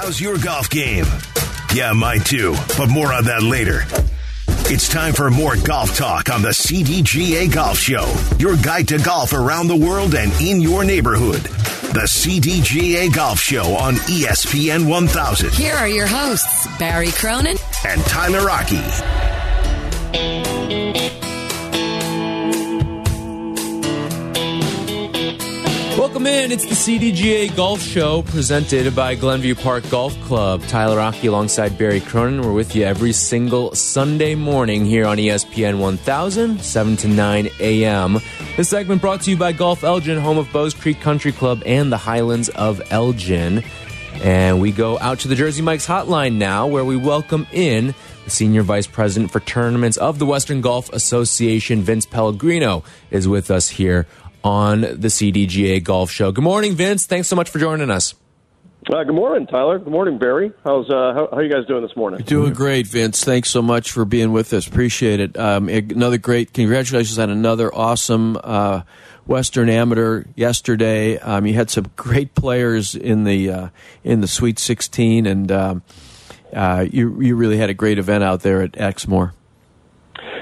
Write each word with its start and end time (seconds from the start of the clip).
how's 0.00 0.18
your 0.20 0.38
golf 0.38 0.70
game? 0.70 1.04
Yeah, 1.74 1.92
mine 1.92 2.20
too, 2.20 2.54
but 2.78 2.88
more 2.88 3.12
on 3.12 3.24
that 3.24 3.42
later. 3.42 3.82
It's 4.72 4.88
time 4.88 5.12
for 5.12 5.30
more 5.30 5.56
golf 5.56 5.94
talk 5.94 6.30
on 6.30 6.40
the 6.40 6.50
CDGA 6.50 7.52
Golf 7.52 7.76
Show, 7.76 8.10
your 8.38 8.56
guide 8.56 8.88
to 8.88 8.98
golf 8.98 9.34
around 9.34 9.66
the 9.66 9.76
world 9.76 10.14
and 10.14 10.32
in 10.40 10.60
your 10.62 10.84
neighborhood. 10.84 11.42
The 11.92 12.06
CDGA 12.06 13.12
Golf 13.14 13.40
Show 13.40 13.74
on 13.74 13.96
ESPN 13.96 14.88
1000. 14.88 15.52
Here 15.52 15.74
are 15.74 15.88
your 15.88 16.06
hosts, 16.06 16.66
Barry 16.78 17.10
Cronin 17.10 17.58
and 17.86 18.00
Tyler 18.02 18.48
Aki. 18.50 19.29
Welcome 26.20 26.38
in. 26.38 26.52
It's 26.52 26.66
the 26.66 26.74
CDGA 26.74 27.56
Golf 27.56 27.80
Show 27.80 28.20
presented 28.20 28.94
by 28.94 29.14
Glenview 29.14 29.54
Park 29.54 29.88
Golf 29.88 30.14
Club. 30.20 30.62
Tyler 30.64 31.00
Aki 31.00 31.28
alongside 31.28 31.78
Barry 31.78 32.00
Cronin. 32.00 32.42
We're 32.42 32.52
with 32.52 32.76
you 32.76 32.84
every 32.84 33.14
single 33.14 33.74
Sunday 33.74 34.34
morning 34.34 34.84
here 34.84 35.06
on 35.06 35.16
ESPN 35.16 35.78
1000, 35.78 36.60
7 36.60 36.96
to 36.98 37.08
9 37.08 37.48
a.m. 37.60 38.18
This 38.58 38.68
segment 38.68 39.00
brought 39.00 39.22
to 39.22 39.30
you 39.30 39.38
by 39.38 39.52
Golf 39.52 39.82
Elgin, 39.82 40.18
home 40.18 40.36
of 40.36 40.52
Bowes 40.52 40.74
Creek 40.74 41.00
Country 41.00 41.32
Club 41.32 41.62
and 41.64 41.90
the 41.90 41.96
Highlands 41.96 42.50
of 42.50 42.82
Elgin. 42.92 43.64
And 44.22 44.60
we 44.60 44.72
go 44.72 44.98
out 44.98 45.20
to 45.20 45.28
the 45.28 45.34
Jersey 45.34 45.62
Mike's 45.62 45.86
hotline 45.86 46.34
now, 46.34 46.66
where 46.66 46.84
we 46.84 46.98
welcome 46.98 47.46
in 47.50 47.94
the 48.24 48.30
Senior 48.30 48.60
Vice 48.60 48.86
President 48.86 49.32
for 49.32 49.40
Tournaments 49.40 49.96
of 49.96 50.18
the 50.18 50.26
Western 50.26 50.60
Golf 50.60 50.92
Association, 50.92 51.80
Vince 51.80 52.04
Pellegrino, 52.04 52.84
is 53.10 53.26
with 53.26 53.50
us 53.50 53.70
here 53.70 54.06
on 54.42 54.80
the 54.80 55.08
CDGA 55.08 55.82
Golf 55.82 56.10
Show. 56.10 56.32
Good 56.32 56.44
morning, 56.44 56.74
Vince. 56.74 57.06
Thanks 57.06 57.28
so 57.28 57.36
much 57.36 57.50
for 57.50 57.58
joining 57.58 57.90
us. 57.90 58.14
Uh, 58.88 59.04
good 59.04 59.14
morning, 59.14 59.46
Tyler. 59.46 59.78
Good 59.78 59.92
morning, 59.92 60.18
Barry. 60.18 60.52
How's 60.64 60.88
uh, 60.88 61.12
how, 61.14 61.28
how 61.30 61.36
are 61.36 61.42
you 61.42 61.52
guys 61.52 61.66
doing 61.66 61.82
this 61.82 61.94
morning? 61.94 62.22
Doing 62.22 62.54
great, 62.54 62.86
Vince. 62.86 63.22
Thanks 63.22 63.50
so 63.50 63.60
much 63.60 63.90
for 63.92 64.06
being 64.06 64.32
with 64.32 64.54
us. 64.54 64.66
Appreciate 64.66 65.20
it. 65.20 65.38
Um, 65.38 65.68
another 65.68 66.16
great 66.16 66.54
congratulations 66.54 67.18
on 67.18 67.28
another 67.28 67.72
awesome 67.74 68.38
uh, 68.42 68.82
Western 69.26 69.68
Amateur 69.68 70.24
yesterday. 70.34 71.18
Um, 71.18 71.46
you 71.46 71.54
had 71.54 71.68
some 71.68 71.90
great 71.94 72.34
players 72.34 72.94
in 72.94 73.24
the 73.24 73.50
uh, 73.50 73.68
in 74.02 74.22
the 74.22 74.28
Sweet 74.28 74.58
16, 74.58 75.26
and 75.26 75.52
um, 75.52 75.82
uh, 76.52 76.86
you 76.90 77.20
you 77.20 77.36
really 77.36 77.58
had 77.58 77.68
a 77.68 77.74
great 77.74 77.98
event 77.98 78.24
out 78.24 78.40
there 78.40 78.62
at 78.62 78.78
Exmoor. 78.78 79.34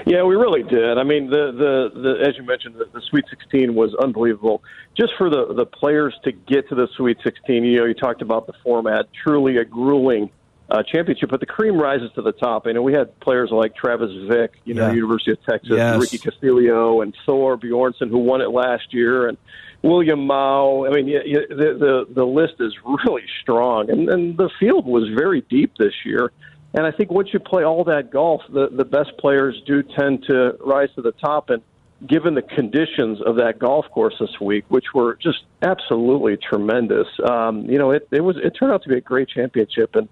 Yeah, 0.09 0.23
we 0.23 0.37
really 0.37 0.63
did. 0.63 0.97
I 0.97 1.03
mean, 1.05 1.29
the 1.29 1.53
the, 1.53 2.01
the 2.01 2.27
as 2.27 2.37
you 2.37 2.43
mentioned, 2.43 2.77
the, 2.77 2.87
the 2.93 3.03
Sweet 3.11 3.27
16 3.29 3.75
was 3.75 3.95
unbelievable. 3.95 4.63
Just 4.97 5.13
for 5.19 5.29
the 5.29 5.53
the 5.55 5.67
players 5.67 6.15
to 6.25 6.33
get 6.33 6.69
to 6.71 6.75
the 6.75 6.89
Sweet 6.97 7.19
16, 7.23 7.63
you 7.65 7.79
know, 7.79 7.85
you 7.85 7.95
talked 7.95 8.23
about 8.23 8.47
the 8.47 8.55
format, 8.65 9.07
truly 9.23 9.59
a 9.59 9.65
grueling 9.65 10.31
uh, 10.71 10.83
championship, 10.83 11.31
but 11.31 11.41
the 11.41 11.47
cream 11.47 11.77
rises 11.79 12.11
to 12.15 12.23
the 12.23 12.33
top. 12.33 12.67
You 12.67 12.75
know, 12.75 12.83
we 12.83 12.93
had 12.95 13.19
players 13.21 13.51
like 13.51 13.75
Travis 13.75 14.11
Vick, 14.29 14.53
you 14.65 14.75
know, 14.75 14.89
Yeah. 14.89 14.95
University 14.95 15.33
of 15.33 15.43
Texas, 15.45 15.71
Yes. 15.77 16.01
Ricky 16.01 16.19
Castillo, 16.19 17.01
and 17.03 17.15
Thorbjornsen, 17.27 18.09
who 18.09 18.19
won 18.19 18.41
it 18.41 18.51
last 18.51 18.93
year, 18.93 19.29
and 19.29 19.37
William 19.83 20.27
Mao. 20.27 20.87
I 20.87 20.91
mean, 20.91 21.07
yeah, 21.07 21.21
yeah, 21.25 21.41
the 21.49 21.77
the 21.79 22.15
the 22.15 22.25
list 22.27 22.55
is 22.61 22.73
really 23.05 23.25
strong, 23.43 23.91
and 23.91 24.09
and 24.09 24.37
the 24.37 24.51
field 24.59 24.87
was 24.87 25.09
very 25.17 25.43
deep 25.43 25.73
this 25.79 25.95
year. 26.05 26.33
And 26.75 26.87
I 26.87 26.91
think 26.91 27.11
once 27.11 27.31
you 27.33 27.41
play 27.41 27.65
all 27.65 27.85
that 27.85 28.11
golf, 28.11 28.43
the 28.53 28.69
the 28.71 28.85
best 28.85 29.17
players 29.19 29.61
do 29.67 29.83
tend 29.83 30.25
to 30.25 30.57
rise 30.65 30.91
to 30.97 31.03
the 31.03 31.13
top. 31.13 31.51
And 31.51 31.63
given 32.07 32.35
the 32.35 32.43
conditions 32.43 33.21
of 33.25 33.37
that 33.37 33.59
golf 33.59 33.87
course 33.91 34.15
this 34.21 34.41
week, 34.41 34.65
which 34.69 34.85
were 34.95 35.17
just 35.17 35.39
absolutely 35.63 36.37
tremendous, 36.37 37.07
um, 37.29 37.65
you 37.69 37.79
know, 37.79 37.91
it 37.91 38.07
it 38.13 38.21
was 38.21 38.37
it 38.37 38.51
turned 38.51 38.73
out 38.73 38.83
to 38.83 38.89
be 38.89 38.97
a 38.97 39.01
great 39.01 39.29
championship, 39.29 39.97
and 39.97 40.09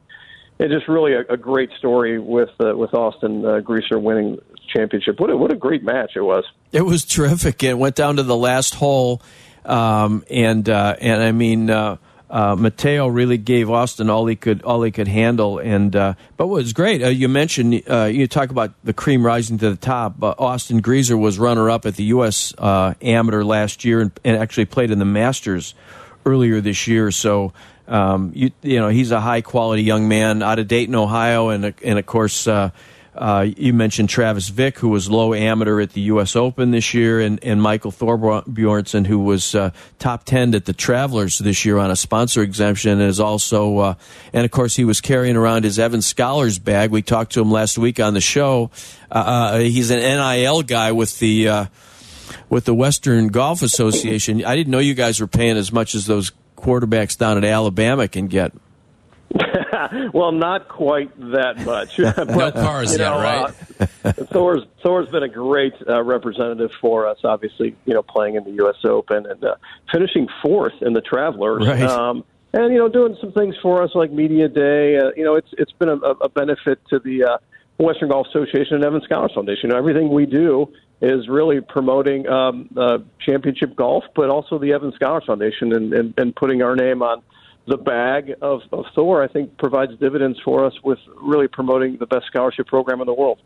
it's 0.59 0.73
just 0.73 0.89
really 0.89 1.13
a, 1.13 1.21
a 1.29 1.37
great 1.37 1.71
story 1.79 2.19
with 2.19 2.51
uh, 2.65 2.75
with 2.75 2.95
Austin 2.95 3.45
uh, 3.45 3.61
Greaser 3.61 3.99
winning 3.99 4.39
championship. 4.75 5.21
What 5.21 5.31
a, 5.31 5.37
what 5.37 5.53
a 5.53 5.57
great 5.57 5.83
match 5.83 6.13
it 6.17 6.23
was. 6.23 6.45
It 6.73 6.83
was 6.83 7.05
terrific. 7.05 7.63
It 7.63 7.77
went 7.79 7.95
down 7.95 8.17
to 8.17 8.23
the 8.23 8.37
last 8.37 8.75
hole, 8.75 9.21
um, 9.65 10.25
and 10.31 10.69
uh, 10.69 10.97
and 11.01 11.23
I 11.23 11.33
mean, 11.33 11.69
uh, 11.69 11.97
uh, 12.29 12.57
Mateo 12.57 13.07
really 13.07 13.39
gave 13.39 13.71
Austin 13.71 14.11
all 14.11 14.27
he 14.27 14.37
could 14.37 14.63
all 14.63 14.83
he 14.83 14.91
could 14.91 15.09
handle. 15.09 15.59
And 15.59 15.95
uh, 15.95 16.15
but 16.37 16.49
what 16.49 16.57
was 16.57 16.73
great, 16.73 17.03
uh, 17.03 17.09
you 17.09 17.29
mentioned 17.29 17.83
uh, 17.89 18.05
you 18.05 18.27
talk 18.27 18.51
about 18.51 18.73
the 18.85 18.93
cream 18.93 19.25
rising 19.25 19.59
to 19.59 19.71
the 19.71 19.77
top. 19.77 20.23
Uh, 20.23 20.35
Austin 20.39 20.81
Greaser 20.81 21.17
was 21.17 21.39
runner 21.39 21.71
up 21.71 21.87
at 21.87 21.97
the 21.97 22.05
U.S. 22.05 22.55
Uh, 22.59 22.95
Amateur 23.01 23.45
last 23.45 23.85
year, 23.85 24.01
and, 24.01 24.11
and 24.25 24.37
actually 24.37 24.65
played 24.65 24.91
in 24.91 24.99
the 24.99 25.05
Masters 25.05 25.75
earlier 26.25 26.61
this 26.61 26.87
year. 26.87 27.11
So. 27.11 27.53
Um, 27.89 28.33
you, 28.35 28.51
you 28.63 28.81
know 28.81 28.89
he's 28.89 29.13
a 29.13 29.21
high 29.21 29.43
quality 29.43 29.85
young 29.85 30.09
man 30.09 30.43
out 30.43 30.59
of 30.59 30.67
Dayton, 30.67 30.97
Ohio, 30.97 31.51
and 31.51 31.73
and 31.85 32.01
of 32.01 32.05
course 32.05 32.49
uh, 33.17 33.47
you 33.57 33.73
mentioned 33.73 34.09
Travis 34.09 34.49
Vick, 34.49 34.79
who 34.79 34.89
was 34.89 35.11
low 35.11 35.35
amateur 35.35 35.81
at 35.81 35.93
the 35.93 36.03
U.S. 36.03 36.37
Open 36.37 36.71
this 36.71 36.95
year, 36.95 37.21
and, 37.21 37.43
and 37.43 37.61
Michael 37.61 37.91
Thorbjornsen, 37.91 39.07
who 39.07 39.21
was 39.21 39.55
uh, 39.55 39.71
top 39.99 40.25
10 40.25 40.55
at 40.55 40.65
the 40.67 40.73
Travelers 40.73 41.39
this 41.39 41.65
year 41.65 41.79
on 41.79 41.91
a 41.91 41.97
sponsor 41.97 42.43
exemption, 42.43 42.93
and 42.93 43.03
is 43.03 43.21
also, 43.21 43.79
uh, 43.79 43.95
and 44.33 44.45
of 44.45 44.51
course, 44.51 44.77
he 44.77 44.85
was 44.85 45.01
carrying 45.01 45.37
around 45.37 45.65
his 45.65 45.79
Evans 45.79 46.07
Scholars 46.07 46.59
bag. 46.59 46.91
We 46.91 47.03
talked 47.03 47.33
to 47.33 47.41
him 47.41 47.51
last 47.51 47.79
week 47.79 48.01
on 48.01 48.15
the 48.15 48.21
show. 48.21 48.71
Uh, 49.11 49.15
uh, 49.15 49.59
he's 49.59 49.91
an 49.91 50.01
NIL 50.01 50.63
guy 50.63 50.93
with 50.93 51.19
the 51.19 51.49
uh, 51.49 51.67
with 52.49 52.65
the 52.65 52.75
Western 52.75 53.29
Golf 53.29 53.63
Association. 53.63 54.45
I 54.45 54.57
didn't 54.57 54.71
know 54.71 54.79
you 54.79 54.95
guys 54.95 55.21
were 55.21 55.27
paying 55.27 55.57
as 55.57 55.73
much 55.73 55.95
as 55.95 56.07
those 56.07 56.33
quarterbacks 56.57 57.17
down 57.17 57.37
at 57.39 57.45
Alabama 57.45 58.09
can 58.09 58.27
get. 58.27 58.53
well, 60.15 60.33
not 60.33 60.69
quite 60.69 61.11
that 61.33 61.59
much. 61.65 61.99
No 62.07 62.13
But, 62.27 62.55
cars 62.55 62.93
you 62.93 62.99
yet, 62.99 63.11
know, 63.11 63.21
right? 63.21 63.55
uh, 64.05 64.13
Thor's 64.33 64.63
Thor's 64.83 65.09
been 65.09 65.23
a 65.23 65.29
great 65.29 65.75
uh, 65.89 66.03
representative 66.03 66.71
for 66.81 67.07
us. 67.07 67.19
Obviously, 67.25 67.77
you 67.85 67.95
know, 67.95 68.03
playing 68.03 68.37
in 68.37 68.45
the 68.45 68.53
U.S. 68.53 68.77
Open 68.85 69.27
and 69.27 69.45
uh, 69.45 69.57
finishing 69.93 70.29
fourth 70.43 70.75
in 70.81 70.93
the 70.93 71.01
Travelers. 71.01 71.67
Right. 71.67 71.83
Um, 71.83 72.25
and 72.53 72.73
you 72.73 72.79
know, 72.79 72.89
doing 72.89 73.17
some 73.21 73.33
things 73.33 73.55
for 73.63 73.83
us 73.83 73.91
like 73.95 74.13
media 74.13 74.49
day. 74.49 74.99
Uh, 74.99 75.11
you 75.17 75.25
know, 75.25 75.35
it's 75.35 75.49
it's 75.59 75.73
been 75.73 75.89
a, 75.89 75.95
a 75.95 76.29
benefit 76.29 76.81
to 76.91 76.99
the 76.99 77.25
uh, 77.25 77.39
Western 77.79 78.09
Golf 78.09 78.29
Association 78.29 78.77
and 78.77 78.85
Evans 78.85 79.05
Scholars 79.05 79.33
Foundation. 79.35 79.69
You 79.69 79.69
know, 79.71 79.79
everything 79.79 80.11
we 80.11 80.27
do 80.27 80.73
is 81.01 81.29
really 81.29 81.61
promoting 81.61 82.27
um, 82.29 82.69
uh, 82.77 82.99
championship 83.21 83.77
golf, 83.77 84.05
but 84.15 84.31
also 84.31 84.59
the 84.59 84.73
Evans 84.73 84.95
Scholars 84.95 85.25
Foundation 85.27 85.75
and, 85.75 85.93
and, 85.93 86.15
and 86.17 86.35
putting 86.35 86.63
our 86.63 86.75
name 86.75 87.03
on 87.03 87.23
the 87.67 87.77
bag 87.77 88.35
of, 88.41 88.63
of 88.73 88.87
Thor, 88.95 89.23
I 89.23 89.29
think, 89.29 89.59
provides 89.59 89.93
dividends 89.99 90.39
for 90.45 90.65
us 90.65 90.75
with 90.85 90.99
really 91.21 91.49
promoting 91.49 91.97
the 91.99 92.07
best 92.07 92.27
scholarship 92.27 92.67
program 92.67 93.01
in 93.01 93.07
the 93.07 93.15
world. 93.15 93.39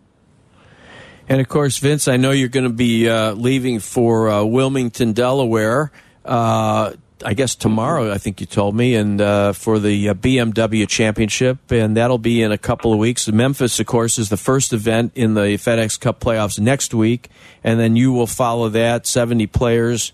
And 1.29 1.41
of 1.41 1.49
course, 1.49 1.79
Vince, 1.79 2.09
I 2.09 2.17
know 2.17 2.33
you're 2.33 2.49
going 2.49 2.69
to 2.69 2.75
be 2.75 3.09
uh, 3.09 3.33
leaving 3.33 3.79
for 3.79 4.29
uh, 4.29 4.45
Wilmington, 4.45 5.13
Delaware. 5.13 5.93
Uh, 6.25 6.93
I 7.25 7.35
guess 7.35 7.55
tomorrow, 7.55 8.11
I 8.11 8.19
think 8.19 8.41
you 8.41 8.47
told 8.47 8.75
me, 8.75 8.95
and 8.95 9.21
uh, 9.21 9.53
for 9.53 9.79
the 9.79 10.09
uh, 10.09 10.15
BMW 10.15 10.89
Championship, 10.89 11.71
and 11.71 11.97
that'll 11.97 12.19
be 12.19 12.43
in 12.43 12.51
a 12.51 12.59
couple 12.59 12.93
of 12.93 12.99
weeks. 12.99 13.29
Memphis, 13.29 13.79
of 13.79 13.87
course, 13.87 14.19
is 14.19 14.31
the 14.31 14.37
first 14.37 14.73
event 14.73 15.13
in 15.15 15.35
the 15.35 15.59
FedEx 15.59 16.01
Cup 16.01 16.21
playoffs 16.21 16.59
next 16.59 16.95
week, 16.95 17.29
and 17.63 17.79
then 17.79 17.95
you 17.95 18.13
will 18.13 18.27
follow 18.27 18.71
that 18.71 19.07
70 19.07 19.47
players 19.49 20.13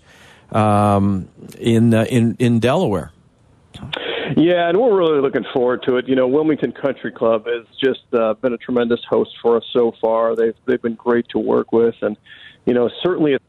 um, 0.51 1.29
in 1.57 1.93
uh, 1.93 2.03
in 2.03 2.35
in 2.39 2.59
Delaware. 2.59 3.11
Yeah, 4.35 4.69
and 4.69 4.77
we're 4.77 4.97
really 4.97 5.21
looking 5.21 5.45
forward 5.53 5.83
to 5.87 5.97
it. 5.97 6.07
You 6.07 6.15
know, 6.15 6.27
Wilmington 6.27 6.73
Country 6.73 7.11
Club 7.11 7.45
has 7.45 7.65
just 7.81 8.03
uh, 8.13 8.33
been 8.35 8.53
a 8.53 8.57
tremendous 8.57 8.99
host 9.09 9.31
for 9.41 9.57
us 9.57 9.63
so 9.71 9.93
far. 10.01 10.35
They've 10.35 10.55
they've 10.65 10.81
been 10.81 10.95
great 10.95 11.27
to 11.29 11.39
work 11.39 11.71
with, 11.71 11.95
and 12.01 12.17
you 12.65 12.73
know, 12.73 12.89
certainly 13.01 13.33
a 13.33 13.39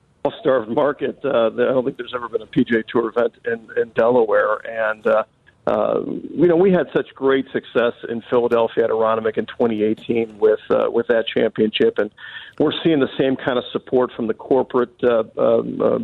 starved 0.41 0.71
market. 0.71 1.19
Uh, 1.25 1.47
I 1.47 1.51
don't 1.51 1.85
think 1.85 1.97
there's 1.97 2.15
ever 2.15 2.29
been 2.29 2.43
a 2.43 2.47
PGA 2.47 2.87
Tour 2.87 3.09
event 3.09 3.35
in, 3.45 3.69
in 3.81 3.91
Delaware, 3.91 4.59
and 4.67 5.07
uh, 5.07 5.25
uh, 5.69 6.01
you 6.07 6.47
know, 6.47 6.57
we 6.57 6.73
had 6.73 6.87
such 6.95 7.15
great 7.15 7.45
success 7.53 7.93
in 8.09 8.23
Philadelphia 8.31 8.85
at 8.85 8.91
Aronimink 8.91 9.37
in 9.37 9.45
2018 9.47 10.39
with 10.39 10.61
uh, 10.71 10.89
with 10.91 11.07
that 11.09 11.27
championship, 11.27 11.99
and 11.99 12.11
we're 12.59 12.73
seeing 12.83 13.01
the 13.01 13.11
same 13.19 13.37
kind 13.37 13.59
of 13.59 13.65
support 13.73 14.11
from 14.17 14.29
the 14.29 14.35
corporate 14.35 14.95
uh, 15.05 15.25
um, 15.37 15.83
uh, 15.83 15.99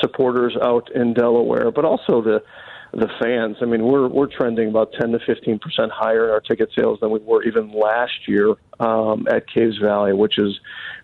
supporters 0.00 0.56
out 0.60 0.90
in 0.92 1.14
Delaware, 1.14 1.70
but 1.70 1.84
also 1.84 2.22
the 2.22 2.42
the 2.96 3.08
fans. 3.20 3.56
I 3.60 3.64
mean, 3.64 3.84
we're 3.84 4.08
we're 4.08 4.26
trending 4.26 4.68
about 4.68 4.92
10 4.98 5.12
to 5.12 5.18
15 5.26 5.58
percent 5.58 5.92
higher 5.92 6.26
in 6.26 6.30
our 6.30 6.40
ticket 6.40 6.70
sales 6.76 6.98
than 7.00 7.10
we 7.10 7.18
were 7.20 7.42
even 7.42 7.72
last 7.72 8.26
year 8.26 8.54
um, 8.80 9.26
at 9.30 9.48
Caves 9.48 9.78
Valley, 9.78 10.12
which 10.12 10.38
is 10.38 10.58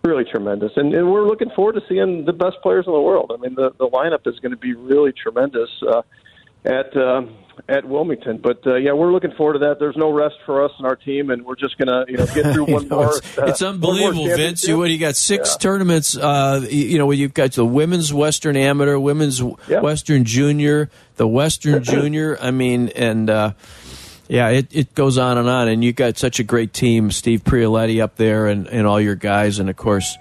really 0.05 0.25
tremendous. 0.25 0.73
And, 0.77 0.95
and 0.95 1.11
we're 1.11 1.27
looking 1.27 1.51
forward 1.55 1.75
to 1.75 1.83
seeing 1.89 2.25
the 2.25 2.33
best 2.33 2.57
players 2.63 2.87
in 2.87 2.93
the 2.93 3.01
world. 3.01 3.33
I 3.35 3.41
mean, 3.41 3.55
the 3.55 3.71
the 3.79 3.89
lineup 3.89 4.27
is 4.27 4.39
going 4.41 4.53
to 4.53 4.59
be 4.59 4.75
really 4.75 5.13
tremendous. 5.13 5.71
Uh, 5.87 6.03
at 6.65 6.97
um, 6.97 7.37
at 7.69 7.85
Wilmington. 7.85 8.39
But 8.39 8.67
uh, 8.67 8.77
yeah, 8.77 8.93
we're 8.93 9.13
looking 9.13 9.33
forward 9.33 9.55
to 9.55 9.59
that. 9.61 9.79
There's 9.79 9.97
no 9.97 10.11
rest 10.11 10.37
for 10.47 10.65
us 10.65 10.73
and 10.79 10.87
our 10.87 10.97
team, 10.97 11.31
and 11.31 11.45
we're 11.45 11.57
just 11.57 11.77
gonna 11.79 12.05
you 12.09 12.17
know 12.17 12.27
get 12.27 12.53
through 12.55 12.65
one 12.73 12.89
know, 12.89 12.97
more. 12.97 13.17
it's, 13.17 13.39
uh, 13.39 13.45
it's 13.47 13.63
unbelievable, 13.63 14.27
Vince. 14.27 14.67
You 14.67 14.79
what? 14.79 14.91
You 14.91 14.99
got 14.99 15.17
six 15.17 15.53
Yeah. 15.53 15.59
tournaments. 15.59 16.17
Uh, 16.17 16.67
you, 16.71 16.99
know, 16.99 17.11
you've 17.11 17.35
got 17.35 17.53
the 17.53 17.67
women's 17.67 18.13
Western 18.13 18.57
Amateur, 18.57 18.99
women's 18.99 19.41
Yeah. 19.69 19.81
Western 19.81 20.25
Junior, 20.25 20.91
the 21.17 21.29
Western 21.29 21.83
Junior. 21.85 22.39
I 22.41 22.51
mean, 22.51 22.89
and 22.91 23.29
uh, 23.31 23.53
Yeah, 24.29 24.49
it, 24.51 24.69
it 24.71 24.95
goes 24.95 25.19
on 25.19 25.39
and 25.39 25.49
on, 25.49 25.69
and 25.69 25.83
you 25.85 25.93
got 25.93 26.17
such 26.19 26.39
a 26.41 26.45
great 26.45 26.73
team, 26.73 27.11
Steve 27.11 27.43
Prioletti 27.45 28.01
up 28.01 28.15
there, 28.17 28.47
and, 28.47 28.69
and 28.69 28.87
all 28.87 29.01
your 29.01 29.17
guys, 29.17 29.59
and 29.59 29.69
of 29.69 29.77
course, 29.77 30.17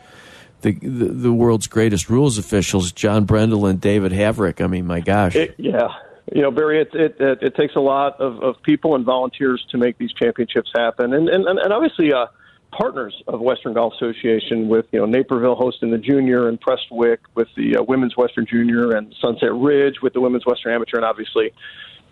the, 0.62 0.74
the, 0.74 1.06
the 1.06 1.32
world's 1.32 1.68
greatest 1.68 2.10
rules 2.10 2.38
officials, 2.40 2.92
John 2.92 3.26
Brendel 3.26 3.66
and 3.68 3.80
David 3.80 4.12
Havrick. 4.12 4.62
I 4.64 4.68
mean, 4.68 4.88
my 4.88 5.00
gosh. 5.00 5.36
It, 5.36 5.54
yeah, 5.58 5.88
you 6.34 6.42
know, 6.42 6.52
Barry, 6.52 6.82
it, 6.82 6.90
it 6.94 7.16
it 7.20 7.40
it 7.42 7.56
takes 7.56 7.76
a 7.76 7.80
lot 7.80 8.20
of, 8.20 8.42
of 8.42 8.62
people 8.64 8.96
and 8.96 9.06
volunteers 9.06 9.66
to 9.72 9.78
make 9.78 9.98
these 9.98 10.12
championships 10.14 10.72
happen, 10.76 11.14
and 11.14 11.30
and 11.30 11.48
and 11.48 11.74
obviously, 11.74 12.14
uh, 12.14 12.28
partners 12.72 13.16
of 13.28 13.40
Western 13.40 13.74
Golf 13.74 13.94
Association 13.96 14.68
with 14.68 14.86
you 14.92 15.00
know 15.00 15.06
Naperville 15.06 15.56
hosting 15.56 15.92
the 15.92 15.98
junior 15.98 16.48
and 16.48 16.60
Prestwick 16.60 17.20
with 17.36 17.48
the 17.56 17.78
uh, 17.78 17.84
women's 17.84 18.16
Western 18.16 18.46
Junior 18.46 18.92
and 18.92 19.14
Sunset 19.22 19.54
Ridge 19.54 20.02
with 20.02 20.14
the 20.14 20.22
women's 20.22 20.46
Western 20.46 20.74
Amateur, 20.74 20.98
and 20.98 21.06
obviously 21.06 21.52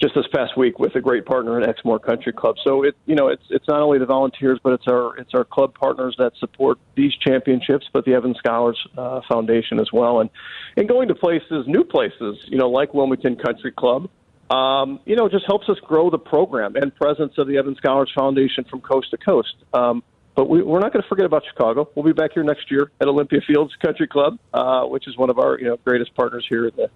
just 0.02 0.14
this 0.16 0.26
past 0.34 0.58
week 0.58 0.80
with 0.80 0.96
a 0.96 1.02
great 1.02 1.26
partner 1.26 1.60
at 1.60 1.68
Exmoor 1.68 2.00
Country 2.00 2.34
Club. 2.34 2.56
So 2.64 2.84
it 2.84 2.96
you 3.06 3.16
know 3.16 3.28
it's 3.28 3.44
it's 3.50 3.68
not 3.68 3.82
only 3.82 4.00
the 4.00 4.06
volunteers, 4.06 4.60
but 4.64 4.74
it's 4.74 4.88
our 4.88 5.18
it's 5.18 5.34
our 5.34 5.44
club 5.44 5.74
partners 5.74 6.16
that 6.20 6.34
support 6.40 6.78
these 6.96 7.14
championships, 7.16 7.88
but 7.92 8.06
the 8.06 8.14
Evans 8.14 8.38
Scholars 8.38 8.78
uh, 8.98 9.22
Foundation 9.28 9.80
as 9.80 9.92
well, 9.92 10.20
and 10.20 10.30
and 10.76 10.88
going 10.88 11.08
to 11.08 11.16
places, 11.16 11.66
new 11.68 11.84
places, 11.84 12.38
you 12.48 12.58
know, 12.58 12.70
like 12.70 12.94
Wilmington 12.94 13.36
Country 13.36 13.72
Club. 13.72 14.10
Um, 14.50 15.02
you 15.06 15.18
know, 15.18 15.28
just 15.28 15.46
helps 15.46 15.68
us 15.68 15.78
grow 15.84 16.10
the 16.10 16.18
program 16.18 16.78
and 16.78 16.96
presence 16.96 17.34
of 17.38 17.48
the 17.48 17.58
Evans 17.58 17.80
Scholars 17.80 18.10
Foundation 18.16 18.64
from 18.64 18.80
coast 18.80 19.12
to 19.12 19.18
coast. 19.18 19.54
Um, 19.74 20.04
but 20.38 20.48
we, 20.50 20.62
we're 20.62 20.80
not 20.80 20.94
going 20.94 21.02
to 21.02 21.10
forget 21.10 21.26
about 21.26 21.42
Chicago. 21.50 21.90
We'll 21.96 22.06
be 22.06 22.14
back 22.14 22.34
here 22.34 22.44
next 22.44 22.70
year 22.70 22.92
at 23.02 23.08
Olympia 23.08 23.42
Fields 23.46 23.76
Country 23.84 24.08
Club, 24.08 24.38
uh, 24.54 24.84
which 24.84 25.08
is 25.08 25.18
one 25.18 25.32
of 25.32 25.40
our 25.40 25.58
you 25.58 25.66
know 25.66 25.78
greatest 25.84 26.14
partners 26.14 26.46
here 26.48 26.68
in 26.68 26.76
the 26.76 26.92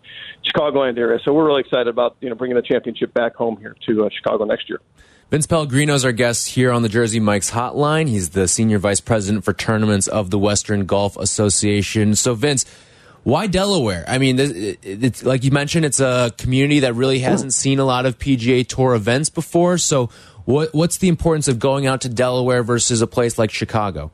Chicagoland 0.45 0.99
area. 0.99 1.19
So 1.25 1.33
we're 1.33 1.47
really 1.47 1.61
excited 1.61 1.87
about 1.87 2.17
you 2.21 2.29
know 2.29 2.35
bringing 2.35 2.55
the 2.55 2.61
championship 2.61 3.15
back 3.15 3.35
home 3.35 3.57
here 3.57 3.75
to 3.87 4.05
uh, 4.05 4.09
Chicago 4.15 4.45
next 4.45 4.69
year. 4.69 4.79
Vince 5.31 5.47
Pellegrino 5.47 5.95
is 5.95 6.05
our 6.05 6.11
guest 6.11 6.49
here 6.49 6.71
on 6.71 6.83
the 6.83 6.89
Jersey 6.89 7.19
Mike's 7.19 7.49
Hotline. 7.49 8.07
He's 8.07 8.29
the 8.29 8.47
senior 8.47 8.77
vice 8.77 9.01
president 9.01 9.43
for 9.43 9.53
tournaments 9.53 10.07
of 10.07 10.29
the 10.29 10.37
Western 10.37 10.85
Golf 10.85 11.17
Association. 11.17 12.15
So, 12.15 12.35
Vince, 12.35 12.65
why 13.23 13.47
Delaware? 13.47 14.05
I 14.07 14.19
mean, 14.19 14.37
it's 14.39 15.23
like 15.23 15.43
you 15.43 15.49
mentioned, 15.49 15.85
it's 15.85 15.99
a 15.99 16.31
community 16.37 16.81
that 16.81 16.93
really 16.93 17.19
hasn't 17.19 17.53
seen 17.53 17.79
a 17.79 17.85
lot 17.85 18.05
of 18.05 18.19
PGA 18.19 18.67
Tour 18.67 18.93
events 18.93 19.29
before. 19.29 19.79
So, 19.79 20.11
what, 20.45 20.73
what's 20.73 20.97
the 20.97 21.07
importance 21.07 21.47
of 21.47 21.59
going 21.59 21.85
out 21.85 22.01
to 22.01 22.09
Delaware 22.09 22.63
versus 22.63 23.01
a 23.01 23.07
place 23.07 23.37
like 23.37 23.51
Chicago? 23.51 24.11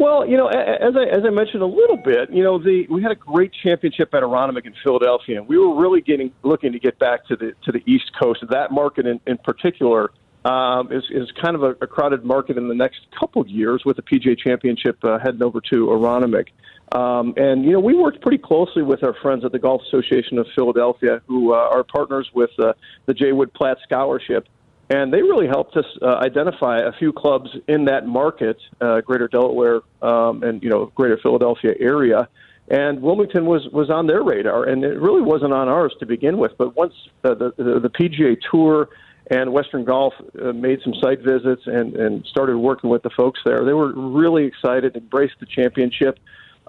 Well, 0.00 0.26
you 0.26 0.38
know, 0.38 0.46
as 0.48 0.94
I, 0.96 1.14
as 1.14 1.24
I 1.26 1.30
mentioned 1.30 1.62
a 1.62 1.66
little 1.66 1.98
bit, 1.98 2.30
you 2.30 2.42
know, 2.42 2.58
the 2.58 2.86
we 2.88 3.02
had 3.02 3.12
a 3.12 3.16
great 3.16 3.52
championship 3.62 4.14
at 4.14 4.22
Aronimink 4.22 4.64
in 4.64 4.74
Philadelphia, 4.82 5.38
and 5.38 5.46
we 5.46 5.58
were 5.58 5.78
really 5.78 6.00
getting 6.00 6.32
looking 6.42 6.72
to 6.72 6.78
get 6.78 6.98
back 6.98 7.26
to 7.26 7.36
the 7.36 7.52
to 7.64 7.72
the 7.72 7.82
East 7.84 8.10
Coast. 8.18 8.42
That 8.48 8.72
market 8.72 9.06
in, 9.06 9.20
in 9.26 9.36
particular 9.36 10.10
um, 10.46 10.90
is 10.90 11.04
is 11.10 11.30
kind 11.42 11.54
of 11.54 11.62
a, 11.62 11.70
a 11.82 11.86
crowded 11.86 12.24
market 12.24 12.56
in 12.56 12.66
the 12.68 12.74
next 12.74 13.00
couple 13.18 13.42
of 13.42 13.48
years 13.48 13.82
with 13.84 13.96
the 13.96 14.02
PGA 14.02 14.38
Championship 14.38 14.96
uh, 15.04 15.18
heading 15.18 15.42
over 15.42 15.60
to 15.70 15.88
Aronimink. 15.88 16.46
Um, 16.92 17.34
and 17.36 17.64
you 17.66 17.72
know, 17.72 17.80
we 17.80 17.94
worked 17.94 18.22
pretty 18.22 18.38
closely 18.38 18.82
with 18.82 19.04
our 19.04 19.14
friends 19.20 19.44
at 19.44 19.52
the 19.52 19.58
Golf 19.58 19.82
Association 19.86 20.38
of 20.38 20.46
Philadelphia, 20.54 21.20
who 21.26 21.52
uh, 21.52 21.56
are 21.56 21.84
partners 21.84 22.28
with 22.34 22.50
uh, 22.58 22.72
the 23.04 23.12
J. 23.12 23.32
Wood 23.32 23.52
Platt 23.52 23.76
Scholarship 23.84 24.48
and 24.90 25.12
they 25.12 25.22
really 25.22 25.46
helped 25.46 25.76
us 25.76 25.86
uh, 26.02 26.16
identify 26.16 26.80
a 26.80 26.92
few 26.92 27.12
clubs 27.12 27.48
in 27.68 27.84
that 27.84 28.06
market, 28.06 28.58
uh, 28.80 29.00
Greater 29.00 29.28
Delaware 29.28 29.80
um, 30.02 30.42
and 30.42 30.62
you 30.62 30.68
know 30.68 30.86
Greater 30.94 31.16
Philadelphia 31.16 31.74
area. 31.78 32.28
And 32.68 33.00
Wilmington 33.00 33.46
was 33.46 33.66
was 33.72 33.88
on 33.88 34.08
their 34.08 34.22
radar, 34.22 34.64
and 34.64 34.84
it 34.84 35.00
really 35.00 35.22
wasn't 35.22 35.52
on 35.52 35.68
ours 35.68 35.94
to 36.00 36.06
begin 36.06 36.38
with. 36.38 36.52
But 36.58 36.76
once 36.76 36.92
uh, 37.24 37.34
the, 37.34 37.52
the 37.56 37.80
the 37.80 37.88
PGA 37.88 38.36
Tour 38.50 38.88
and 39.30 39.52
Western 39.52 39.84
Golf 39.84 40.14
uh, 40.40 40.52
made 40.52 40.80
some 40.82 40.94
site 40.94 41.20
visits 41.20 41.62
and 41.66 41.94
and 41.94 42.26
started 42.26 42.58
working 42.58 42.90
with 42.90 43.02
the 43.02 43.10
folks 43.10 43.40
there, 43.44 43.64
they 43.64 43.72
were 43.72 43.92
really 43.92 44.44
excited, 44.44 44.96
embraced 44.96 45.38
the 45.38 45.46
championship. 45.46 46.18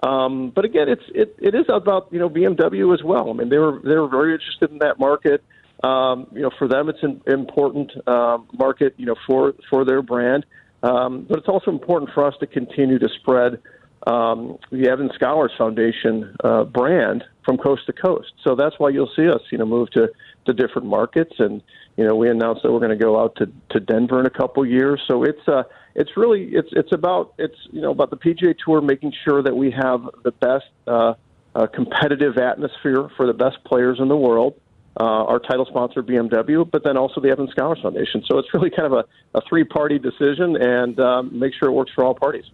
Um, 0.04 0.50
but 0.50 0.64
again, 0.64 0.88
it's 0.88 1.04
it, 1.12 1.36
it 1.40 1.54
is 1.56 1.66
about 1.68 2.08
you 2.12 2.20
know 2.20 2.30
BMW 2.30 2.94
as 2.94 3.02
well. 3.02 3.30
I 3.30 3.32
mean, 3.32 3.48
they 3.48 3.58
were 3.58 3.80
they 3.82 3.96
were 3.96 4.08
very 4.08 4.32
interested 4.32 4.70
in 4.70 4.78
that 4.78 5.00
market. 5.00 5.42
Um, 5.82 6.28
you 6.32 6.42
know, 6.42 6.50
for 6.58 6.68
them, 6.68 6.88
it's 6.88 7.02
an 7.02 7.20
important 7.26 7.90
um, 8.06 8.48
market, 8.52 8.94
you 8.96 9.06
know, 9.06 9.16
for 9.26 9.54
for 9.68 9.84
their 9.84 10.02
brand. 10.02 10.46
Um, 10.82 11.26
but 11.28 11.38
it's 11.38 11.48
also 11.48 11.70
important 11.70 12.10
for 12.12 12.24
us 12.24 12.34
to 12.40 12.46
continue 12.46 12.98
to 12.98 13.08
spread 13.20 13.60
um, 14.06 14.58
the 14.70 14.88
Evans 14.88 15.12
Scholars 15.14 15.52
Foundation 15.56 16.34
uh, 16.42 16.64
brand 16.64 17.24
from 17.44 17.56
coast 17.56 17.86
to 17.86 17.92
coast. 17.92 18.32
So 18.42 18.54
that's 18.56 18.78
why 18.78 18.88
you'll 18.90 19.10
see 19.14 19.28
us, 19.28 19.40
you 19.50 19.58
know, 19.58 19.66
move 19.66 19.90
to 19.92 20.08
to 20.46 20.52
different 20.52 20.88
markets. 20.88 21.34
And 21.38 21.62
you 21.96 22.06
know, 22.06 22.16
we 22.16 22.28
announced 22.28 22.62
that 22.62 22.72
we're 22.72 22.80
going 22.80 22.96
to 22.98 23.04
go 23.04 23.20
out 23.20 23.36
to 23.36 23.50
to 23.70 23.80
Denver 23.80 24.18
in 24.20 24.26
a 24.26 24.30
couple 24.30 24.64
years. 24.66 25.00
So 25.08 25.22
it's 25.24 25.46
uh, 25.46 25.64
it's 25.94 26.16
really 26.16 26.48
it's 26.52 26.68
it's 26.72 26.92
about 26.92 27.34
it's 27.38 27.56
you 27.70 27.80
know 27.80 27.90
about 27.90 28.10
the 28.10 28.16
PGA 28.16 28.54
Tour 28.64 28.80
making 28.80 29.12
sure 29.24 29.42
that 29.42 29.56
we 29.56 29.70
have 29.70 30.08
the 30.24 30.32
best 30.32 30.66
uh, 30.86 31.14
uh, 31.54 31.66
competitive 31.68 32.38
atmosphere 32.38 33.08
for 33.16 33.26
the 33.26 33.34
best 33.34 33.62
players 33.64 33.98
in 34.00 34.08
the 34.08 34.16
world 34.16 34.54
uh, 34.98 35.04
our 35.04 35.38
title 35.38 35.66
sponsor, 35.66 36.02
BMW, 36.02 36.68
but 36.70 36.84
then 36.84 36.96
also 36.96 37.20
the 37.20 37.30
Evans 37.30 37.50
Scholars 37.50 37.78
Foundation. 37.82 38.22
So 38.30 38.38
it's 38.38 38.52
really 38.52 38.70
kind 38.70 38.86
of 38.86 38.92
a, 38.92 39.04
a 39.38 39.40
three 39.48 39.64
party 39.64 39.98
decision 39.98 40.56
and 40.56 40.98
um, 41.00 41.38
make 41.38 41.54
sure 41.54 41.68
it 41.68 41.72
works 41.72 41.92
for 41.94 42.04
all 42.04 42.14
parties. 42.14 42.44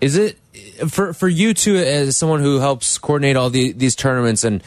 Is 0.00 0.16
it 0.16 0.38
for 0.88 1.12
for 1.12 1.28
you 1.28 1.52
too, 1.52 1.76
as 1.76 2.16
someone 2.16 2.40
who 2.40 2.58
helps 2.58 2.98
coordinate 2.98 3.36
all 3.36 3.50
the, 3.50 3.72
these 3.72 3.94
tournaments 3.94 4.44
and 4.44 4.62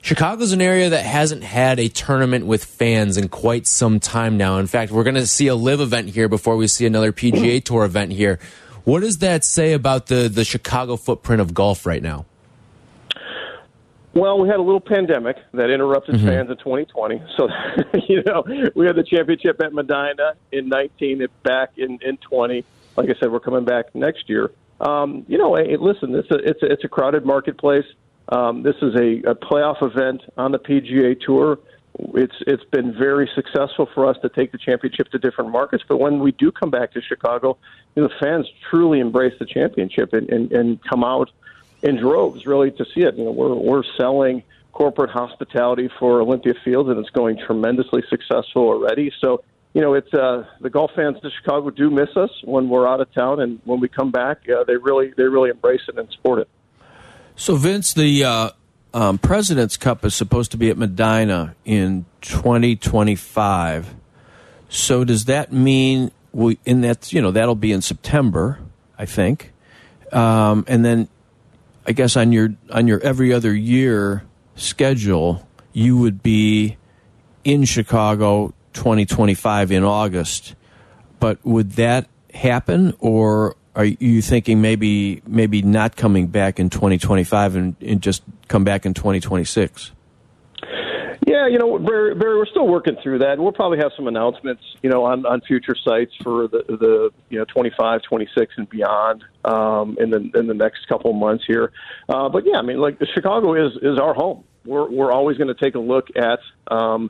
Chicago's 0.00 0.52
an 0.52 0.62
area 0.62 0.90
that 0.90 1.04
hasn't 1.04 1.42
had 1.42 1.78
a 1.78 1.88
tournament 1.88 2.46
with 2.46 2.64
fans 2.64 3.16
in 3.16 3.28
quite 3.28 3.66
some 3.66 4.00
time 4.00 4.36
now. 4.36 4.58
In 4.58 4.66
fact, 4.66 4.92
we're 4.92 5.02
going 5.02 5.16
to 5.16 5.26
see 5.26 5.48
a 5.48 5.54
LIV 5.54 5.80
event 5.80 6.08
here 6.10 6.28
before 6.28 6.56
we 6.56 6.68
see 6.68 6.86
another 6.86 7.12
PGA 7.12 7.62
Tour 7.64 7.84
event 7.84 8.12
here. 8.12 8.38
What 8.84 9.00
does 9.00 9.18
that 9.18 9.44
say 9.44 9.72
about 9.72 10.06
the 10.06 10.28
the 10.28 10.44
Chicago 10.44 10.96
footprint 10.96 11.42
of 11.42 11.52
golf 11.52 11.84
right 11.84 12.02
now? 12.02 12.24
Well, 14.18 14.38
we 14.38 14.48
had 14.48 14.58
a 14.58 14.62
little 14.62 14.80
pandemic 14.80 15.36
that 15.52 15.70
interrupted 15.70 16.16
mm-hmm. 16.16 16.26
fans 16.26 16.50
in 16.50 16.56
2020. 16.56 17.22
So, 17.36 17.48
you 18.08 18.22
know, 18.24 18.42
we 18.74 18.86
had 18.86 18.96
the 18.96 19.04
championship 19.04 19.60
at 19.62 19.72
Medinah 19.72 20.34
in 20.50 20.68
19, 20.68 21.26
back 21.42 21.70
in 21.76 21.98
in 22.02 22.16
20. 22.18 22.64
Like 22.96 23.10
I 23.10 23.14
said, 23.20 23.30
we're 23.30 23.40
coming 23.40 23.64
back 23.64 23.94
next 23.94 24.28
year. 24.28 24.50
Um, 24.80 25.24
you 25.28 25.38
know, 25.38 25.54
hey, 25.54 25.76
listen, 25.76 26.14
it's 26.14 26.30
a 26.30 26.36
it's 26.36 26.62
a, 26.62 26.66
it's 26.66 26.84
a 26.84 26.88
crowded 26.88 27.24
marketplace. 27.24 27.86
Um, 28.30 28.62
this 28.62 28.76
is 28.82 28.94
a, 28.94 29.30
a 29.30 29.34
playoff 29.34 29.82
event 29.82 30.22
on 30.36 30.52
the 30.52 30.58
PGA 30.58 31.18
Tour. 31.20 31.58
It's 32.14 32.34
it's 32.46 32.64
been 32.64 32.96
very 32.96 33.28
successful 33.34 33.88
for 33.94 34.06
us 34.06 34.16
to 34.22 34.28
take 34.28 34.52
the 34.52 34.58
championship 34.58 35.10
to 35.12 35.18
different 35.18 35.50
markets. 35.50 35.84
But 35.88 35.98
when 35.98 36.18
we 36.20 36.32
do 36.32 36.52
come 36.52 36.70
back 36.70 36.92
to 36.92 37.00
Chicago, 37.02 37.56
you 37.94 38.02
know, 38.02 38.08
the 38.08 38.14
fans 38.20 38.46
truly 38.70 39.00
embrace 39.00 39.34
the 39.38 39.46
championship 39.46 40.12
and, 40.12 40.28
and, 40.28 40.52
and 40.52 40.80
come 40.84 41.04
out 41.04 41.30
in 41.82 41.96
droves 41.96 42.46
really 42.46 42.70
to 42.72 42.84
see 42.94 43.02
it. 43.02 43.16
You 43.16 43.24
know, 43.24 43.30
we're 43.30 43.54
we're 43.54 43.82
selling 43.96 44.42
corporate 44.72 45.10
hospitality 45.10 45.90
for 45.98 46.20
Olympia 46.20 46.54
Fields, 46.64 46.88
and 46.88 46.98
it's 46.98 47.10
going 47.10 47.36
tremendously 47.44 48.02
successful 48.08 48.62
already. 48.62 49.12
So, 49.20 49.42
you 49.74 49.80
know, 49.80 49.94
it's 49.94 50.12
uh, 50.14 50.44
the 50.60 50.70
golf 50.70 50.92
fans 50.94 51.20
to 51.22 51.30
Chicago 51.30 51.70
do 51.70 51.90
miss 51.90 52.10
us 52.16 52.30
when 52.44 52.68
we're 52.68 52.86
out 52.86 53.00
of 53.00 53.12
town, 53.12 53.40
and 53.40 53.60
when 53.64 53.80
we 53.80 53.88
come 53.88 54.12
back, 54.12 54.38
uh, 54.48 54.64
they 54.64 54.76
really 54.76 55.12
they 55.16 55.24
really 55.24 55.50
embrace 55.50 55.82
it 55.88 55.98
and 55.98 56.08
support 56.12 56.40
it. 56.40 56.48
So, 57.34 57.56
Vince, 57.56 57.92
the 57.92 58.24
uh, 58.24 58.50
um, 58.94 59.18
President's 59.18 59.76
Cup 59.76 60.04
is 60.04 60.14
supposed 60.14 60.52
to 60.52 60.56
be 60.56 60.70
at 60.70 60.76
Medinah 60.76 61.54
in 61.64 62.06
2025. 62.20 63.94
So, 64.68 65.04
does 65.04 65.24
that 65.26 65.52
mean 65.52 66.12
we 66.32 66.58
in 66.64 66.82
that 66.82 67.12
you 67.12 67.20
know 67.20 67.30
that'll 67.30 67.54
be 67.54 67.72
in 67.72 67.82
September, 67.82 68.60
I 68.96 69.06
think, 69.06 69.52
um, 70.12 70.64
and 70.68 70.84
then 70.84 71.08
I 71.88 71.92
guess 71.92 72.18
on 72.18 72.32
your 72.32 72.54
on 72.70 72.86
your 72.86 73.00
every 73.00 73.32
other 73.32 73.54
year 73.54 74.22
schedule, 74.56 75.48
you 75.72 75.96
would 75.96 76.22
be 76.22 76.76
in 77.44 77.64
Chicago 77.64 78.52
2025 78.74 79.72
in 79.72 79.84
August. 79.84 80.54
But 81.18 81.42
would 81.46 81.72
that 81.72 82.06
happen, 82.34 82.92
or 82.98 83.56
are 83.74 83.86
you 83.86 84.20
thinking 84.20 84.60
maybe 84.60 85.22
maybe 85.26 85.62
not 85.62 85.96
coming 85.96 86.26
back 86.26 86.60
in 86.60 86.68
2025 86.68 87.56
and, 87.56 87.76
and 87.80 88.02
just 88.02 88.22
come 88.48 88.64
back 88.64 88.84
in 88.84 88.92
2026? 88.92 89.92
Yeah, 91.38 91.46
you 91.46 91.58
know, 91.58 91.78
Barry, 91.78 92.16
Barry, 92.16 92.36
we're 92.36 92.46
still 92.46 92.66
working 92.66 92.96
through 93.00 93.20
that, 93.20 93.38
we'll 93.38 93.52
probably 93.52 93.78
have 93.78 93.92
some 93.96 94.08
announcements, 94.08 94.62
you 94.82 94.90
know, 94.90 95.04
on, 95.04 95.24
on 95.24 95.40
future 95.42 95.76
sites 95.76 96.12
for 96.20 96.48
the 96.48 96.64
the 96.66 97.10
you 97.28 97.38
know 97.38 97.44
25, 97.44 98.02
26, 98.02 98.54
and 98.56 98.68
beyond 98.68 99.22
um, 99.44 99.96
in 100.00 100.10
the 100.10 100.30
in 100.34 100.48
the 100.48 100.54
next 100.54 100.88
couple 100.88 101.12
months 101.12 101.44
here. 101.46 101.70
Uh, 102.08 102.28
but 102.28 102.44
yeah, 102.44 102.58
I 102.58 102.62
mean, 102.62 102.78
like 102.78 102.98
Chicago 103.14 103.54
is 103.54 103.72
is 103.82 104.00
our 104.00 104.14
home. 104.14 104.42
We're 104.64 104.90
we're 104.90 105.12
always 105.12 105.38
going 105.38 105.54
to 105.54 105.62
take 105.62 105.76
a 105.76 105.80
look 105.80 106.08
at. 106.16 106.40
Um, 106.66 107.08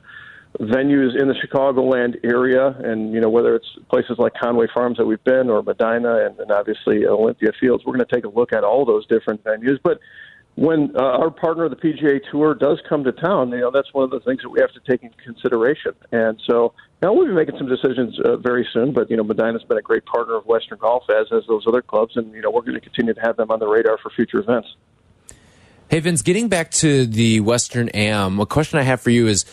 venues 0.59 1.19
in 1.19 1.27
the 1.27 1.35
Chicagoland 1.35 2.15
area, 2.23 2.69
and 2.83 3.13
you 3.13 3.21
know 3.21 3.29
whether 3.29 3.55
it's 3.55 3.67
places 3.89 4.17
like 4.17 4.33
Conway 4.33 4.65
Farms 4.73 4.97
that 4.97 5.05
we've 5.05 5.23
been, 5.23 5.49
or 5.49 5.61
Medinah, 5.61 6.25
and, 6.25 6.39
and 6.39 6.51
obviously 6.51 7.05
Olympia 7.05 7.51
Fields. 7.59 7.83
We're 7.85 7.93
going 7.93 8.05
to 8.05 8.15
take 8.15 8.25
a 8.25 8.29
look 8.29 8.51
at 8.51 8.63
all 8.63 8.83
those 8.85 9.05
different 9.07 9.43
venues. 9.43 9.79
But 9.83 9.99
when 10.55 10.91
uh, 10.95 11.01
our 11.01 11.31
partner, 11.31 11.69
the 11.69 11.75
PGA 11.75 12.19
Tour, 12.29 12.53
does 12.53 12.81
come 12.87 13.03
to 13.05 13.11
town, 13.11 13.49
you 13.51 13.59
know 13.59 13.71
that's 13.71 13.93
one 13.93 14.03
of 14.03 14.09
the 14.09 14.19
things 14.19 14.41
that 14.41 14.49
we 14.49 14.59
have 14.59 14.71
to 14.73 14.81
take 14.89 15.03
into 15.03 15.15
consideration. 15.23 15.93
And 16.11 16.41
so 16.45 16.73
now 17.01 17.13
we'll 17.13 17.27
be 17.27 17.33
making 17.33 17.57
some 17.57 17.67
decisions 17.67 18.19
uh, 18.19 18.37
very 18.37 18.67
soon. 18.73 18.93
But 18.93 19.09
you 19.09 19.17
know, 19.17 19.23
Medinah's 19.23 19.63
been 19.63 19.77
a 19.77 19.81
great 19.81 20.05
partner 20.05 20.35
of 20.35 20.45
Western 20.45 20.77
Golf, 20.77 21.03
as 21.09 21.27
as 21.31 21.43
those 21.47 21.65
other 21.67 21.81
clubs, 21.81 22.17
and 22.17 22.33
you 22.33 22.41
know 22.41 22.51
we're 22.51 22.61
going 22.61 22.73
to 22.73 22.81
continue 22.81 23.13
to 23.13 23.21
have 23.21 23.37
them 23.37 23.51
on 23.51 23.59
the 23.59 23.67
radar 23.67 23.97
for 23.97 24.09
future 24.09 24.39
events. 24.39 24.67
Hey 25.89 25.99
Vince, 26.01 26.21
getting 26.21 26.49
back 26.49 26.71
to 26.71 27.07
the 27.07 27.39
Western 27.39 27.89
Am, 27.89 28.39
a 28.39 28.45
question 28.45 28.77
I 28.77 28.83
have 28.83 29.01
for 29.01 29.09
you 29.09 29.27
is 29.27 29.45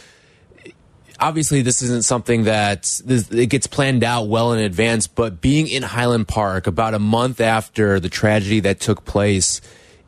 obviously 1.19 1.63
this 1.63 1.83
isn't 1.83 2.05
something 2.05 2.45
that 2.45 3.01
it 3.07 3.49
gets 3.49 3.67
planned 3.67 4.05
out 4.05 4.29
well 4.29 4.53
in 4.53 4.59
advance, 4.59 5.07
but 5.07 5.41
being 5.41 5.69
in 5.69 5.83
Highland 5.83 6.29
Park 6.29 6.67
about 6.67 6.95
a 6.95 6.99
month 6.99 7.41
after 7.41 8.01
the 8.01 8.09
tragedy 8.09 8.61
that 8.61 8.81
took 8.81 9.05
place 9.05 9.61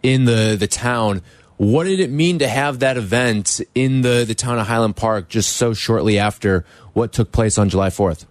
in 0.03 0.25
the 0.25 0.57
the 0.59 0.67
town, 0.67 1.23
what 1.57 1.85
did 1.85 2.01
it 2.01 2.11
mean 2.11 2.39
to 2.39 2.49
have 2.49 2.81
that 2.81 2.97
event 2.97 3.61
in 3.75 4.03
the 4.03 4.25
the 4.27 4.35
town 4.35 4.59
of 4.59 4.67
Highland 4.67 4.97
Park 4.97 5.29
just 5.29 5.57
so 5.57 5.75
shortly 5.75 6.19
after 6.19 6.65
what 6.93 7.13
took 7.13 7.33
place 7.33 7.59
on 7.59 7.69
July 7.69 7.89
4th? 7.89 8.27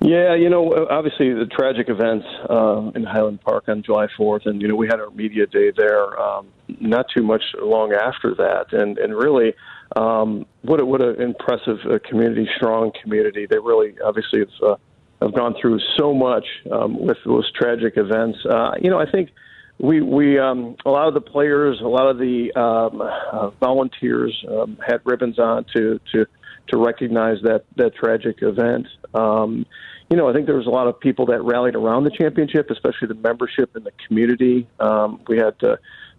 Yeah, 0.00 0.36
you 0.36 0.48
know, 0.48 0.86
obviously 0.88 1.34
the 1.34 1.46
tragic 1.46 1.88
events 1.88 2.24
um, 2.48 2.92
in 2.94 3.02
Highland 3.02 3.40
Park 3.40 3.64
on 3.68 3.82
July 3.82 4.06
4th, 4.18 4.46
and 4.46 4.62
you 4.62 4.68
know 4.68 4.76
we 4.76 4.86
had 4.86 5.00
our 5.00 5.10
media 5.10 5.46
day 5.46 5.72
there 5.76 6.18
um, 6.20 6.46
not 6.80 7.06
too 7.14 7.22
much 7.22 7.42
long 7.60 7.92
after 7.92 8.34
that, 8.36 8.72
and 8.72 8.96
and 8.98 9.14
really 9.14 9.54
um, 9.96 10.46
what 10.62 10.80
a, 10.80 10.86
what 10.86 11.02
an 11.02 11.20
impressive 11.20 11.78
uh, 11.84 11.98
community, 12.08 12.48
strong 12.56 12.92
community. 13.02 13.46
They 13.46 13.58
really 13.58 13.94
obviously 14.04 14.40
have, 14.40 14.48
uh, 14.62 14.76
have 15.20 15.34
gone 15.34 15.54
through 15.60 15.80
so 15.96 16.14
much 16.14 16.46
um, 16.70 16.98
with 17.00 17.18
those 17.24 17.50
tragic 17.52 17.94
events. 17.96 18.38
Uh, 18.48 18.72
you 18.80 18.90
know, 18.90 19.00
I 19.00 19.10
think 19.10 19.30
we 19.78 20.00
we 20.00 20.38
um, 20.38 20.76
a 20.84 20.90
lot 20.90 21.08
of 21.08 21.14
the 21.14 21.20
players, 21.20 21.80
a 21.80 21.88
lot 21.88 22.08
of 22.08 22.18
the 22.18 22.52
um, 22.54 23.00
uh, 23.00 23.50
volunteers 23.60 24.44
um, 24.50 24.78
had 24.86 25.00
ribbons 25.04 25.38
on 25.38 25.64
to 25.74 26.00
to 26.12 26.26
to 26.68 26.76
recognize 26.76 27.38
that 27.42 27.64
that 27.76 27.94
tragic 27.94 28.38
event. 28.42 28.86
Um, 29.14 29.66
you 30.10 30.16
know, 30.16 30.28
I 30.28 30.32
think 30.32 30.46
there 30.46 30.56
was 30.56 30.66
a 30.66 30.70
lot 30.70 30.86
of 30.86 30.98
people 30.98 31.26
that 31.26 31.42
rallied 31.42 31.74
around 31.74 32.04
the 32.04 32.10
championship, 32.10 32.70
especially 32.70 33.08
the 33.08 33.14
membership 33.14 33.76
and 33.76 33.84
the 33.84 33.92
community. 34.06 34.66
Um, 34.80 35.20
we 35.28 35.36
had 35.36 35.54
uh, 35.62 35.76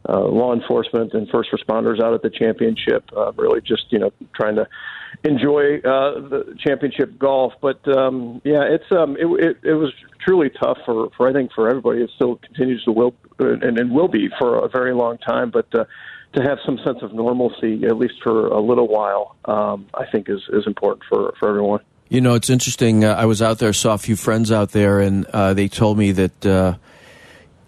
uh, 0.08 0.20
law 0.22 0.54
enforcement 0.54 1.14
and 1.14 1.28
first 1.30 1.50
responders 1.52 2.02
out 2.02 2.14
at 2.14 2.22
the 2.22 2.30
championship, 2.30 3.04
uh, 3.16 3.32
really 3.34 3.62
just 3.62 3.86
you 3.90 4.00
know 4.00 4.12
trying 4.34 4.56
to 4.56 4.68
enjoy 5.24 5.78
uh, 5.78 6.20
the 6.30 6.56
championship 6.66 7.18
golf. 7.18 7.54
But 7.62 7.86
um, 7.98 8.42
yeah, 8.44 8.64
it's 8.64 8.90
um, 8.92 9.18
it, 9.18 9.26
it, 9.46 9.58
it 9.64 9.74
was 9.74 9.94
truly 10.26 10.50
tough 10.50 10.78
for, 10.86 11.10
for 11.18 11.30
I 11.30 11.34
think 11.34 11.52
for 11.54 11.68
everybody. 11.68 12.02
It 12.02 12.12
still 12.16 12.38
continues 12.38 12.84
to 12.86 12.92
will 12.92 13.14
and, 13.40 13.78
and 13.78 13.92
will 13.92 14.08
be 14.08 14.30
for 14.40 14.64
a 14.64 14.70
very 14.70 14.94
long 14.94 15.18
time. 15.18 15.52
But 15.52 15.68
uh, 15.74 15.86
to 16.34 16.44
have 16.44 16.60
some 16.66 16.78
sense 16.86 17.00
of 17.02 17.14
normalcy, 17.14 17.84
at 17.86 17.98
least 17.98 18.16
for 18.24 18.48
a 18.48 18.60
little 18.62 18.88
while, 18.88 19.36
um, 19.46 19.88
I 19.94 20.06
think 20.12 20.30
is 20.30 20.42
is 20.54 20.66
important 20.66 21.04
for 21.10 21.34
for 21.40 21.50
everyone. 21.50 21.82
You 22.08 22.22
know, 22.22 22.34
it's 22.34 22.50
interesting. 22.50 23.04
Uh, 23.04 23.14
I 23.14 23.26
was 23.26 23.42
out 23.42 23.60
there, 23.60 23.72
saw 23.74 23.94
a 23.94 23.98
few 24.00 24.16
friends 24.16 24.52
out 24.52 24.72
there, 24.72 25.00
and 25.00 25.26
uh, 25.28 25.54
they 25.54 25.68
told 25.68 25.98
me 25.98 26.12
that. 26.14 26.46
Uh, 26.46 26.76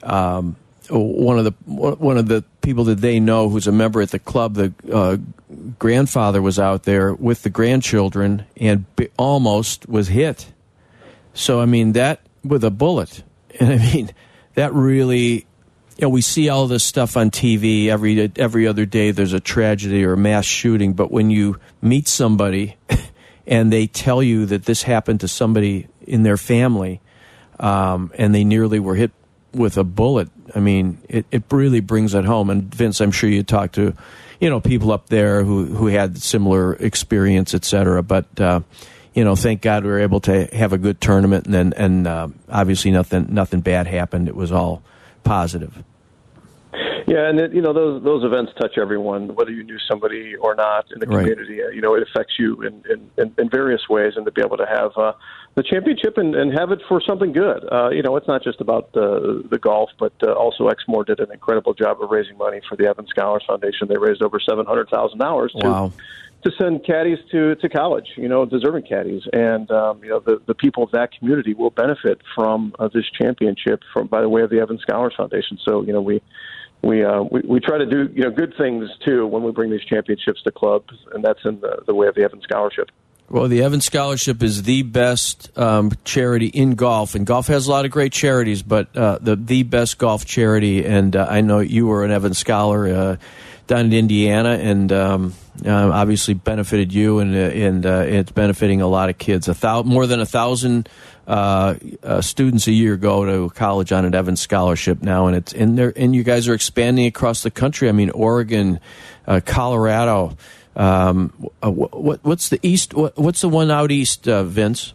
um, 0.04 0.56
one 1.00 1.38
of 1.38 1.46
the 1.46 1.52
one 1.66 2.18
of 2.18 2.28
the 2.28 2.44
people 2.62 2.84
that 2.86 3.00
they 3.00 3.20
know 3.20 3.50
who's 3.50 3.68
a 3.68 3.72
member 3.72 4.02
at 4.02 4.12
the 4.12 4.20
club, 4.20 4.56
the 4.56 4.74
uh, 4.92 5.18
grandfather 5.80 6.42
was 6.42 6.60
out 6.60 6.84
there 6.84 7.14
with 7.14 7.44
the 7.44 7.50
grandchildren 7.50 8.46
and 8.58 8.86
almost 9.18 9.88
was 9.88 10.10
hit. 10.10 10.52
So 11.34 11.62
I 11.62 11.66
mean 11.66 11.94
that 11.94 12.22
with 12.44 12.64
a 12.64 12.72
bullet, 12.72 13.24
and 13.60 13.70
I 13.82 13.94
mean 13.94 14.12
that 14.56 14.74
really. 14.74 15.46
You 15.98 16.08
know, 16.08 16.10
we 16.10 16.22
see 16.22 16.50
all 16.50 16.66
this 16.66 16.84
stuff 16.84 17.16
on 17.16 17.30
TV 17.30 17.88
every 17.88 18.32
every 18.36 18.66
other 18.66 18.86
day. 18.86 19.12
There's 19.12 19.34
a 19.34 19.40
tragedy 19.40 20.04
or 20.04 20.14
a 20.14 20.18
mass 20.18 20.46
shooting, 20.46 20.94
but 20.94 21.12
when 21.12 21.30
you 21.30 21.60
meet 21.80 22.08
somebody 22.08 22.76
and 23.46 23.72
they 23.72 23.86
tell 23.86 24.24
you 24.24 24.48
that 24.48 24.66
this 24.66 24.82
happened 24.84 25.20
to 25.20 25.28
somebody 25.28 25.88
in 26.02 26.24
their 26.24 26.38
family, 26.38 27.02
um, 27.60 28.12
and 28.18 28.34
they 28.34 28.44
nearly 28.44 28.80
were 28.80 28.96
hit 28.96 29.12
with 29.54 29.78
a 29.78 29.84
bullet. 29.84 30.30
I 30.56 30.60
mean, 30.60 30.98
it, 31.10 31.26
it 31.32 31.44
really 31.52 31.80
brings 31.80 32.14
it 32.14 32.26
home. 32.26 32.50
And 32.50 32.74
Vince, 32.74 33.02
I'm 33.02 33.12
sure 33.12 33.30
you 33.30 33.44
talked 33.44 33.76
to, 33.76 33.94
you 34.40 34.50
know, 34.50 34.60
people 34.60 34.92
up 34.92 35.08
there 35.08 35.44
who 35.44 35.66
who 35.66 35.88
had 35.88 36.22
similar 36.22 36.74
experience, 36.76 37.54
et 37.54 37.66
cetera. 37.66 38.04
But 38.04 38.40
uh, 38.40 38.62
you 39.14 39.24
know, 39.24 39.36
thank 39.36 39.62
God 39.62 39.84
we 39.84 39.90
were 39.90 40.00
able 40.00 40.22
to 40.22 40.46
have 40.56 40.74
a 40.74 40.78
good 40.78 41.02
tournament, 41.02 41.46
and 41.46 41.54
then 41.54 41.74
and 41.76 42.08
uh, 42.08 42.28
obviously 42.50 42.92
nothing 42.92 43.28
nothing 43.30 43.62
bad 43.62 43.88
happened. 43.88 44.28
It 44.28 44.36
was 44.36 44.52
all 44.52 44.82
positive. 45.24 45.84
Yeah, 47.08 47.28
and 47.28 47.40
it, 47.40 47.54
you 47.54 47.62
know 47.62 47.74
those 47.74 48.02
those 48.04 48.24
events 48.24 48.54
touch 48.60 48.78
everyone, 48.78 49.36
whether 49.36 49.52
you 49.52 49.64
knew 49.64 49.78
somebody 49.90 50.36
or 50.36 50.56
not 50.56 50.86
in 50.94 51.00
the 51.00 51.06
community. 51.08 51.62
Right. 51.62 51.74
You 51.74 51.82
know, 51.82 51.96
it 51.96 52.04
affects 52.04 52.36
you 52.40 52.62
in, 52.62 52.84
in, 53.18 53.34
in, 53.38 53.50
various 53.50 53.90
ways, 53.90 54.14
and 54.16 54.26
to 54.26 54.32
be 54.32 54.42
able 54.42 54.56
to 54.58 54.66
have 54.66 54.92
uh, 54.96 55.14
the 55.56 55.64
championship 55.64 56.18
and, 56.18 56.34
and 56.34 56.58
have 56.58 56.72
it 56.72 56.80
for 56.88 57.02
something 57.02 57.34
good. 57.34 57.68
Uh, 57.72 57.90
you 57.90 58.02
know, 58.02 58.16
it's 58.16 58.28
not 58.28 58.44
just 58.44 58.62
about 58.62 58.94
the 58.94 59.44
the 59.50 59.60
golf, 59.60 59.90
but 60.00 60.14
uh, 60.24 60.32
also 60.34 60.70
Exmoor 60.70 61.04
did 61.04 61.20
an 61.20 61.32
incredible 61.32 61.74
job 61.74 62.02
of 62.02 62.10
raising 62.10 62.38
money 62.38 62.62
for 62.70 62.78
the 62.78 62.88
Evans 62.88 63.10
Scholars 63.10 63.44
Foundation. 63.46 63.88
They 63.90 63.98
raised 63.98 64.22
over 64.22 64.40
seven 64.40 64.66
hundred 64.66 64.90
thousand 64.90 65.20
dollars 65.20 65.54
to 65.60 65.68
wow. 65.68 65.92
to 66.44 66.52
send 66.60 66.86
caddies 66.86 67.20
to 67.32 67.56
to 67.56 67.70
college. 67.70 68.08
You 68.16 68.30
know, 68.30 68.46
deserving 68.46 68.84
caddies, 68.84 69.24
and 69.34 69.70
um, 69.72 70.02
you 70.04 70.10
know 70.10 70.20
the 70.20 70.42
the 70.46 70.56
people 70.56 70.84
of 70.84 70.92
that 70.92 71.12
community 71.12 71.54
will 71.54 71.72
benefit 71.72 72.22
from 72.34 72.74
uh, 72.80 72.88
this 72.88 73.06
championship 73.22 73.82
from 73.92 74.08
by 74.08 74.22
the 74.22 74.30
way 74.30 74.44
of 74.44 74.50
the 74.50 74.60
Evans 74.60 74.82
Scholars 74.82 75.14
Foundation. 75.18 75.60
So 75.66 75.84
you 75.84 75.92
know 75.92 76.02
we 76.02 76.22
we, 76.82 77.04
uh, 77.04 77.24
we 77.24 77.42
we 77.42 77.60
try 77.60 77.78
to 77.78 77.86
do 77.86 78.10
you 78.14 78.24
know 78.24 78.32
good 78.32 78.54
things 78.58 78.90
too 79.06 79.28
when 79.28 79.44
we 79.44 79.52
bring 79.52 79.70
these 79.70 79.84
championships 79.84 80.42
to 80.44 80.52
clubs, 80.52 80.94
and 81.14 81.24
that's 81.24 81.44
in 81.44 81.60
the, 81.60 81.84
the 81.86 81.94
way 81.94 82.08
of 82.08 82.16
the 82.16 82.24
Evans 82.24 82.44
Scholarship. 82.44 82.90
Well, 83.32 83.48
the 83.48 83.64
Evans 83.64 83.86
Scholarship 83.86 84.44
is 84.44 84.64
the 84.64 84.82
best 84.82 85.58
um, 85.58 85.94
charity 86.04 86.48
in 86.48 86.76
golf, 86.76 87.16
and 87.16 87.26
golf 87.26 87.48
has 87.48 87.66
a 87.66 87.72
lot 87.72 87.86
of 87.86 87.92
great 87.92 88.12
charities, 88.12 88.62
but 88.62 88.94
uh, 88.94 89.20
the 89.22 89.38
the 89.38 89.64
best 89.64 89.98
golf 89.98 90.26
charity. 90.26 90.86
And 90.86 91.16
uh, 91.16 91.28
I 91.30 91.40
know 91.40 91.60
you 91.60 91.88
were 91.88 92.04
an 92.04 92.12
Evans 92.12 92.38
Scholar 92.40 92.88
uh, 92.88 93.16
down 93.68 93.86
in 93.86 93.94
Indiana, 93.94 94.60
and 94.62 94.92
um, 94.92 95.34
uh, 95.66 95.72
obviously 95.72 96.34
benefited 96.34 96.94
you, 96.94 97.20
and 97.20 97.34
uh, 97.34 97.38
and 97.38 97.86
uh, 97.86 98.04
it's 98.06 98.34
benefiting 98.34 98.82
a 98.82 98.88
lot 98.88 99.10
of 99.10 99.18
kids. 99.18 99.48
A 99.48 99.54
thou- 99.54 99.84
more 99.84 100.08
than 100.08 100.20
a 100.20 100.26
thousand 100.26 100.90
students 102.20 102.68
a 102.68 102.74
year 102.74 102.98
go 102.98 103.24
to 103.24 103.50
college 103.56 103.94
on 103.94 104.04
an 104.04 104.14
Evans 104.14 104.42
scholarship 104.42 105.02
now, 105.02 105.28
and 105.28 105.38
it's 105.38 105.54
and 105.54 105.78
there 105.78 105.94
and 105.96 106.14
you 106.14 106.24
guys 106.24 106.50
are 106.50 106.54
expanding 106.54 107.06
across 107.06 107.44
the 107.44 107.52
country. 107.52 107.88
I 107.88 107.94
mean, 107.94 108.10
Oregon, 108.10 108.82
Colorado. 109.46 110.36
Um, 110.76 111.30
what, 111.62 112.24
what's 112.24 112.50
the 112.50 112.60
east? 112.64 112.94
What, 112.94 113.18
what's 113.18 113.42
the 113.42 113.50
one 113.50 113.72
out 113.72 113.92
east, 113.92 114.26
Vince? 114.26 114.94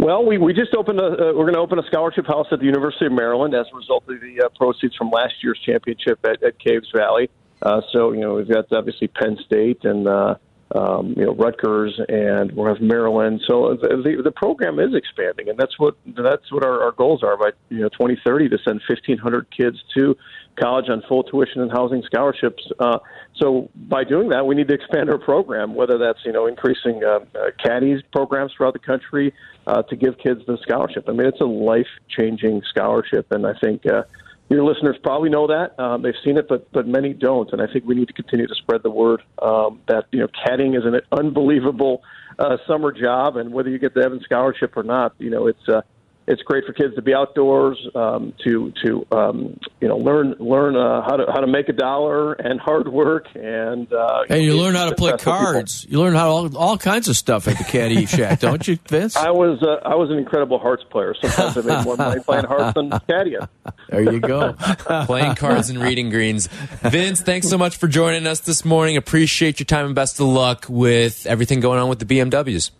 Well, 0.00 0.24
we, 0.24 0.38
we 0.38 0.54
just 0.54 0.74
opened 0.74 0.98
a 0.98 1.04
uh, 1.04 1.32
we're 1.34 1.44
going 1.44 1.54
to 1.54 1.60
open 1.60 1.78
a 1.78 1.82
scholarship 1.82 2.26
house 2.26 2.46
at 2.52 2.58
the 2.58 2.64
University 2.64 3.04
of 3.04 3.12
Maryland 3.12 3.54
as 3.54 3.66
a 3.70 3.76
result 3.76 4.04
of 4.08 4.18
the 4.20 4.42
uh, 4.42 4.48
proceeds 4.56 4.96
from 4.96 5.10
last 5.10 5.34
year's 5.42 5.60
championship 5.64 6.18
at, 6.24 6.42
at 6.42 6.58
Caves 6.58 6.90
Valley. 6.94 7.28
Uh, 7.60 7.82
so 7.92 8.12
you 8.12 8.20
know 8.20 8.34
we've 8.34 8.48
got 8.48 8.72
obviously 8.72 9.08
Penn 9.08 9.36
State 9.44 9.84
and 9.84 10.08
uh, 10.08 10.36
um, 10.74 11.14
you 11.16 11.24
know 11.24 11.34
Rutgers 11.34 11.98
and 12.08 12.52
we'll 12.52 12.66
have 12.66 12.80
Maryland. 12.80 13.40
So 13.46 13.76
the, 13.80 14.20
the 14.22 14.30
program 14.30 14.78
is 14.78 14.94
expanding, 14.94 15.48
and 15.48 15.58
that's 15.58 15.78
what 15.78 15.96
that's 16.06 16.50
what 16.52 16.64
our, 16.64 16.82
our 16.82 16.92
goals 16.92 17.22
are 17.22 17.36
by 17.36 17.50
you 17.68 17.80
know 17.80 17.88
2030 17.88 18.48
to 18.50 18.58
send 18.58 18.80
1,500 18.88 19.46
kids 19.50 19.82
to 19.96 20.16
college 20.60 20.88
on 20.88 21.02
full 21.08 21.22
tuition 21.24 21.62
and 21.62 21.70
housing 21.70 22.02
scholarships. 22.02 22.62
Uh, 22.78 22.98
so 23.36 23.68
by 23.74 24.04
doing 24.04 24.28
that, 24.28 24.46
we 24.46 24.54
need 24.54 24.68
to 24.68 24.74
expand 24.74 25.10
our 25.10 25.18
program, 25.18 25.74
whether 25.74 25.98
that's 25.98 26.20
you 26.24 26.32
know 26.32 26.46
increasing 26.46 27.02
uh, 27.04 27.20
uh, 27.34 27.50
caddies 27.62 28.02
programs 28.12 28.52
throughout 28.56 28.74
the 28.74 28.78
country 28.78 29.34
uh, 29.66 29.82
to 29.82 29.96
give 29.96 30.18
kids 30.18 30.40
the 30.46 30.58
scholarship. 30.62 31.08
I 31.08 31.12
mean, 31.12 31.26
it's 31.26 31.40
a 31.40 31.44
life 31.44 31.88
changing 32.08 32.62
scholarship, 32.68 33.32
and 33.32 33.46
I 33.46 33.54
think. 33.54 33.86
Uh, 33.86 34.02
your 34.50 34.64
listeners 34.64 34.96
probably 35.02 35.30
know 35.30 35.46
that. 35.46 35.78
Um, 35.78 36.02
they've 36.02 36.12
seen 36.24 36.36
it, 36.36 36.48
but 36.48 36.70
but 36.72 36.86
many 36.86 37.12
don't, 37.12 37.50
and 37.52 37.62
I 37.62 37.72
think 37.72 37.84
we 37.84 37.94
need 37.94 38.08
to 38.08 38.14
continue 38.14 38.46
to 38.46 38.54
spread 38.54 38.82
the 38.82 38.90
word 38.90 39.22
um, 39.40 39.80
that 39.88 40.06
you 40.10 40.18
know 40.18 40.26
caddying 40.28 40.76
is 40.76 40.84
an 40.84 41.00
unbelievable 41.12 42.02
uh, 42.38 42.56
summer 42.66 42.92
job, 42.92 43.36
and 43.36 43.52
whether 43.52 43.70
you 43.70 43.78
get 43.78 43.94
the 43.94 44.02
Evans 44.02 44.24
scholarship 44.24 44.76
or 44.76 44.82
not, 44.82 45.14
you 45.18 45.30
know 45.30 45.46
it's 45.46 45.68
uh, 45.68 45.82
it's 46.26 46.42
great 46.42 46.64
for 46.64 46.72
kids 46.72 46.94
to 46.94 47.02
be 47.02 47.14
outdoors, 47.14 47.76
um, 47.94 48.32
to 48.44 48.72
to 48.84 49.06
um, 49.10 49.58
you 49.80 49.88
know 49.88 49.96
learn 49.96 50.34
learn 50.38 50.76
uh, 50.76 51.02
how 51.02 51.16
to 51.16 51.26
how 51.32 51.40
to 51.40 51.46
make 51.46 51.68
a 51.68 51.72
dollar 51.72 52.34
and 52.34 52.60
hard 52.60 52.88
work 52.88 53.26
and 53.34 53.92
uh, 53.92 54.22
and 54.28 54.42
you, 54.42 54.56
learn 54.56 54.74
how 54.74 54.88
to 54.88 54.94
play 54.94 55.16
cards. 55.16 55.82
People. 55.82 55.92
You 55.92 56.04
learn 56.04 56.14
how 56.14 56.30
all, 56.30 56.56
all 56.56 56.78
kinds 56.78 57.08
of 57.08 57.16
stuff 57.16 57.48
at 57.48 57.58
the 57.58 57.64
caddy 57.64 58.06
shack, 58.06 58.40
don't 58.40 58.66
you, 58.66 58.78
Vince? 58.88 59.16
I 59.16 59.30
was 59.30 59.62
uh, 59.62 59.86
I 59.86 59.96
was 59.96 60.10
an 60.10 60.18
incredible 60.18 60.58
hearts 60.58 60.84
player. 60.84 61.14
Sometimes 61.20 61.56
I 61.56 61.76
made 61.76 61.84
more 61.84 61.96
money 61.96 62.20
playing 62.24 62.44
hearts 62.44 62.74
than 62.74 62.90
caddying. 62.90 63.48
There 63.88 64.12
you 64.12 64.20
go, 64.20 64.52
playing 65.06 65.34
cards 65.34 65.70
and 65.70 65.80
reading 65.80 66.10
greens. 66.10 66.46
Vince, 66.46 67.22
thanks 67.22 67.48
so 67.48 67.58
much 67.58 67.76
for 67.76 67.88
joining 67.88 68.26
us 68.26 68.40
this 68.40 68.64
morning. 68.64 68.96
Appreciate 68.96 69.58
your 69.58 69.66
time 69.66 69.86
and 69.86 69.94
best 69.94 70.20
of 70.20 70.26
luck 70.26 70.66
with 70.68 71.26
everything 71.26 71.60
going 71.60 71.80
on 71.80 71.88
with 71.88 71.98
the 71.98 72.04
BMWs. 72.04 72.70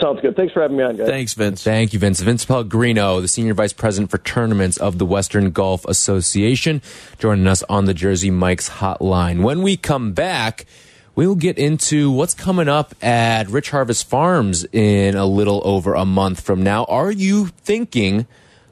Sounds 0.00 0.20
good. 0.20 0.36
Thanks 0.36 0.52
for 0.52 0.62
having 0.62 0.76
me 0.76 0.84
on, 0.84 0.96
guys. 0.96 1.08
Thanks, 1.08 1.34
Vince. 1.34 1.62
Thank 1.62 1.92
you, 1.92 1.98
Vince. 1.98 2.20
Vince 2.20 2.44
Pellegrino, 2.44 3.20
the 3.20 3.28
Senior 3.28 3.54
Vice 3.54 3.72
President 3.72 4.10
for 4.10 4.18
Tournaments 4.18 4.76
of 4.76 4.98
the 4.98 5.06
Western 5.06 5.50
Golf 5.50 5.84
Association, 5.86 6.82
joining 7.18 7.46
us 7.46 7.62
on 7.64 7.86
the 7.86 7.94
Jersey 7.94 8.30
Mike's 8.30 8.68
hotline. 8.68 9.42
When 9.42 9.62
we 9.62 9.76
come 9.76 10.12
back, 10.12 10.66
we 11.14 11.26
will 11.26 11.36
get 11.36 11.58
into 11.58 12.10
what's 12.10 12.34
coming 12.34 12.68
up 12.68 12.94
at 13.02 13.48
Rich 13.48 13.70
Harvest 13.70 14.08
Farms 14.08 14.64
in 14.72 15.16
a 15.16 15.26
little 15.26 15.62
over 15.64 15.94
a 15.94 16.04
month 16.04 16.40
from 16.40 16.62
now. 16.62 16.84
Are 16.84 17.10
you 17.10 17.46
thinking 17.46 18.26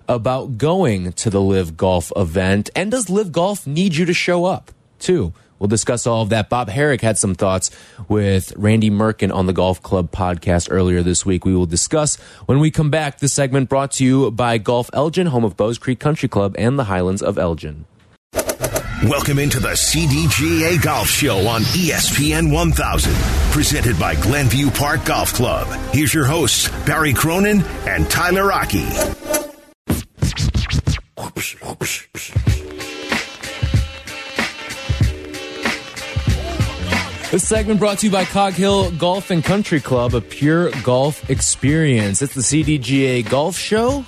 about 0.09 0.59
going 0.59 1.13
to 1.13 1.31
the 1.31 1.41
LIV 1.41 1.77
Golf 1.77 2.13
event? 2.17 2.69
And 2.75 2.91
does 2.91 3.09
LIV 3.09 3.33
Golf 3.33 3.67
need 3.67 3.95
you 3.95 4.05
to 4.05 4.15
show 4.15 4.45
up, 4.45 4.73
too? 4.99 5.33
We'll 5.63 5.69
discuss 5.69 6.09
all 6.09 6.23
of 6.23 6.31
that. 6.31 6.49
Bob 6.49 6.69
Harig 6.69 7.03
had 7.03 7.19
some 7.19 7.37
thoughts 7.37 7.71
with 8.09 8.53
Randy 8.57 8.91
Merkin 8.91 9.33
on 9.33 9.47
the 9.47 9.53
Golf 9.53 9.81
Club 9.81 10.11
podcast 10.11 10.67
earlier 10.73 11.05
this 11.05 11.25
week. 11.25 11.45
We 11.45 11.55
will 11.55 11.67
discuss 11.67 12.17
when 12.47 12.59
we 12.59 12.73
come 12.73 12.91
back. 12.91 13.21
This 13.21 13.33
segment 13.33 13.69
brought 13.69 13.93
to 13.93 14.05
you 14.05 14.33
by 14.33 14.59
Golf 14.59 14.91
Elgin, 14.93 15.29
home 15.29 15.45
of 15.45 15.57
Bowes 15.57 15.79
Creek 15.79 16.01
Country 16.01 16.29
Club 16.29 16.57
and 16.59 16.81
the 16.81 16.85
Highlands 16.85 17.23
of 17.23 17.39
Elgin. 17.39 17.85
Welcome 19.05 19.39
into 19.39 19.61
the 19.61 19.69
CDGA 19.69 20.83
Golf 20.83 21.07
Show 21.07 21.47
on 21.47 21.61
ESPN 21.61 22.53
1000, 22.53 23.15
presented 23.53 23.97
by 24.01 24.17
Glenview 24.17 24.69
Park 24.69 25.05
Golf 25.05 25.33
Club. 25.33 25.69
Here's 25.95 26.13
your 26.13 26.25
hosts, 26.25 26.69
Barry 26.85 27.13
Cronin 27.13 27.63
and 27.87 28.11
Tyler 28.11 28.53
Aki. 28.53 28.89
This 37.33 37.49
segment 37.49 37.81
brought 37.81 38.01
to 38.01 38.07
you 38.07 38.13
by 38.13 38.27
Cog 38.27 38.53
Hill 38.53 38.91
Golf 38.91 39.31
and 39.31 39.43
Country 39.43 39.81
Club, 39.81 40.15
a 40.15 40.21
pure 40.21 40.71
golf 40.83 41.31
experience. 41.31 42.21
It's 42.21 42.35
the 42.35 42.43
CDGA 42.43 43.27
Golf 43.27 43.57
Show 43.57 44.05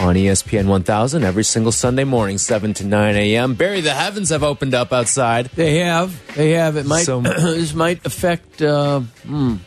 on 0.00 0.16
ESPN 0.16 0.66
1000 0.66 1.22
every 1.22 1.44
single 1.44 1.70
Sunday 1.70 2.02
morning, 2.02 2.36
7 2.36 2.74
to 2.74 2.84
9 2.84 3.14
a.m. 3.14 3.54
Barry, 3.54 3.80
the 3.80 3.94
heavens 3.94 4.30
have 4.30 4.42
opened 4.42 4.74
up 4.74 4.92
outside. 4.92 5.46
They 5.54 5.78
have. 5.78 6.20
They 6.34 6.50
have. 6.54 6.76
It 6.76 6.84
might. 6.86 7.04
So- 7.04 7.20
this 7.22 7.74
might 7.74 8.04
affect. 8.04 8.60
Uh, 8.60 9.00
hmm. 9.24 9.58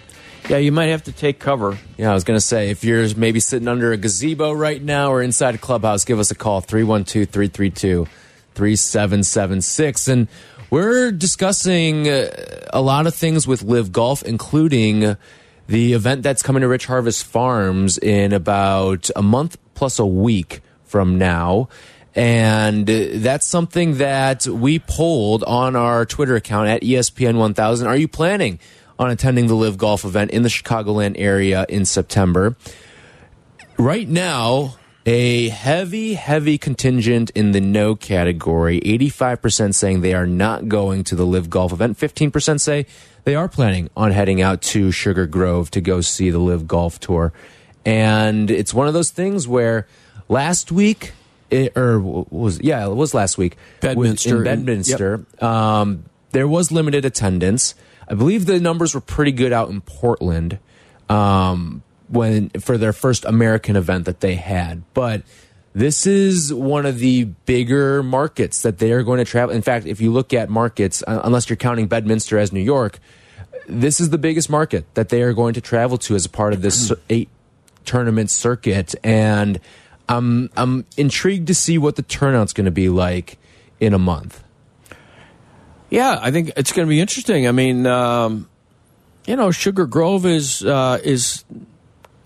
Yeah, 0.49 0.57
you 0.57 0.73
might 0.73 0.87
have 0.87 1.05
to 1.05 1.13
take 1.13 1.39
cover. 1.39 1.77
Yeah, 1.97 2.11
I 2.11 2.13
was 2.13 2.25
going 2.25 2.37
to 2.37 2.45
say, 2.45 2.71
if 2.71 2.83
you're 2.83 3.15
maybe 3.15 3.39
sitting 3.39 3.69
under 3.69 3.93
a 3.93 3.97
gazebo 3.97 4.51
right 4.51 4.81
now 4.81 5.13
or 5.13 5.21
inside 5.21 5.55
a 5.55 5.57
clubhouse, 5.57 6.03
give 6.03 6.19
us 6.19 6.29
a 6.31 6.35
call, 6.35 6.59
312 6.59 7.29
332 7.29 8.05
3776. 8.55 10.07
And 10.09 10.27
we're 10.69 11.11
discussing 11.11 12.07
uh, 12.07 12.29
a 12.73 12.81
lot 12.81 13.07
of 13.07 13.15
things 13.15 13.47
with 13.47 13.63
LIV 13.63 13.91
Golf, 13.91 14.23
including 14.23 15.17
the 15.67 15.93
event 15.93 16.23
that's 16.23 16.41
coming 16.41 16.61
to 16.61 16.67
Rich 16.67 16.85
Harvest 16.85 17.25
Farms 17.25 17.97
in 17.97 18.33
about 18.33 19.09
a 19.15 19.21
month 19.21 19.57
plus 19.73 19.99
a 19.99 20.05
week 20.05 20.61
from 20.85 21.17
now. 21.17 21.69
And 22.15 22.87
that's 22.87 23.45
something 23.45 23.97
that 23.97 24.47
we 24.47 24.79
polled 24.79 25.43
on 25.43 25.75
our 25.75 26.05
Twitter 26.05 26.35
account 26.35 26.67
at 26.69 26.81
ESPN 26.81 27.37
1000. 27.37 27.87
Are 27.87 27.95
you 27.95 28.07
planning 28.07 28.59
on 28.97 29.11
attending 29.11 29.47
the 29.47 29.55
LIV 29.55 29.77
Golf 29.77 30.03
event 30.03 30.31
in 30.31 30.41
the 30.41 30.49
Chicagoland 30.49 31.15
area 31.17 31.65
in 31.69 31.85
September? 31.85 32.55
Right 33.77 34.09
now, 34.09 34.77
a 35.07 35.47
heavy, 35.47 36.15
heavy 36.15 36.57
contingent 36.57 37.29
in 37.29 37.53
the 37.53 37.61
no 37.61 37.95
category. 37.95 38.81
85% 38.81 39.73
saying 39.73 40.01
they 40.01 40.13
are 40.13 40.27
not 40.27 40.67
going 40.67 41.05
to 41.05 41.15
the 41.15 41.25
LIV 41.25 41.49
Golf 41.49 41.71
event. 41.71 41.97
15% 41.97 42.59
say 42.59 42.85
they 43.23 43.33
are 43.33 43.47
planning 43.47 43.89
on 43.95 44.11
heading 44.11 44.41
out 44.41 44.61
to 44.63 44.91
Sugar 44.91 45.25
Grove 45.25 45.71
to 45.71 45.79
go 45.79 46.01
see 46.01 46.29
the 46.29 46.39
LIV 46.39 46.67
Golf 46.67 46.99
Tour. 46.99 47.31
And 47.85 48.51
it's 48.51 48.73
one 48.73 48.89
of 48.89 48.93
those 48.93 49.09
things 49.09 49.47
where 49.47 49.87
last 50.27 50.73
week, 50.73 51.13
it, 51.49 51.77
or 51.77 52.01
was 52.01 52.59
yeah, 52.61 52.85
it 52.85 52.93
was 52.93 53.13
last 53.13 53.37
week. 53.37 53.55
Bedminster. 53.79 54.39
in 54.39 54.43
Bedminster. 54.43 55.25
Um, 55.39 56.03
there 56.31 56.49
was 56.49 56.69
limited 56.69 57.05
attendance. 57.05 57.75
I 58.09 58.13
believe 58.15 58.45
the 58.45 58.59
numbers 58.59 58.93
were 58.93 58.99
pretty 58.99 59.31
good 59.31 59.53
out 59.53 59.69
in 59.69 59.79
Portland 59.79 60.59
um, 61.07 61.81
when 62.09 62.49
for 62.51 62.77
their 62.77 62.93
first 62.93 63.25
American 63.25 63.75
event 63.75 64.05
that 64.05 64.19
they 64.19 64.35
had. 64.35 64.83
But 64.93 65.23
this 65.73 66.07
is 66.07 66.53
one 66.53 66.85
of 66.85 66.99
the 66.99 67.25
bigger 67.45 68.01
markets 68.01 68.63
that 68.63 68.79
they 68.79 68.91
are 68.91 69.03
going 69.03 69.19
to 69.19 69.25
travel. 69.25 69.53
In 69.53 69.61
fact, 69.61 69.85
if 69.85 70.01
you 70.01 70.11
look 70.11 70.33
at 70.33 70.49
markets, 70.49 71.03
uh, 71.05 71.21
unless 71.23 71.49
you're 71.49 71.57
counting 71.57 71.87
Bedminster 71.87 72.39
as 72.39 72.51
New 72.51 72.61
York, 72.61 72.99
this 73.67 73.99
is 73.99 74.09
the 74.09 74.17
biggest 74.17 74.49
market 74.49 74.85
that 74.95 75.09
they 75.09 75.21
are 75.21 75.33
going 75.33 75.53
to 75.53 75.61
travel 75.61 75.97
to 75.99 76.15
as 76.15 76.25
a 76.25 76.29
part 76.29 76.53
of 76.53 76.61
this 76.61 76.91
eight 77.09 77.29
tournament 77.85 78.29
circuit. 78.29 78.95
And 79.03 79.59
I'm 80.09 80.49
I'm 80.55 80.85
intrigued 80.95 81.47
to 81.47 81.55
see 81.55 81.77
what 81.77 81.95
the 81.95 82.01
turnout's 82.01 82.53
going 82.53 82.65
to 82.65 82.71
be 82.71 82.89
like 82.89 83.37
in 83.79 83.93
a 83.93 83.99
month. 83.99 84.43
Yeah, 85.89 86.17
I 86.19 86.31
think 86.31 86.51
it's 86.57 86.71
going 86.71 86.87
to 86.87 86.89
be 86.89 86.99
interesting. 86.99 87.47
I 87.47 87.51
mean, 87.51 87.85
um, 87.85 88.49
you 89.25 89.35
know, 89.35 89.51
Sugar 89.51 89.85
Grove 89.85 90.25
is 90.25 90.63
uh, 90.63 90.99
is 91.03 91.43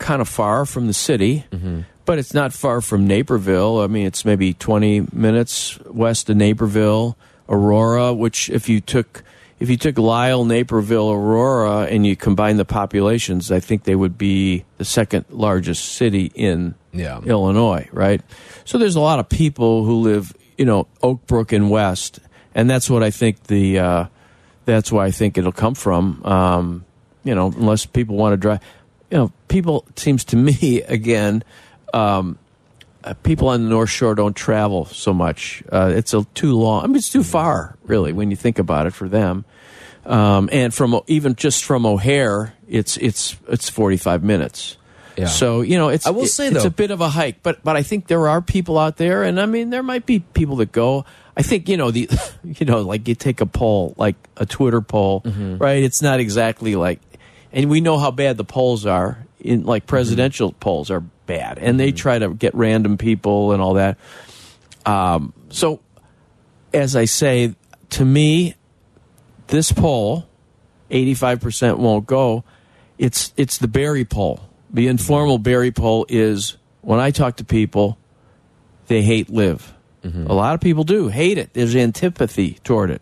kind 0.02 0.22
of 0.22 0.28
far 0.28 0.66
from 0.66 0.88
the 0.88 0.94
city, 0.94 1.46
but 2.06 2.18
it's 2.18 2.34
not 2.34 2.52
far 2.54 2.82
from 2.82 3.06
Naperville. 3.08 3.80
I 3.80 3.88
mean, 3.88 4.06
it's 4.08 4.26
maybe 4.26 4.54
twenty 4.54 5.06
minutes 5.14 5.80
west 5.86 6.30
of 6.30 6.38
Naperville, 6.38 7.16
Aurora. 7.48 8.14
Which, 8.14 8.50
if 8.50 8.68
you 8.68 8.82
took 8.82 9.24
if 9.60 9.70
you 9.70 9.78
took 9.78 9.98
Lisle, 10.00 10.44
Naperville, 10.46 11.12
Aurora, 11.12 11.84
and 11.84 12.06
you 12.06 12.16
combine 12.16 12.58
the 12.58 12.66
populations, 12.66 13.52
I 13.52 13.60
think 13.60 13.84
they 13.84 13.96
would 13.96 14.18
be 14.18 14.66
the 14.80 14.86
second 14.86 15.26
largest 15.30 15.86
city 15.86 16.32
in 16.34 16.74
Yeah. 16.92 17.22
Illinois, 17.24 17.88
right? 17.94 18.22
So 18.66 18.80
there's 18.80 18.96
a 18.96 19.00
lot 19.02 19.20
of 19.20 19.30
people 19.30 19.86
who 19.86 20.02
live, 20.02 20.34
you 20.58 20.66
know, 20.66 20.88
Oak 21.04 21.28
Brook 21.28 21.52
and 21.54 21.70
West, 21.70 22.20
and 22.56 22.68
that's 22.68 22.90
what 22.90 23.04
I 23.04 23.12
think 23.12 23.44
the 23.44 23.78
uh, 23.80 24.06
that's 24.66 24.92
why 24.92 25.06
I 25.06 25.12
think 25.12 25.38
it'll 25.38 25.52
come 25.52 25.76
from. 25.76 26.24
Um, 26.26 26.86
you 27.24 27.36
know, 27.36 27.54
unless 27.56 27.86
people 27.86 28.16
want 28.16 28.34
to 28.34 28.38
drive, 28.38 28.62
you 29.12 29.17
know, 29.17 29.32
people 29.50 29.86
seems 29.95 30.24
to 30.26 30.36
me 30.38 30.82
again. 30.88 31.43
Um, 31.93 32.38
uh, 33.04 33.13
people 33.24 33.50
on 33.50 33.63
the 33.63 33.69
North 33.69 33.89
Shore 33.89 34.13
don't 34.15 34.36
travel 34.36 34.86
so 34.86 35.13
much. 35.13 35.63
Uh, 35.71 35.91
it's 35.95 36.13
a, 36.13 36.24
too 36.36 36.56
long. 36.58 36.84
I 36.84 36.88
mean, 36.88 36.95
it's 36.97 37.10
too 37.10 37.24
far, 37.24 37.76
really, 37.84 38.13
when 38.13 38.30
you 38.30 38.38
think 38.38 38.60
about 38.60 38.86
it 38.86 38.91
for 38.91 39.10
them. 39.10 39.43
Um, 40.06 40.50
and 40.52 40.74
from 40.74 41.00
even 41.08 41.36
just 41.36 41.63
from 41.63 41.86
O'Hare, 41.86 42.54
it's 42.67 42.97
it's 42.97 43.36
it's 43.47 43.69
forty 43.69 43.97
five 43.97 44.24
minutes. 44.24 44.78
Yeah. 45.17 45.28
So 45.28 45.62
you 45.62 45.78
know, 45.78 45.89
it's 45.89 46.08
I 46.08 46.12
will 46.12 46.24
it- 46.24 46.28
say, 46.30 46.47
it's 46.47 46.62
though- 46.62 46.67
a 46.67 46.71
bit 46.71 46.89
of 46.91 47.02
a 47.02 47.10
hike, 47.10 47.43
but 47.43 47.63
but 47.63 47.76
I 47.76 47.84
think 47.84 48.08
there 48.08 48.28
are 48.28 48.41
people 48.41 48.78
out 48.80 48.97
there, 48.97 49.24
and 49.24 49.39
I 49.39 49.45
mean, 49.45 49.69
there 49.71 49.84
might 49.84 50.06
be 50.06 50.19
people 50.19 50.56
that 50.58 50.71
go. 50.71 51.06
I 51.38 51.43
think 51.43 51.69
you 51.69 51.78
know 51.78 51.91
the, 51.91 52.10
you 52.43 52.65
know, 52.65 52.82
like 52.82 53.08
you 53.08 53.15
take 53.15 53.41
a 53.41 53.45
poll, 53.45 53.93
like 53.97 54.15
a 54.38 54.45
Twitter 54.45 54.82
poll, 54.82 55.21
Mm-hmm. 55.21 55.58
right? 55.58 55.84
It's 55.84 56.02
not 56.02 56.19
exactly 56.19 56.76
like, 56.76 57.00
and 57.54 57.70
we 57.70 57.82
know 57.82 57.98
how 57.98 58.12
bad 58.12 58.38
the 58.38 58.44
polls 58.46 58.86
are. 58.86 59.26
In 59.40 59.64
like 59.64 59.88
presidential 59.88 60.50
Mm-hmm. 60.52 60.60
polls 60.60 60.92
are 60.92 61.00
bad, 61.00 61.58
and 61.58 61.80
they 61.80 61.92
try 61.92 62.20
to 62.20 62.30
get 62.34 62.54
random 62.54 62.98
people 62.98 63.54
and 63.54 63.62
all 63.62 63.74
that. 63.74 63.98
Um, 64.86 65.34
so, 65.50 65.80
as 66.74 66.96
I 66.96 67.06
say, 67.06 67.56
to 67.92 68.06
me, 68.06 68.54
this 69.48 69.72
poll, 69.72 70.28
eighty-five 70.92 71.42
percent 71.42 71.80
won't 71.80 72.06
go. 72.06 72.44
It's 73.00 73.34
it's 73.36 73.58
the 73.58 73.68
Barry 73.68 74.06
poll. 74.06 74.42
The 74.70 74.88
informal 74.88 75.40
Barry 75.40 75.72
poll 75.72 76.06
is 76.08 76.58
when 76.82 77.00
I 77.00 77.10
talk 77.10 77.38
to 77.38 77.44
people, 77.44 77.98
they 78.88 79.02
hate 79.02 79.28
LIV. 79.30 79.74
A 80.04 80.34
lot 80.34 80.54
of 80.56 80.62
people 80.62 80.84
do 80.84 81.10
hate 81.10 81.38
it. 81.40 81.54
There's 81.54 81.76
antipathy 81.76 82.60
toward 82.64 82.90
it. 82.92 83.02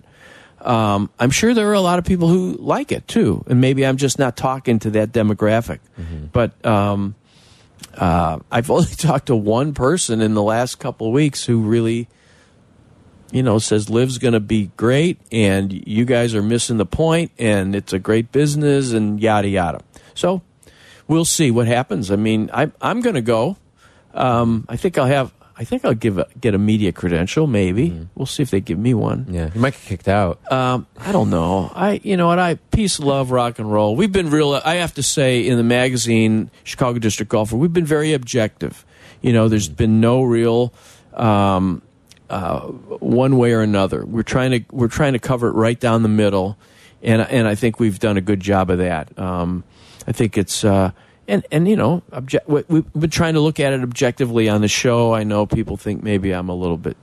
Um, 0.62 1.10
I'm 1.20 1.32
sure 1.32 1.54
there 1.54 1.70
are 1.70 1.74
a 1.74 1.82
lot 1.82 2.00
of 2.00 2.06
people 2.06 2.28
who 2.28 2.54
like 2.60 2.92
it 2.92 3.08
too, 3.08 3.44
and 3.48 3.62
maybe 3.62 3.86
I'm 3.86 3.98
just 3.98 4.20
not 4.20 4.36
talking 4.36 4.80
to 4.80 4.92
that 4.92 5.12
demographic. 5.12 5.80
But 6.32 6.66
um, 6.66 7.16
uh, 7.98 8.40
I've 8.52 8.70
only 8.70 8.88
talked 8.98 9.28
to 9.28 9.36
one 9.36 9.74
person 9.74 10.22
in 10.22 10.34
the 10.34 10.44
last 10.44 10.76
couple 10.76 11.08
of 11.08 11.14
weeks 11.14 11.46
who 11.46 11.62
really, 11.62 12.08
you 13.32 13.44
know, 13.44 13.60
says 13.60 13.90
LIV's 13.90 14.18
going 14.18 14.34
to 14.34 14.40
be 14.40 14.72
great, 14.76 15.20
and 15.32 15.72
you 15.88 16.06
guys 16.06 16.36
are 16.36 16.44
missing 16.44 16.78
the 16.78 16.86
point, 16.86 17.32
and 17.38 17.76
it's 17.76 17.94
a 17.94 18.00
great 18.00 18.32
business, 18.32 18.92
and 18.92 19.22
yada 19.22 19.48
yada. 19.48 19.82
So 20.14 20.42
we'll 21.08 21.26
see 21.26 21.52
what 21.52 21.68
happens. 21.68 22.12
I 22.12 22.16
mean, 22.16 22.50
I, 22.54 22.72
I'm 22.82 23.02
going 23.02 23.16
to 23.16 23.22
go. 23.22 23.58
Um, 24.14 24.66
I 24.68 24.76
think 24.76 24.98
I'll 24.98 25.06
have. 25.06 25.34
I 25.60 25.66
think 25.66 25.84
I'll 25.84 25.94
give 25.94 26.18
a, 26.18 26.26
get 26.40 26.56
a 26.56 26.58
media 26.58 26.94
credential. 26.94 27.46
Maybe 27.46 28.08
we'll 28.16 28.26
see 28.26 28.42
if 28.42 28.50
they 28.50 28.62
give 28.62 28.80
me 28.80 28.94
one. 28.94 29.28
Yeah, 29.30 29.50
you 29.54 29.60
might 29.60 29.74
get 29.74 29.82
kicked 29.82 30.08
out. 30.08 30.40
Um, 30.50 30.88
I 30.98 31.12
don't 31.12 31.30
know. 31.30 31.70
I, 31.76 32.00
you 32.02 32.16
know 32.16 32.28
what? 32.28 32.40
I 32.40 32.56
peace, 32.72 32.98
love, 32.98 33.30
rock 33.30 33.60
and 33.60 33.70
roll. 33.70 33.98
We've 33.98 34.12
been 34.12 34.30
real. 34.30 34.54
I 34.64 34.76
have 34.76 34.94
to 34.94 35.04
say, 35.04 35.46
in 35.46 35.58
the 35.58 35.64
magazine 35.64 36.50
Chicago 36.64 36.98
District 37.00 37.30
Golfer, 37.30 37.58
we've 37.58 37.74
been 37.74 37.86
very 37.86 38.14
objective. 38.14 38.86
You 39.22 39.34
know, 39.34 39.50
there's 39.50 39.68
been 39.68 40.00
no 40.00 40.24
real 40.24 40.74
um, 41.14 41.82
uh, 42.30 42.62
one 42.62 43.38
way 43.38 43.52
or 43.52 43.62
another. 43.62 44.06
We're 44.06 44.24
trying 44.24 44.52
to 44.52 44.64
we're 44.72 44.88
trying 44.88 45.12
to 45.12 45.20
cover 45.20 45.50
it 45.50 45.56
right 45.56 45.78
down 45.78 46.04
the 46.04 46.10
middle, 46.10 46.58
and 47.04 47.22
and 47.24 47.50
I 47.50 47.56
think 47.56 47.82
we've 47.82 48.00
done 48.00 48.16
a 48.16 48.22
good 48.22 48.40
job 48.40 48.70
of 48.70 48.78
that. 48.78 49.18
Um, 49.20 49.66
I 50.08 50.14
think 50.14 50.38
it's 50.38 50.64
uh, 50.64 50.92
and 51.30 51.46
and 51.52 51.68
you 51.68 51.76
know, 51.78 52.02
obje- 52.12 52.46
we- 52.48 52.64
we've 52.68 52.94
been 52.94 53.10
trying 53.10 53.36
to 53.36 53.40
look 53.40 53.60
at 53.60 53.72
it 53.74 53.82
objectively 53.82 54.50
on 54.50 54.62
the 54.62 54.68
show. 54.68 55.14
I 55.14 55.24
know 55.24 55.46
people 55.46 55.78
think 55.78 56.04
maybe 56.04 56.32
I'm 56.32 56.50
a 56.50 56.56
little 56.56 56.78
bit 56.78 56.98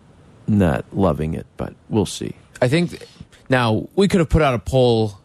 not 0.46 0.84
loving 0.92 1.34
it, 1.34 1.46
but 1.56 1.74
we'll 1.88 2.06
see. 2.06 2.34
I 2.60 2.68
think 2.68 3.04
now 3.48 3.88
we 3.96 4.08
could 4.08 4.20
have 4.20 4.28
put 4.28 4.42
out 4.42 4.54
a 4.54 4.58
poll 4.58 5.18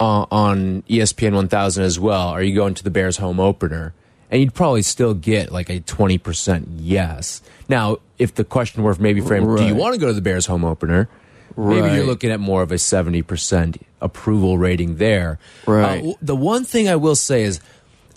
uh, 0.00 0.26
on 0.30 0.82
ESPN 0.88 1.34
1000 1.34 1.84
as 1.84 1.98
well. 2.00 2.28
Are 2.28 2.42
you 2.42 2.54
going 2.54 2.74
to 2.74 2.84
the 2.84 2.90
Bears 2.90 3.16
home 3.18 3.40
opener? 3.40 3.94
And 4.30 4.40
you'd 4.42 4.54
probably 4.54 4.82
still 4.82 5.14
get 5.14 5.50
like 5.52 5.70
a 5.70 5.80
20% 5.80 6.66
yes. 6.78 7.40
Now, 7.68 7.98
if 8.18 8.34
the 8.34 8.44
question 8.44 8.82
were 8.82 8.94
maybe 8.98 9.20
framed, 9.20 9.56
do 9.56 9.64
you 9.64 9.74
want 9.74 9.94
to 9.94 10.00
go 10.00 10.08
to 10.08 10.12
the 10.12 10.20
Bears 10.20 10.46
home 10.46 10.64
opener? 10.64 11.08
Maybe 11.56 11.96
you're 11.96 12.04
looking 12.06 12.30
at 12.30 12.38
more 12.38 12.62
of 12.62 12.70
a 12.70 12.76
70% 12.76 13.80
approval 14.00 14.58
rating 14.58 14.96
there. 14.96 15.38
Right. 15.66 16.04
Uh, 16.04 16.12
the 16.22 16.36
one 16.36 16.64
thing 16.64 16.88
I 16.88 16.94
will 16.96 17.16
say 17.16 17.42
is, 17.42 17.58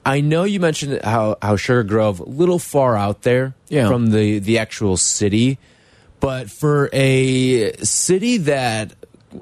I 0.05 0.21
know 0.21 0.43
you 0.43 0.59
mentioned 0.59 1.01
how, 1.03 1.37
how 1.41 1.55
Sugar 1.57 1.83
Grove, 1.83 2.19
a 2.19 2.23
little 2.23 2.59
far 2.59 2.97
out 2.97 3.21
there 3.21 3.53
Yeah. 3.69 3.87
from 3.87 4.07
the, 4.07 4.39
the 4.39 4.57
actual 4.57 4.97
city. 4.97 5.59
But 6.19 6.49
for 6.49 6.89
a 6.93 7.73
city 7.83 8.37
that, 8.37 8.93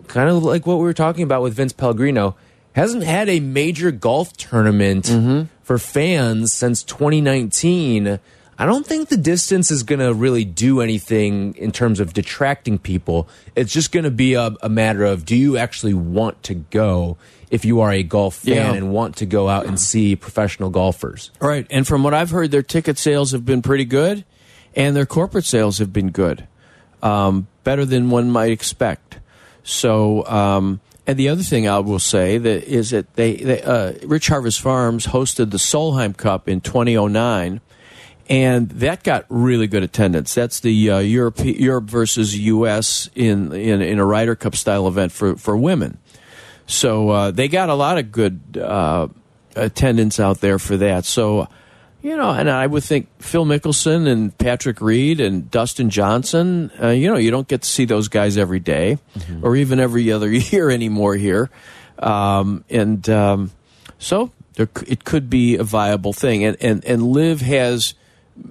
kind 0.07 0.29
of 0.29 0.43
like 0.43 0.65
what 0.65 0.75
we 0.77 0.83
were 0.83 0.93
talking 0.93 1.23
about 1.23 1.41
with 1.41 1.53
Vince 1.53 1.73
Pellegrino, 1.73 2.35
hasn't 2.73 3.03
had 3.03 3.27
a 3.29 3.39
major 3.39 3.91
golf 3.91 4.35
tournament 4.37 5.05
Mm-hmm. 5.05 5.43
for 5.63 5.77
fans 5.77 6.53
since 6.53 6.83
2019, 6.83 8.19
I 8.61 8.65
don't 8.65 8.85
think 8.85 9.07
the 9.09 9.17
distance 9.17 9.71
is 9.71 9.83
going 9.83 9.99
to 9.99 10.13
really 10.13 10.43
do 10.43 10.81
anything 10.81 11.55
in 11.55 11.71
terms 11.71 11.99
of 12.01 12.11
detracting 12.13 12.77
people. 12.77 13.27
It's 13.55 13.71
just 13.71 13.91
going 13.93 14.03
to 14.03 14.11
be 14.11 14.33
a, 14.33 14.53
a 14.61 14.67
matter 14.69 15.05
of 15.05 15.23
do 15.25 15.35
you 15.35 15.57
actually 15.57 15.93
want 15.93 16.43
to 16.43 16.55
go 16.55 17.17
if 17.49 17.65
you 17.65 17.81
are 17.81 17.91
a 17.91 18.03
golf 18.03 18.35
fan 18.35 18.55
Yeah. 18.55 18.73
and 18.73 18.91
want 18.91 19.15
to 19.17 19.25
go 19.25 19.49
out 19.49 19.65
and 19.65 19.79
see 19.79 20.15
professional 20.15 20.69
golfers? 20.69 21.31
Right. 21.41 21.65
And 21.69 21.87
from 21.87 22.03
what 22.03 22.13
I've 22.13 22.29
heard, 22.29 22.51
their 22.51 22.61
ticket 22.63 22.97
sales 22.97 23.31
have 23.31 23.45
been 23.45 23.61
pretty 23.61 23.85
good, 23.85 24.23
and 24.75 24.95
their 24.95 25.05
corporate 25.05 25.45
sales 25.45 25.79
have 25.79 25.91
been 25.91 26.11
good, 26.11 26.47
um, 27.01 27.47
better 27.63 27.85
than 27.85 28.09
one 28.09 28.29
might 28.31 28.51
expect. 28.51 29.19
So, 29.63 30.25
um, 30.27 30.79
and 31.07 31.17
the 31.17 31.29
other 31.29 31.41
thing 31.43 31.67
I 31.67 31.79
will 31.79 31.99
say 31.99 32.37
that 32.37 32.63
is 32.65 32.91
that 32.91 33.15
they, 33.15 33.35
they 33.37 33.61
uh, 33.63 33.93
Rich 34.03 34.27
Harvest 34.27 34.61
Farms 34.61 35.07
hosted 35.07 35.49
the 35.51 35.57
Solheim 35.57 36.15
Cup 36.15 36.47
in 36.47 36.61
2009, 36.61 37.61
and 38.29 38.69
that 38.69 39.03
got 39.03 39.25
really 39.27 39.65
good 39.65 39.81
attendance. 39.81 40.35
That's 40.35 40.59
the 40.59 40.91
uh, 40.91 40.99
Europe 40.99 41.39
Europe 41.43 41.85
versus 41.85 42.37
U.S. 42.37 43.09
in 43.15 43.51
in 43.53 43.81
in 43.81 43.97
a 43.97 44.05
Ryder 44.05 44.35
Cup 44.35 44.55
style 44.55 44.87
event 44.87 45.11
for 45.11 45.35
for 45.35 45.57
women. 45.57 45.97
So 46.69 47.09
uh, 47.09 47.31
they 47.31 47.47
got 47.47 47.69
a 47.69 47.73
lot 47.73 47.97
of 47.97 48.11
good 48.11 48.55
uh, 48.55 49.07
attendance 49.55 50.19
out 50.19 50.39
there 50.39 50.59
for 50.59 50.77
that. 50.77 51.03
So, 51.03 51.47
you 52.03 52.15
know, 52.15 52.29
and 52.29 52.47
I 52.47 52.67
would 52.67 52.83
think 52.83 53.09
Phil 53.17 53.43
Mickelson 53.43 54.07
and 54.07 54.37
Patrick 54.37 54.79
Reed 54.79 55.19
and 55.19 55.49
Dustin 55.49 55.89
Johnson, 55.89 56.69
uh, 56.81 56.89
you 56.89 57.09
know, 57.09 57.17
you 57.17 57.31
don't 57.31 57.47
get 57.47 57.63
to 57.63 57.67
see 57.67 57.85
those 57.85 58.07
guys 58.07 58.37
every 58.37 58.59
day 58.59 58.99
or 59.41 59.55
even 59.55 59.79
every 59.79 60.11
other 60.11 60.31
year 60.31 60.69
anymore 60.69 61.15
here. 61.15 61.49
Um, 61.97 62.63
and 62.69 63.09
um, 63.09 63.51
so 63.97 64.31
there, 64.53 64.69
it 64.85 65.03
could 65.05 65.27
be 65.27 65.57
a 65.57 65.63
viable 65.63 66.13
thing. 66.13 66.45
And, 66.45 66.55
and, 66.61 66.85
and 66.85 67.03
LIV 67.03 67.41
has. 67.41 67.95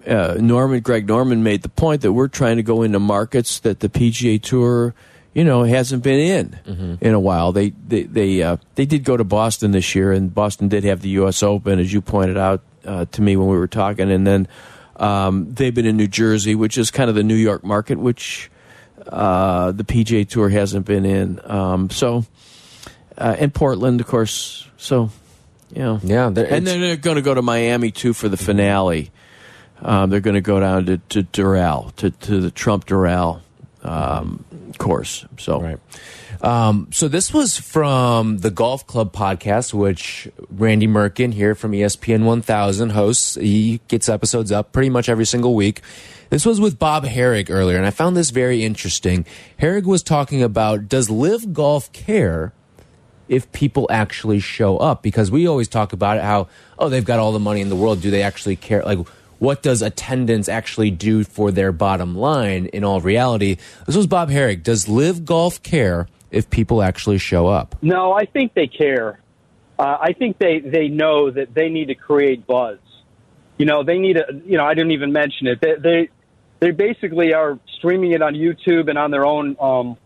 Uh, 0.07 0.37
Norman, 0.39 0.81
Greg 0.81 1.09
Norman 1.09 1.43
made 1.43 1.63
the 1.63 1.71
point 1.71 2.03
that 2.03 2.13
we're 2.13 2.29
trying 2.29 2.59
to 2.59 2.63
go 2.63 2.83
into 2.83 2.99
markets 2.99 3.61
that 3.61 3.81
the 3.81 3.89
PGA 3.89 4.43
Tour 4.43 4.95
you 5.39 5.45
know, 5.45 5.63
hasn't 5.63 6.03
been 6.03 6.19
in 6.19 6.99
in 7.01 7.15
a 7.15 7.21
while. 7.21 7.53
They 7.53 7.71
they 7.71 8.03
they 8.03 8.43
uh, 8.43 8.57
they 8.75 8.87
did 8.87 9.05
go 9.05 9.17
to 9.17 9.23
Boston 9.25 9.71
this 9.71 9.95
year, 9.95 10.11
and 10.13 10.35
Boston 10.35 10.67
did 10.69 10.83
have 10.85 11.01
the 11.01 11.11
U.S. 11.21 11.43
Open, 11.45 11.79
as 11.79 11.93
you 11.93 12.01
pointed 12.01 12.37
out 12.37 12.61
uh, 12.85 13.05
to 13.13 13.23
me 13.23 13.37
when 13.37 13.47
we 13.47 13.57
were 13.57 13.69
talking, 13.69 14.11
and 14.11 14.27
then 14.27 14.49
um, 14.97 15.55
they've 15.55 15.75
been 15.75 15.87
in 15.87 15.97
New 15.97 16.09
Jersey, 16.09 16.57
which 16.57 16.77
is 16.77 16.91
kind 16.91 17.09
of 17.09 17.15
the 17.15 17.23
New 17.23 17.37
York 17.37 17.63
market, 17.63 17.99
which 17.99 18.51
uh, 19.07 19.71
the 19.73 19.85
PGA 19.85 20.29
Tour 20.29 20.49
hasn't 20.49 20.85
been 20.87 21.05
in. 21.05 21.41
Um, 21.45 21.89
so, 21.91 22.25
uh, 23.17 23.37
and 23.39 23.55
Portland, 23.55 24.01
of 24.01 24.07
course. 24.09 24.67
So, 24.77 25.11
you 25.73 25.83
know, 25.83 26.01
Yeah, 26.03 26.31
there- 26.31 26.53
and 26.53 26.67
then 26.67 26.81
they're 26.81 26.97
going 26.97 27.17
to 27.17 27.23
go 27.23 27.35
to 27.35 27.43
Miami 27.43 27.91
too 27.93 28.13
for 28.13 28.29
the 28.29 28.37
finale. 28.37 29.11
Um, 29.81 30.11
they're 30.11 30.21
going 30.21 30.35
to 30.35 30.41
go 30.41 30.59
down 30.59 30.87
to, 30.87 30.99
to 31.11 31.23
Doral, 31.23 31.95
to, 31.97 32.11
to 32.11 32.41
the 32.41 32.51
Trump 32.51 32.87
Doral 32.87 33.41
um, 33.83 34.45
course. 34.79 35.27
So, 35.39 35.61
Right. 35.61 35.79
Um, 36.41 36.89
so 36.93 37.09
this 37.09 37.33
was 37.35 37.59
from 37.59 38.39
the 38.39 38.51
Golf 38.51 38.87
Club 38.87 39.13
podcast, 39.13 39.75
which 39.75 40.29
Randy 40.51 40.87
Merkin 40.87 41.35
here 41.35 41.57
from 41.57 41.73
ESPN 41.73 42.25
1000 42.25 42.91
hosts. 42.91 43.35
He 43.35 43.81
gets 43.89 44.09
episodes 44.09 44.53
up 44.53 44.71
pretty 44.73 44.89
much 44.89 45.09
every 45.09 45.27
single 45.27 45.55
week. 45.57 45.83
This 46.31 46.47
was 46.47 46.61
with 46.61 46.79
Bob 46.79 47.05
Harig 47.05 47.51
earlier, 47.51 47.77
and 47.77 47.87
I 47.87 47.91
found 47.91 48.17
this 48.17 48.31
very 48.31 48.63
interesting. 48.63 49.25
Harig 49.61 49.85
was 49.85 50.03
talking 50.03 50.43
about 50.43 50.89
does 50.89 51.11
LIV 51.11 51.53
Golf 51.53 51.91
care 51.93 52.53
if 53.29 53.51
people 53.53 53.89
actually 53.91 54.39
show 54.39 54.77
up? 54.77 55.03
Because 55.03 55.31
we 55.31 55.47
always 55.49 55.69
talk 55.69 55.93
about 55.93 56.19
it 56.19 56.23
how, 56.23 56.49
oh, 56.79 56.89
they've 56.89 57.05
got 57.05 57.19
all 57.19 57.33
the 57.33 57.41
money 57.41 57.63
in 57.63 57.69
the 57.69 57.77
world. 57.77 58.01
Do 58.01 58.11
they 58.11 58.23
actually 58.23 58.57
care? 58.57 58.83
Like, 58.85 58.99
what 59.39 59.63
does 59.63 59.83
attendance 59.83 60.49
actually 60.49 60.91
do 60.91 61.25
for 61.25 61.51
their 61.51 61.73
bottom 61.73 62.17
line 62.17 62.67
in 62.67 62.85
all 62.85 63.01
reality? 63.01 63.57
This 63.87 63.97
was 63.97 64.07
Bob 64.07 64.31
Harig. 64.31 64.63
Does 64.63 64.89
LIV 64.89 65.25
Golf 65.25 65.63
care 65.63 66.09
if 66.31 66.51
people 66.51 66.83
actually 66.83 67.19
show 67.19 67.47
up? 67.47 67.77
No, 67.83 68.13
I 68.13 68.25
think 68.25 68.55
they 68.55 68.67
care. 68.67 69.21
Uh, 69.79 69.97
I 70.01 70.13
think 70.13 70.39
they, 70.39 70.59
they 70.59 70.89
know 70.89 71.31
that 71.31 71.55
they 71.55 71.69
need 71.69 71.87
to 71.87 71.95
create 71.95 72.47
buzz. 72.47 72.79
You 73.59 73.67
know, 73.67 73.83
they 73.83 73.99
need 73.99 74.17
a, 74.17 74.25
you 74.45 74.57
know, 74.57 74.65
I 74.65 74.75
didn't 74.75 74.93
even 74.93 75.13
mention 75.13 75.47
it. 75.47 75.61
They, 75.61 75.75
they, 75.79 76.09
they 76.61 76.71
basically 76.73 77.33
are 77.35 77.59
streaming 77.77 78.13
it 78.13 78.23
on 78.23 78.35
YouTube 78.35 78.89
and 78.89 78.99
on 78.99 79.11
their 79.11 79.25
own 79.25 79.57
um, 79.61 79.97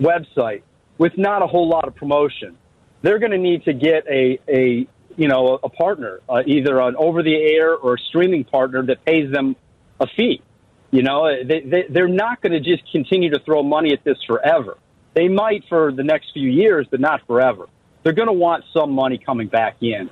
website 0.00 0.62
with 0.98 1.16
not 1.18 1.42
a 1.42 1.46
whole 1.46 1.68
lot 1.68 1.86
of 1.86 1.94
promotion. 1.94 2.56
They're 3.02 3.18
going 3.18 3.32
to 3.32 3.38
need 3.38 3.64
to 3.64 3.74
get 3.74 4.06
a, 4.08 4.38
a 4.48 4.86
you 5.16 5.28
know, 5.28 5.58
a 5.62 5.68
partner, 5.68 6.20
uh, 6.28 6.42
either 6.46 6.80
an 6.80 6.94
over 6.96 7.22
the 7.22 7.34
air 7.34 7.74
or 7.74 7.98
streaming 7.98 8.44
partner 8.44 8.82
that 8.86 9.04
pays 9.04 9.30
them 9.32 9.56
a 9.98 10.06
fee. 10.06 10.42
You 10.90 11.02
know, 11.02 11.44
they, 11.44 11.60
they, 11.60 11.84
they're 11.88 12.08
not 12.08 12.40
going 12.40 12.52
to 12.52 12.60
just 12.60 12.90
continue 12.92 13.30
to 13.30 13.40
throw 13.40 13.62
money 13.62 13.92
at 13.92 14.04
this 14.04 14.18
forever. 14.26 14.78
They 15.14 15.28
might 15.28 15.64
for 15.68 15.92
the 15.92 16.04
next 16.04 16.32
few 16.32 16.48
years, 16.48 16.86
but 16.90 17.00
not 17.00 17.26
forever. 17.26 17.68
They're 18.02 18.12
going 18.12 18.28
to 18.28 18.34
want 18.34 18.64
some 18.72 18.92
money 18.92 19.18
coming 19.18 19.48
back 19.48 19.76
in. 19.80 20.10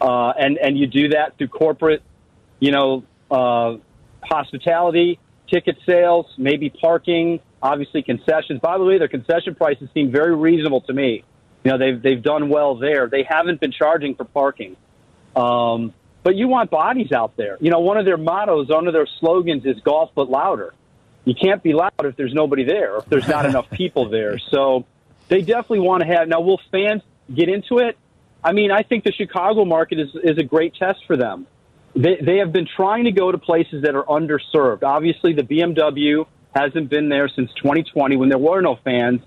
Uh, 0.00 0.30
and, 0.30 0.58
and 0.58 0.76
you 0.76 0.86
do 0.86 1.10
that 1.10 1.38
through 1.38 1.48
corporate, 1.48 2.02
you 2.58 2.72
know, 2.72 3.04
uh, 3.30 3.76
hospitality, 4.22 5.18
ticket 5.48 5.76
sales, 5.86 6.26
maybe 6.36 6.70
parking, 6.70 7.40
obviously 7.62 8.02
concessions. 8.02 8.60
By 8.60 8.78
the 8.78 8.84
way, 8.84 8.98
their 8.98 9.08
concession 9.08 9.54
prices 9.54 9.88
seem 9.94 10.10
very 10.10 10.34
reasonable 10.34 10.80
to 10.82 10.92
me. 10.92 11.24
You 11.64 11.72
know, 11.72 11.78
they've, 11.78 12.00
they've 12.00 12.22
done 12.22 12.48
well 12.48 12.76
there. 12.76 13.08
They 13.08 13.22
haven't 13.22 13.60
been 13.60 13.72
charging 13.72 14.14
for 14.14 14.24
parking. 14.24 14.76
Um, 15.36 15.92
but 16.22 16.36
you 16.36 16.48
want 16.48 16.70
bodies 16.70 17.12
out 17.12 17.36
there. 17.36 17.56
You 17.60 17.70
know, 17.70 17.80
one 17.80 17.96
of 17.96 18.04
their 18.04 18.16
mottos, 18.16 18.68
one 18.68 18.86
of 18.86 18.92
their 18.92 19.06
slogans 19.18 19.64
is 19.64 19.80
golf 19.80 20.10
but 20.14 20.28
louder. 20.30 20.74
You 21.24 21.34
can't 21.34 21.62
be 21.62 21.72
loud 21.72 21.92
if 22.00 22.16
there's 22.16 22.32
nobody 22.32 22.64
there, 22.64 22.96
if 22.96 23.06
there's 23.06 23.28
not 23.28 23.46
enough 23.46 23.70
people 23.70 24.08
there. 24.08 24.38
So 24.50 24.86
they 25.28 25.42
definitely 25.42 25.80
want 25.80 26.02
to 26.02 26.06
have. 26.08 26.28
Now, 26.28 26.40
will 26.40 26.60
fans 26.72 27.02
get 27.32 27.48
into 27.48 27.78
it? 27.78 27.96
I 28.42 28.52
mean, 28.52 28.72
I 28.72 28.82
think 28.82 29.04
the 29.04 29.12
Chicago 29.12 29.64
market 29.64 30.00
is, 30.00 30.08
is 30.24 30.38
a 30.38 30.42
great 30.42 30.74
test 30.74 31.00
for 31.06 31.16
them. 31.16 31.46
They, 31.94 32.16
they 32.20 32.38
have 32.38 32.52
been 32.52 32.66
trying 32.66 33.04
to 33.04 33.12
go 33.12 33.30
to 33.30 33.38
places 33.38 33.82
that 33.82 33.94
are 33.94 34.04
underserved. 34.04 34.82
Obviously, 34.82 35.34
the 35.34 35.42
BMW 35.42 36.26
hasn't 36.54 36.88
been 36.88 37.08
there 37.08 37.28
since 37.28 37.52
2020 37.54 38.16
when 38.16 38.28
there 38.28 38.38
were 38.38 38.60
no 38.60 38.76
fans 38.82 39.20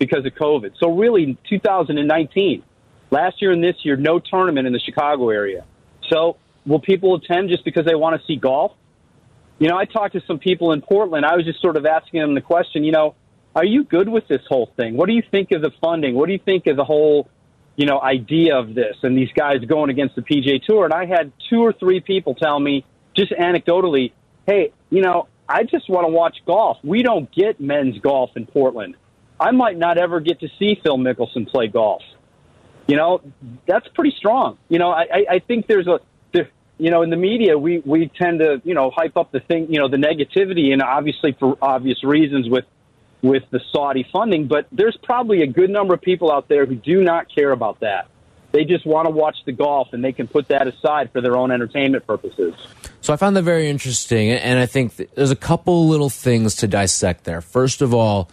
because 0.00 0.26
of 0.26 0.32
COVID. 0.32 0.72
So, 0.80 0.96
really, 0.96 1.38
2019, 1.48 2.64
last 3.12 3.40
year 3.40 3.52
and 3.52 3.62
this 3.62 3.76
year, 3.84 3.94
no 3.96 4.18
tournament 4.18 4.66
in 4.66 4.72
the 4.72 4.80
Chicago 4.80 5.28
area. 5.28 5.64
So, 6.08 6.38
will 6.66 6.80
people 6.80 7.14
attend 7.14 7.50
just 7.50 7.64
because 7.64 7.84
they 7.84 7.94
want 7.94 8.20
to 8.20 8.26
see 8.26 8.34
golf? 8.34 8.72
You 9.60 9.68
know, 9.68 9.76
I 9.76 9.84
talked 9.84 10.14
to 10.14 10.22
some 10.26 10.38
people 10.38 10.72
in 10.72 10.80
Portland. 10.80 11.24
I 11.24 11.36
was 11.36 11.44
just 11.44 11.60
sort 11.60 11.76
of 11.76 11.86
asking 11.86 12.20
them 12.22 12.34
the 12.34 12.40
question, 12.40 12.82
you 12.82 12.92
know, 12.92 13.14
are 13.54 13.64
you 13.64 13.84
good 13.84 14.08
with 14.08 14.26
this 14.26 14.40
whole 14.48 14.72
thing? 14.76 14.96
What 14.96 15.06
do 15.06 15.12
you 15.12 15.22
think 15.30 15.52
of 15.52 15.60
the 15.60 15.70
funding? 15.80 16.14
What 16.14 16.26
do 16.26 16.32
you 16.32 16.38
think 16.38 16.66
of 16.66 16.76
the 16.76 16.84
whole, 16.84 17.28
you 17.76 17.84
know, 17.84 18.00
idea 18.00 18.56
of 18.56 18.74
this 18.74 18.96
and 19.02 19.16
these 19.16 19.30
guys 19.34 19.58
going 19.66 19.90
against 19.90 20.16
the 20.16 20.22
PGA 20.22 20.62
Tour? 20.62 20.86
And 20.86 20.94
I 20.94 21.04
had 21.04 21.32
two 21.50 21.60
or 21.60 21.72
three 21.72 22.00
people 22.00 22.34
tell 22.34 22.58
me, 22.58 22.86
just 23.14 23.32
anecdotally, 23.32 24.12
hey, 24.46 24.72
you 24.88 25.02
know, 25.02 25.28
I 25.48 25.64
just 25.64 25.90
want 25.90 26.06
to 26.06 26.12
watch 26.12 26.38
golf. 26.46 26.78
We 26.84 27.02
don't 27.02 27.30
get 27.32 27.60
men's 27.60 27.98
golf 27.98 28.30
in 28.36 28.46
Portland. 28.46 28.96
I 29.40 29.50
might 29.52 29.78
not 29.78 29.96
ever 29.96 30.20
get 30.20 30.40
to 30.40 30.48
see 30.58 30.78
Phil 30.82 30.98
Mickelson 30.98 31.48
play 31.48 31.66
golf. 31.66 32.02
You 32.86 32.96
know, 32.96 33.22
that's 33.66 33.88
pretty 33.88 34.14
strong. 34.16 34.58
You 34.68 34.78
know, 34.78 34.90
I, 34.90 35.24
I- 35.30 35.38
think 35.38 35.66
there's 35.66 35.86
a, 35.86 36.00
there, 36.32 36.50
you 36.78 36.90
know, 36.90 37.02
in 37.02 37.10
the 37.10 37.16
media, 37.16 37.56
we, 37.58 37.78
we 37.78 38.08
tend 38.08 38.40
to, 38.40 38.60
you 38.64 38.74
know, 38.74 38.90
hype 38.90 39.16
up 39.16 39.32
the 39.32 39.40
thing, 39.40 39.72
you 39.72 39.80
know, 39.80 39.88
the 39.88 39.96
negativity 39.96 40.72
and 40.72 40.82
obviously 40.82 41.32
for 41.38 41.56
obvious 41.62 42.04
reasons 42.04 42.48
with, 42.48 42.64
with 43.22 43.44
the 43.50 43.60
Saudi 43.72 44.06
funding, 44.12 44.46
but 44.46 44.66
there's 44.72 44.96
probably 45.02 45.42
a 45.42 45.46
good 45.46 45.70
number 45.70 45.94
of 45.94 46.00
people 46.00 46.30
out 46.32 46.48
there 46.48 46.66
who 46.66 46.74
do 46.74 47.02
not 47.02 47.32
care 47.34 47.52
about 47.52 47.80
that. 47.80 48.08
They 48.52 48.64
just 48.64 48.84
want 48.84 49.06
to 49.06 49.10
watch 49.10 49.36
the 49.46 49.52
golf, 49.52 49.92
and 49.92 50.02
they 50.02 50.12
can 50.12 50.26
put 50.26 50.48
that 50.48 50.66
aside 50.66 51.12
for 51.12 51.20
their 51.20 51.36
own 51.36 51.52
entertainment 51.52 52.04
purposes. 52.06 52.54
So 53.00 53.12
I 53.12 53.16
found 53.16 53.36
that 53.36 53.42
very 53.42 53.68
interesting, 53.68 54.30
and 54.30 54.58
I 54.58 54.66
think 54.66 54.96
there's 55.14 55.30
a 55.30 55.36
couple 55.36 55.86
little 55.86 56.10
things 56.10 56.56
to 56.56 56.66
dissect 56.66 57.24
there. 57.24 57.40
First 57.40 57.80
of 57.80 57.94
all, 57.94 58.28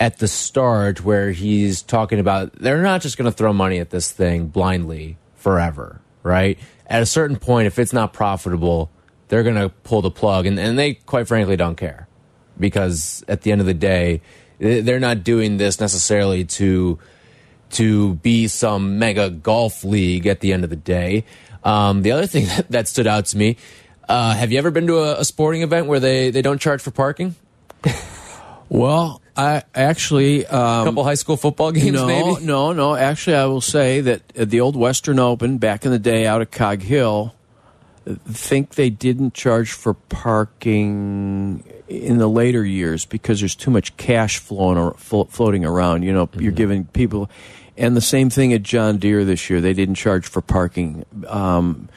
at 0.00 0.18
the 0.18 0.28
start, 0.28 1.04
where 1.04 1.32
he's 1.32 1.82
talking 1.82 2.18
about 2.18 2.52
they're 2.52 2.82
not 2.82 3.00
just 3.00 3.18
going 3.18 3.30
to 3.30 3.36
throw 3.36 3.52
money 3.52 3.78
at 3.78 3.90
this 3.90 4.12
thing 4.12 4.46
blindly 4.46 5.16
forever, 5.34 6.00
right? 6.22 6.58
At 6.86 7.02
a 7.02 7.06
certain 7.06 7.36
point, 7.36 7.66
if 7.66 7.78
it's 7.78 7.92
not 7.92 8.12
profitable, 8.12 8.90
they're 9.28 9.42
going 9.42 9.56
to 9.56 9.68
pull 9.68 10.02
the 10.02 10.10
plug, 10.10 10.46
and, 10.46 10.58
and 10.58 10.78
they 10.78 10.94
quite 10.94 11.28
frankly 11.28 11.56
don't 11.56 11.76
care 11.76 12.08
because 12.58 13.24
at 13.28 13.42
the 13.42 13.52
end 13.52 13.60
of 13.60 13.66
the 13.66 13.74
day, 13.74 14.20
they're 14.58 15.00
not 15.00 15.24
doing 15.24 15.56
this 15.56 15.80
necessarily 15.80 16.44
to 16.44 16.98
to 17.70 18.14
be 18.16 18.48
some 18.48 18.98
mega 18.98 19.28
golf 19.28 19.84
league 19.84 20.26
at 20.26 20.40
the 20.40 20.52
end 20.52 20.64
of 20.64 20.70
the 20.70 20.76
day. 20.76 21.24
Um, 21.64 22.02
the 22.02 22.12
other 22.12 22.26
thing 22.26 22.46
that, 22.56 22.70
that 22.70 22.88
stood 22.88 23.06
out 23.06 23.26
to 23.26 23.36
me 23.36 23.56
uh, 24.08 24.32
have 24.34 24.50
you 24.50 24.58
ever 24.58 24.70
been 24.70 24.86
to 24.86 24.98
a, 24.98 25.20
a, 25.20 25.24
sporting 25.24 25.62
event 25.62 25.86
where 25.86 26.00
they, 26.00 26.30
they 26.30 26.42
don't 26.42 26.60
charge 26.60 26.80
for 26.80 26.90
parking? 26.90 27.34
well, 28.68 29.22
I 29.36 29.62
actually 29.74 30.46
um, 30.46 30.82
a 30.82 30.84
couple 30.84 31.04
high 31.04 31.14
school 31.14 31.36
football 31.36 31.72
games. 31.72 31.92
No, 31.92 32.06
maybe? 32.06 32.44
no, 32.44 32.72
no. 32.72 32.94
Actually, 32.94 33.36
I 33.36 33.46
will 33.46 33.60
say 33.60 34.00
that 34.00 34.28
the 34.28 34.60
old 34.60 34.76
Western 34.76 35.18
Open 35.18 35.58
back 35.58 35.84
in 35.84 35.92
the 35.92 35.98
day 35.98 36.26
out 36.26 36.42
of 36.42 36.50
Cog 36.50 36.82
Hill, 36.82 37.34
think 38.06 38.74
they 38.74 38.90
didn't 38.90 39.34
charge 39.34 39.72
for 39.72 39.94
parking 39.94 41.62
in 41.88 42.18
the 42.18 42.28
later 42.28 42.64
years 42.64 43.04
because 43.04 43.40
there's 43.40 43.54
too 43.54 43.70
much 43.70 43.96
cash 43.96 44.38
flowing 44.38 44.78
or 44.78 44.94
floating 44.94 45.64
around. 45.64 46.02
You 46.02 46.12
know, 46.12 46.26
mm 46.26 46.32
-hmm. 46.32 46.42
you're 46.42 46.56
giving 46.56 46.84
people 46.84 47.28
and 47.78 47.96
the 47.96 48.02
same 48.02 48.28
thing 48.28 48.52
at 48.52 48.62
John 48.62 48.98
Deere 48.98 49.24
this 49.24 49.48
year. 49.48 49.60
They 49.60 49.72
didn't 49.72 49.94
charge 49.94 50.26
for 50.26 50.42
parking. 50.42 51.04
Um, 51.28 51.88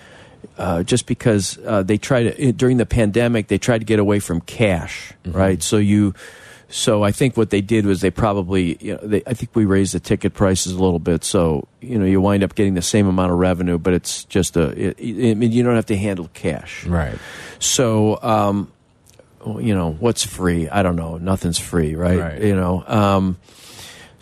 uh, 0.58 0.84
just 0.84 1.08
because 1.08 1.58
uh, 1.66 1.82
they 1.82 1.98
tried 1.98 2.36
to, 2.36 2.52
during 2.52 2.78
the 2.78 2.86
pandemic, 2.86 3.48
they 3.48 3.58
tried 3.58 3.80
to 3.80 3.86
get 3.86 4.00
away 4.00 4.20
from 4.20 4.42
cash, 4.42 5.14
mm 5.24 5.32
-hmm. 5.32 5.40
right? 5.40 5.64
So 5.64 5.78
you, 5.78 6.14
so 6.72 7.04
I 7.04 7.12
think 7.12 7.38
what 7.38 7.50
they 7.50 7.62
did 7.62 7.86
was 7.86 8.02
they 8.02 8.12
probably, 8.12 8.78
you 8.80 8.94
know, 8.94 9.00
they, 9.04 9.22
I 9.28 9.34
think 9.34 9.56
we 9.56 9.66
raised 9.66 9.94
the 9.94 10.00
ticket 10.00 10.34
prices 10.34 10.74
a 10.74 10.82
little 10.82 11.00
bit, 11.00 11.24
so 11.24 11.68
you 11.82 12.00
know 12.00 12.06
you 12.06 12.22
wind 12.22 12.44
up 12.44 12.56
getting 12.56 12.74
the 12.74 12.82
same 12.82 13.08
amount 13.08 13.32
of 13.32 13.38
revenue, 13.38 13.78
but 13.78 13.94
it's 13.94 14.24
just 14.26 14.58
a, 14.58 14.70
it, 14.70 15.00
it, 15.00 15.32
I 15.32 15.34
mean, 15.36 15.52
you 15.52 15.64
don't 15.64 15.76
have 15.76 15.86
to 15.88 15.98
handle 15.98 16.30
cash, 16.34 16.86
right? 16.86 17.18
So, 17.60 18.22
um, 18.24 18.72
you 19.46 19.76
know, 19.76 19.92
what's 19.92 20.24
free? 20.24 20.70
I 20.70 20.82
don't 20.82 20.96
know. 20.96 21.18
Nothing's 21.18 21.60
free, 21.60 21.96
right? 21.96 22.20
right. 22.20 22.42
You 22.42 22.56
know. 22.56 22.84
Um, 22.88 23.38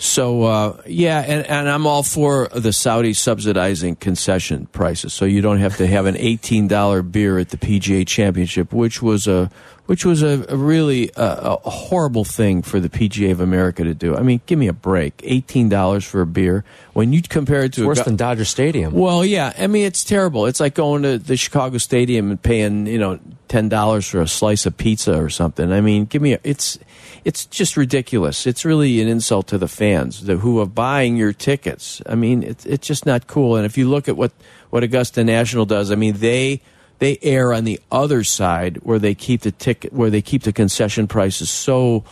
so 0.01 0.43
uh, 0.43 0.81
yeah, 0.87 1.19
and, 1.19 1.45
and 1.45 1.69
I'm 1.69 1.85
all 1.85 2.03
for 2.03 2.47
the 2.55 2.71
Saudi 2.71 3.11
subsidizing 3.11 3.97
concession 3.97 4.67
prices, 4.67 5.13
so 5.13 5.25
you 5.25 5.41
don't 5.41 5.57
have 5.57 5.75
to 5.75 5.87
have 5.87 6.05
an 6.05 6.15
eighteen 6.15 6.69
dollar 6.69 7.01
beer 7.01 7.37
at 7.37 7.49
the 7.49 7.57
PGA 7.57 8.07
Championship, 8.07 8.71
which 8.71 9.01
was 9.01 9.27
a 9.27 9.51
which 9.87 10.05
was 10.05 10.23
a, 10.23 10.45
a 10.47 10.55
really 10.55 11.11
a, 11.17 11.57
a, 11.65 11.69
horrible 11.69 12.23
thing 12.23 12.61
for 12.61 12.79
the 12.79 12.87
PGA 12.87 13.31
of 13.31 13.41
America 13.41 13.83
to 13.83 13.93
do. 13.93 14.15
I 14.15 14.21
mean, 14.21 14.39
give 14.45 14.57
me 14.57 14.69
a 14.69 14.73
break. 14.73 15.19
Eighteen 15.21 15.67
dollars 15.67 16.05
for 16.05 16.21
a 16.21 16.25
beer 16.25 16.63
when 16.93 17.11
you 17.11 17.21
compare 17.21 17.65
it 17.65 17.73
to 17.73 17.85
worse 17.85 18.01
than 18.01 18.15
Dodger 18.15 18.45
Stadium. 18.45 18.93
Well, 18.93 19.25
yeah, 19.25 19.51
I 19.59 19.67
mean 19.67 19.85
it's 19.85 20.05
terrible. 20.05 20.45
It's 20.45 20.61
like 20.61 20.75
going 20.75 21.03
to 21.03 21.17
the 21.17 21.35
Chicago 21.35 21.77
Stadium 21.77 22.31
and 22.31 22.41
paying 22.41 22.87
you 22.87 22.99
know 22.99 23.19
ten 23.49 23.67
dollars 23.67 24.07
for 24.07 24.21
a 24.21 24.29
slice 24.29 24.65
of 24.65 24.77
pizza 24.77 25.21
or 25.21 25.29
something. 25.29 25.73
I 25.73 25.81
mean, 25.81 26.05
give 26.05 26.21
me 26.21 26.35
a, 26.35 26.39
it's 26.45 26.79
it's 27.25 27.45
just 27.45 27.77
ridiculous. 27.77 28.47
It's 28.47 28.65
really 28.65 29.01
an 29.01 29.07
insult 29.07 29.47
to 29.47 29.57
the 29.57 29.67
fans 29.67 30.19
who 30.19 30.59
are 30.59 30.65
buying 30.65 31.17
your 31.17 31.33
tickets. 31.33 32.01
I 32.05 32.15
mean, 32.15 32.43
it's 32.43 32.65
it's 32.65 32.87
just 32.87 33.05
not 33.05 33.27
cool. 33.27 33.55
And 33.55 33.65
if 33.65 33.77
you 33.77 33.89
look 33.89 34.07
at 34.07 34.17
what 34.17 34.31
what 34.69 34.83
Augusta 34.83 35.23
National 35.23 35.65
does, 35.65 35.91
I 35.91 35.95
mean 35.95 36.15
they 36.17 36.61
they 36.99 37.17
err 37.21 37.53
on 37.53 37.63
the 37.63 37.79
other 37.91 38.23
side 38.23 38.77
where 38.83 38.99
they 38.99 39.15
keep 39.15 39.41
the 39.41 39.51
ticket 39.51 39.91
where 39.93 40.09
they 40.09 40.21
keep 40.21 40.43
the 40.43 40.53
concession 40.53 41.07
prices 41.07 41.49
so 41.49 42.03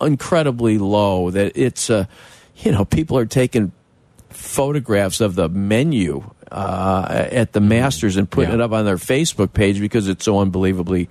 incredibly 0.00 0.78
low 0.78 1.30
that 1.30 1.56
it's 1.56 1.90
uh, 1.90 2.06
you 2.56 2.72
know 2.72 2.84
people 2.84 3.16
are 3.16 3.26
taking 3.26 3.72
photographs 4.30 5.20
of 5.20 5.34
the 5.34 5.48
menu 5.48 6.24
uh, 6.50 7.26
at 7.30 7.52
the 7.52 7.60
Masters 7.60 8.16
and 8.16 8.28
putting 8.28 8.50
yeah. 8.50 8.56
it 8.56 8.60
up 8.60 8.72
on 8.72 8.84
their 8.84 8.96
Facebook 8.96 9.52
page 9.52 9.80
because 9.80 10.08
it's 10.08 10.24
so 10.24 10.40
unbelievably 10.40 11.08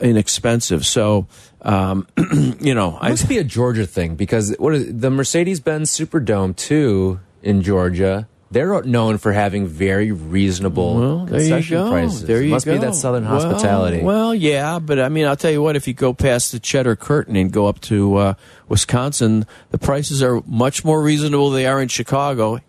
inexpensive. 0.00 0.86
So, 0.86 1.26
um, 1.62 2.06
you 2.60 2.74
know, 2.74 2.98
it 2.98 3.10
must 3.10 3.24
I, 3.26 3.28
be 3.28 3.38
a 3.38 3.44
Georgia 3.44 3.86
thing 3.86 4.14
because 4.14 4.54
what 4.58 4.74
is 4.74 5.00
the 5.00 5.10
Mercedes 5.10 5.60
Benz 5.60 5.90
Superdome 5.90 6.56
too 6.56 7.20
in 7.42 7.62
Georgia? 7.62 8.28
They're 8.52 8.82
known 8.82 9.16
for 9.16 9.32
having 9.32 9.66
very 9.66 10.12
reasonable 10.12 10.94
well, 10.96 11.26
concession 11.26 11.88
prices. 11.88 12.24
There 12.24 12.42
you 12.42 12.50
Must 12.50 12.66
go. 12.66 12.74
be 12.74 12.78
that 12.80 12.94
Southern 12.94 13.24
well, 13.24 13.40
hospitality. 13.40 14.02
Well, 14.02 14.34
yeah, 14.34 14.78
but 14.78 15.00
I 15.00 15.08
mean, 15.08 15.26
I'll 15.26 15.36
tell 15.36 15.50
you 15.50 15.62
what. 15.62 15.74
If 15.74 15.88
you 15.88 15.94
go 15.94 16.12
past 16.12 16.52
the 16.52 16.60
Cheddar 16.60 16.96
Curtain 16.96 17.34
and 17.34 17.50
go 17.50 17.66
up 17.66 17.80
to 17.82 18.16
uh, 18.16 18.34
Wisconsin, 18.68 19.46
the 19.70 19.78
prices 19.78 20.22
are 20.22 20.42
much 20.46 20.84
more 20.84 21.02
reasonable. 21.02 21.48
Than 21.48 21.62
they 21.62 21.66
are 21.66 21.80
in 21.80 21.88
Chicago, 21.88 22.60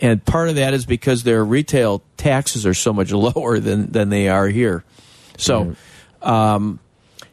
and 0.00 0.24
part 0.24 0.48
of 0.48 0.54
that 0.54 0.74
is 0.74 0.86
because 0.86 1.24
their 1.24 1.44
retail 1.44 2.04
taxes 2.16 2.64
are 2.64 2.74
so 2.74 2.92
much 2.92 3.10
lower 3.12 3.58
than 3.58 3.90
than 3.90 4.10
they 4.10 4.28
are 4.28 4.46
here. 4.46 4.84
So, 5.38 5.74
um, 6.26 6.80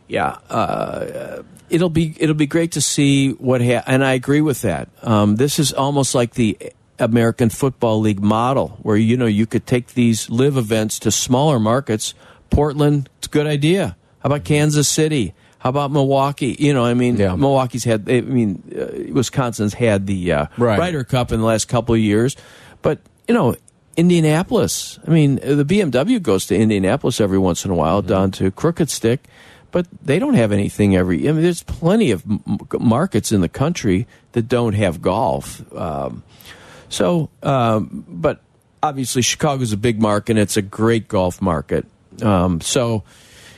yeah, 0.08 0.38
uh, 0.50 1.44
it'll 1.70 1.90
be 1.90 2.16
it'll 2.20 2.36
be 2.36 2.46
great 2.46 2.74
to 2.74 2.82
see 2.82 3.32
what. 3.32 3.62
Ha- 3.62 3.84
and 3.88 4.04
I 4.06 4.14
agree 4.14 4.42
with 4.42 4.62
that. 4.62 4.90
Um, 5.02 5.38
this 5.38 5.60
is 5.60 5.74
almost 5.74 6.14
like 6.14 6.36
the 6.36 6.58
American 7.00 7.50
Football 7.50 8.00
League 8.00 8.22
model, 8.22 8.78
where 8.82 8.96
you 8.96 9.18
know 9.18 9.26
you 9.26 9.46
could 9.46 9.66
take 9.66 9.94
these 9.94 10.30
LIV 10.30 10.58
events 10.58 11.00
to 11.00 11.12
smaller 11.12 11.60
markets. 11.60 12.14
Portland, 12.50 13.10
it's 13.18 13.28
a 13.28 13.32
good 13.32 13.48
idea. 13.48 13.98
How 14.20 14.28
about 14.28 14.44
Kansas 14.44 14.88
City? 14.88 15.34
How 15.58 15.70
about 15.70 15.92
Milwaukee? 15.92 16.56
You 16.60 16.74
know, 16.74 16.86
I 16.86 16.94
mean, 16.94 17.18
yeah. 17.18 17.36
Milwaukee's 17.36 17.84
had. 17.84 18.10
I 18.10 18.22
mean, 18.22 18.62
uh, 18.76 19.14
Wisconsin's 19.14 19.74
had 19.74 20.06
the 20.06 20.32
uh, 20.32 20.46
right. 20.58 20.78
Ryder 20.78 21.04
Cup 21.04 21.32
in 21.32 21.40
the 21.40 21.46
last 21.46 21.68
couple 21.68 21.96
of 21.96 22.02
years, 22.02 22.36
but 22.82 23.00
you 23.28 23.34
know, 23.34 23.56
Indianapolis. 23.96 25.00
I 25.08 25.12
mean, 25.12 25.36
the 25.36 25.66
BMW 25.66 26.22
goes 26.22 26.46
to 26.48 26.56
Indianapolis 26.56 27.22
every 27.22 27.38
once 27.38 27.66
in 27.66 27.72
a 27.72 27.76
while, 27.76 28.02
mm 28.02 28.06
-hmm. 28.06 28.10
down 28.10 28.32
to 28.32 28.52
Crooked 28.52 28.90
Stick, 28.90 29.20
but 29.72 29.86
they 30.06 30.20
don't 30.20 30.36
have 30.36 30.54
anything 30.54 30.96
every. 30.96 31.18
I 31.28 31.32
mean, 31.32 31.42
there's 31.42 31.64
plenty 31.64 32.14
of 32.14 32.24
markets 32.80 33.32
in 33.32 33.42
the 33.42 33.60
country 33.60 34.06
that 34.32 34.48
don't 34.48 34.76
have 34.76 35.00
golf. 35.00 35.64
Um, 35.72 36.24
so, 36.90 37.30
um, 37.42 38.04
but 38.08 38.40
obviously 38.84 39.22
Chicago's 39.22 39.72
a 39.72 39.78
big 39.78 40.00
market. 40.00 40.32
And 40.32 40.40
it's 40.40 40.58
a 40.58 40.62
great 40.62 41.08
golf 41.08 41.42
market. 41.42 41.86
Um, 42.22 42.62
so, 42.62 43.04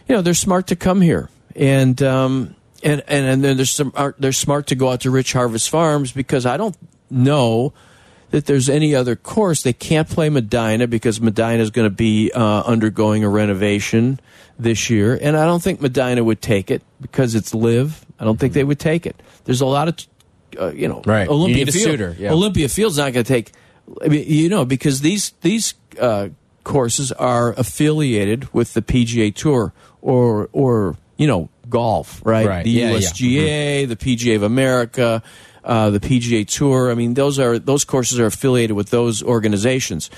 you 0.08 0.16
know, 0.16 0.22
they're 0.22 0.34
smart 0.34 0.68
to 0.68 0.76
come 0.76 1.02
here, 1.02 1.30
and 1.56 2.02
um, 2.02 2.56
and 2.84 3.04
and 3.08 3.26
and 3.26 3.44
then 3.44 3.58
there's 3.58 3.72
some 3.72 3.92
they're 4.20 4.32
smart 4.32 4.68
to 4.68 4.76
go 4.76 4.90
out 4.90 5.02
to 5.02 5.12
Rich 5.12 5.34
Harvest 5.34 5.70
Farms 5.70 6.12
because 6.12 6.46
I 6.46 6.58
don't 6.58 6.78
know 7.10 7.74
that 8.32 8.46
there's 8.46 8.70
any 8.70 8.96
other 8.96 9.16
course. 9.16 9.64
They 9.64 9.74
can't 9.74 10.10
play 10.10 10.30
Medinah 10.30 10.88
because 10.88 11.20
Medinah 11.22 11.62
is 11.62 11.70
going 11.70 11.90
to 11.90 11.96
be 11.96 12.32
uh, 12.34 12.62
undergoing 12.62 13.24
a 13.24 13.30
renovation 13.30 14.20
this 14.58 14.90
year, 14.90 15.18
and 15.22 15.38
I 15.38 15.46
don't 15.46 15.62
think 15.62 15.82
Medinah 15.82 16.24
would 16.24 16.42
take 16.42 16.72
it 16.72 16.82
because 17.02 17.36
it's 17.36 17.54
LIV. 17.54 18.06
I 18.20 18.24
don't 18.24 18.40
think 18.40 18.54
they 18.54 18.64
would 18.64 18.80
take 18.80 19.06
it. 19.06 19.22
There's 19.44 19.62
a 19.62 19.66
lot 19.66 19.88
of 19.88 19.96
uh, 20.60 20.72
you 20.72 20.88
know, 20.88 21.02
right. 21.06 21.28
Olympia 21.28 21.66
you 21.66 21.72
Field. 21.72 21.86
Suitor, 21.86 22.16
yeah. 22.18 22.32
Olympia 22.32 22.70
Fields 22.70 22.98
not 22.98 23.14
going 23.14 23.24
to 23.26 23.34
take. 23.34 23.52
I 24.04 24.08
mean, 24.08 24.26
you 24.28 24.50
know, 24.50 24.66
because 24.66 25.02
these 25.02 25.32
these 25.42 25.74
uh, 26.00 26.30
courses 26.64 27.12
are 27.12 27.54
affiliated 27.54 28.54
with 28.54 28.74
the 28.74 28.82
PGA 28.82 29.34
Tour 29.34 29.74
or 30.02 30.50
or 30.52 30.98
you 31.18 31.28
know 31.28 31.50
golf, 31.70 32.22
right? 32.26 32.48
right. 32.48 32.64
The 32.64 32.72
yeah, 32.72 32.92
USGA, 32.92 33.22
yeah. 33.22 33.42
Mm-hmm. 33.42 33.90
the 33.90 33.96
PGA 33.96 34.36
of 34.36 34.44
America. 34.44 35.24
Uh, 35.66 35.90
the 35.90 36.00
PGA 36.00 36.48
Tour. 36.48 36.92
I 36.92 36.94
mean, 36.94 37.16
those 37.16 37.40
are 37.40 37.58
those 37.58 37.86
courses 37.86 38.20
are 38.20 38.28
affiliated 38.28 38.76
with 38.76 38.92
those 38.92 39.24
organizations. 39.24 40.12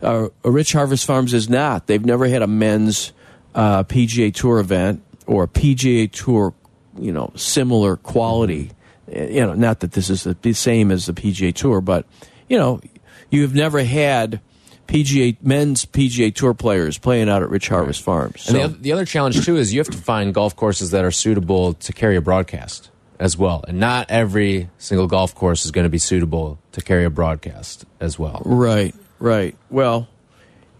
Uh, 0.00 0.28
Rich 0.42 0.72
Harvest 0.72 1.04
Farms 1.04 1.34
is 1.34 1.46
not. 1.46 1.86
They've 1.88 2.04
never 2.04 2.26
had 2.26 2.40
a 2.40 2.46
men's 2.46 3.12
uh, 3.54 3.84
PGA 3.84 4.34
Tour 4.34 4.60
event 4.60 5.02
or 5.26 5.42
a 5.42 5.46
PGA 5.46 6.10
Tour, 6.10 6.54
you 6.98 7.12
know, 7.12 7.32
similar 7.36 7.96
quality. 7.96 8.70
You 9.12 9.46
know, 9.46 9.52
not 9.52 9.80
that 9.80 9.92
this 9.92 10.08
is 10.08 10.24
the 10.24 10.52
same 10.54 10.90
as 10.90 11.04
the 11.04 11.12
PGA 11.12 11.52
Tour, 11.52 11.82
but 11.82 12.06
you 12.48 12.56
know, 12.56 12.80
you've 13.28 13.54
never 13.54 13.84
had 13.84 14.40
PGA 14.88 15.36
men's 15.42 15.84
PGA 15.84 16.34
Tour 16.34 16.54
players 16.54 16.96
playing 16.96 17.28
out 17.28 17.42
at 17.42 17.50
Rich 17.50 17.68
Harvest 17.68 18.00
Farms. 18.00 18.42
So. 18.42 18.58
And 18.58 18.74
the, 18.74 18.78
the 18.78 18.92
other 18.92 19.04
challenge 19.04 19.44
too 19.44 19.58
is 19.58 19.74
you 19.74 19.80
have 19.80 19.90
to 19.90 19.98
find 19.98 20.32
golf 20.32 20.56
courses 20.56 20.92
that 20.92 21.04
are 21.04 21.10
suitable 21.10 21.74
to 21.74 21.92
carry 21.92 22.16
a 22.16 22.22
broadcast 22.22 22.90
as 23.18 23.36
well, 23.36 23.64
and 23.66 23.78
not 23.78 24.10
every 24.10 24.70
single 24.78 25.06
golf 25.06 25.34
course 25.34 25.64
is 25.64 25.70
going 25.70 25.84
to 25.84 25.90
be 25.90 25.98
suitable 25.98 26.58
to 26.72 26.80
carry 26.80 27.04
a 27.04 27.10
broadcast 27.10 27.84
as 28.00 28.18
well. 28.18 28.42
Right, 28.44 28.94
right. 29.18 29.56
Well, 29.70 30.08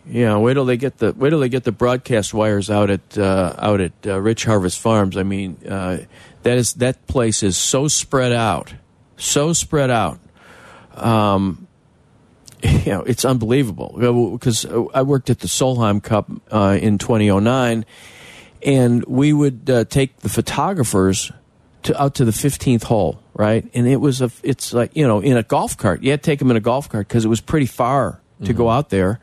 yeah. 0.07 0.37
Wait 0.37 0.55
till 0.55 0.65
they 0.65 0.77
get 0.77 0.99
the 0.99 1.13
wait 1.13 1.31
till 1.31 1.41
they 1.41 1.49
get 1.49 1.65
the 1.65 1.73
broadcast 1.73 2.35
wires 2.35 2.71
out 2.71 2.91
at 2.91 3.17
uh, 3.17 3.55
out 3.59 3.81
at 3.81 3.93
uh, 4.07 4.21
Rich 4.21 4.45
Harvest 4.45 4.81
Farms. 4.81 5.17
I 5.17 5.23
mean, 5.23 5.57
uh, 5.69 5.99
that 6.43 6.59
is 6.59 6.75
that 6.75 7.07
place 7.07 7.43
is 7.43 7.57
so 7.57 7.89
spread 7.89 8.33
out, 8.33 8.75
so 9.17 9.53
spread 9.53 9.91
out. 9.91 10.19
Um, 10.95 11.67
you 12.63 12.93
know, 12.93 13.03
it's 13.03 13.25
unbelievable 13.25 13.95
because 14.33 14.67
I 14.95 15.03
worked 15.03 15.31
at 15.31 15.41
the 15.41 15.49
Solheim 15.49 16.03
Cup 16.03 16.31
uh, 16.51 16.79
in 16.81 16.99
2009, 16.99 17.85
and 18.63 19.05
we 19.05 19.33
would 19.33 19.69
uh, 19.69 19.85
take 19.85 20.19
the 20.19 20.29
photographers 20.29 21.31
to 21.85 22.03
out 22.03 22.15
to 22.17 22.25
the 22.25 22.33
15th 22.33 22.85
hole, 22.85 23.21
right? 23.35 23.69
And 23.75 23.87
it 23.87 23.97
was 23.97 24.21
a, 24.21 24.31
it's 24.43 24.73
like 24.73 24.97
you 24.97 25.07
know, 25.07 25.21
in 25.21 25.37
a 25.37 25.43
golf 25.43 25.77
cart. 25.77 26.03
You 26.03 26.11
had 26.11 26.23
to 26.23 26.27
take 26.27 26.39
them 26.39 26.51
in 26.51 26.57
a 26.57 26.61
golf 26.61 26.89
cart 26.89 27.09
because 27.09 27.25
it 27.25 27.29
was 27.29 27.41
pretty 27.41 27.67
far 27.67 28.21
to 28.45 28.53
go 28.53 28.69
out 28.69 28.91
there, 28.91 29.21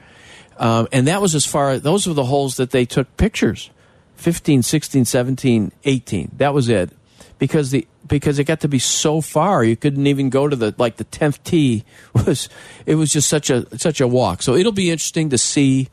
um, 0.57 0.87
and 0.91 1.07
that 1.07 1.21
was 1.21 1.35
as 1.35 1.45
far. 1.45 1.77
Those 1.77 2.07
were 2.07 2.13
the 2.13 2.25
holes 2.25 2.55
that 2.57 2.71
they 2.71 2.85
took 2.85 3.15
pictures, 3.17 3.69
15, 4.15 4.63
16, 4.63 5.05
17, 5.05 5.71
18. 5.83 6.31
That 6.37 6.53
was 6.53 6.69
it, 6.69 6.89
because 7.37 7.71
the 7.71 7.87
because 8.07 8.39
it 8.39 8.43
got 8.43 8.59
to 8.59 8.67
be 8.67 8.79
so 8.79 9.21
far 9.21 9.63
you 9.63 9.75
couldn't 9.75 10.05
even 10.05 10.29
go 10.29 10.47
to 10.47 10.55
the 10.55 10.75
like 10.77 10.97
the 10.97 11.05
10th 11.05 11.41
tee 11.43 11.83
was 12.13 12.49
it 12.85 12.95
was 12.95 13.11
just 13.11 13.29
such 13.29 13.49
a 13.49 13.65
such 13.79 14.01
a 14.01 14.07
walk 14.07 14.41
so 14.41 14.53
it'll 14.55 14.71
be 14.71 14.91
interesting 14.91 15.29
to 15.29 15.37
see 15.37 15.87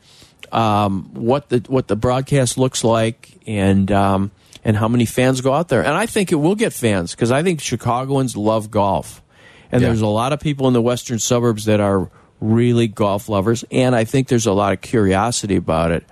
um, 0.51 1.09
what 1.13 1.49
the 1.49 1.63
what 1.67 1.87
the 1.87 1.95
broadcast 1.95 2.57
looks 2.57 2.83
like 2.83 3.31
and 3.47 3.91
um, 3.91 4.31
and 4.63 4.75
how 4.77 4.87
many 4.87 5.05
fans 5.05 5.41
go 5.41 5.53
out 5.53 5.69
there. 5.69 5.81
And 5.83 5.93
I 5.93 6.05
think 6.05 6.31
it 6.31 6.35
will 6.35 6.55
get 6.55 6.73
fans 6.73 7.11
because 7.15 7.31
I 7.31 7.43
think 7.43 7.61
Chicagoans 7.61 8.35
love 8.35 8.69
golf. 8.71 9.21
And 9.71 9.81
Yeah. 9.81 9.89
there's 9.89 10.01
a 10.01 10.07
lot 10.07 10.33
of 10.33 10.39
people 10.39 10.67
in 10.67 10.73
the 10.73 10.81
western 10.81 11.19
suburbs 11.19 11.65
that 11.65 11.79
are 11.79 12.09
really 12.41 12.87
golf 12.87 13.27
lovers 13.29 13.65
and 13.69 13.93
I 13.95 14.05
think 14.05 14.29
there's 14.29 14.45
a 14.45 14.53
lot 14.53 14.71
of 14.73 14.79
curiosity 14.81 15.57
about 15.57 15.91
it. 15.91 16.05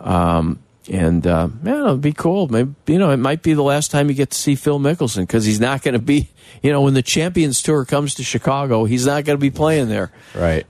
Um, 0.00 0.60
and 0.88 1.26
uh, 1.26 1.48
man, 1.62 1.74
it'll 1.74 1.96
be 1.96 2.12
cool. 2.12 2.48
Maybe 2.48 2.74
you 2.86 2.98
know 2.98 3.10
it 3.10 3.18
might 3.18 3.42
be 3.42 3.54
the 3.54 3.62
last 3.62 3.90
time 3.90 4.08
you 4.08 4.14
get 4.14 4.30
to 4.30 4.38
see 4.38 4.54
Phil 4.54 4.78
Mickelson 4.78 5.22
because 5.22 5.44
he's 5.44 5.60
not 5.60 5.82
going 5.82 5.94
to 5.94 5.98
be. 5.98 6.28
You 6.62 6.72
know, 6.72 6.82
when 6.82 6.94
the 6.94 7.02
Champions 7.02 7.62
Tour 7.62 7.84
comes 7.84 8.14
to 8.14 8.24
Chicago, 8.24 8.84
he's 8.84 9.06
not 9.06 9.24
going 9.24 9.36
to 9.36 9.40
be 9.40 9.50
playing 9.50 9.88
there. 9.88 10.10
Right. 10.34 10.66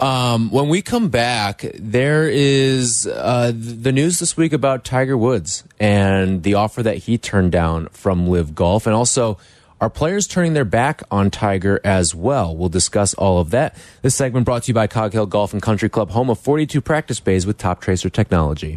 Um, 0.00 0.50
when 0.50 0.68
we 0.68 0.82
come 0.82 1.08
back, 1.08 1.64
there 1.74 2.28
is 2.28 3.06
uh, 3.06 3.52
the 3.54 3.90
news 3.90 4.18
this 4.18 4.36
week 4.36 4.52
about 4.52 4.84
Tiger 4.84 5.16
Woods 5.16 5.64
and 5.80 6.42
the 6.42 6.54
offer 6.54 6.82
that 6.82 6.98
he 6.98 7.16
turned 7.16 7.52
down 7.52 7.88
from 7.88 8.28
LIV 8.28 8.54
Golf, 8.54 8.86
and 8.86 8.94
also 8.94 9.38
are 9.80 9.90
players 9.90 10.26
turning 10.26 10.54
their 10.54 10.64
back 10.64 11.02
on 11.10 11.30
Tiger 11.30 11.80
as 11.84 12.14
well. 12.14 12.56
We'll 12.56 12.68
discuss 12.68 13.14
all 13.14 13.38
of 13.38 13.50
that. 13.50 13.76
This 14.02 14.14
segment 14.14 14.44
brought 14.44 14.64
to 14.64 14.68
you 14.68 14.74
by 14.74 14.88
Cog 14.88 15.12
Hill 15.12 15.26
Golf 15.26 15.52
and 15.52 15.62
Country 15.62 15.88
Club, 15.88 16.10
home 16.10 16.30
of 16.30 16.38
42 16.38 16.80
practice 16.80 17.20
bays 17.20 17.46
with 17.46 17.58
Toptracer 17.58 18.12
technology. 18.12 18.76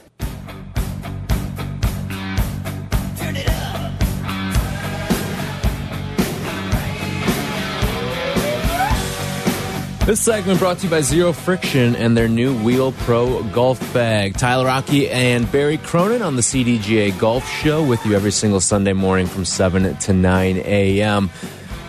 This 10.05 10.19
segment 10.19 10.57
brought 10.57 10.79
to 10.79 10.85
you 10.85 10.89
by 10.89 11.01
Zero 11.01 11.31
Friction 11.31 11.95
and 11.95 12.17
their 12.17 12.27
new 12.27 12.57
Wheel 12.63 12.91
Pro 12.91 13.43
Golf 13.43 13.79
Bag. 13.93 14.35
Tyler 14.35 14.67
Aki 14.67 15.09
and 15.11 15.49
Barry 15.51 15.77
Cronin 15.77 16.23
on 16.23 16.35
the 16.35 16.41
CDGA 16.41 17.17
Golf 17.19 17.47
Show 17.47 17.85
with 17.85 18.03
you 18.03 18.15
every 18.15 18.31
single 18.31 18.59
Sunday 18.59 18.93
morning 18.93 19.27
from 19.27 19.45
7 19.45 19.95
to 19.95 20.13
9 20.13 20.57
a.m. 20.57 21.29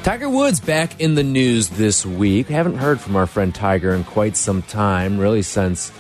Tiger 0.03 0.29
Woods 0.29 0.61
back 0.61 1.01
in 1.01 1.15
the 1.15 1.23
news 1.23 1.71
this 1.71 2.05
week. 2.05 2.49
Haven't 2.49 2.77
heard 2.77 3.01
from 3.01 3.17
our 3.17 3.27
friend 3.27 3.55
Tiger 3.55 3.95
in 3.95 4.05
quite 4.05 4.37
some 4.37 4.61
time, 4.61 5.19
really 5.19 5.43
since 5.43 5.91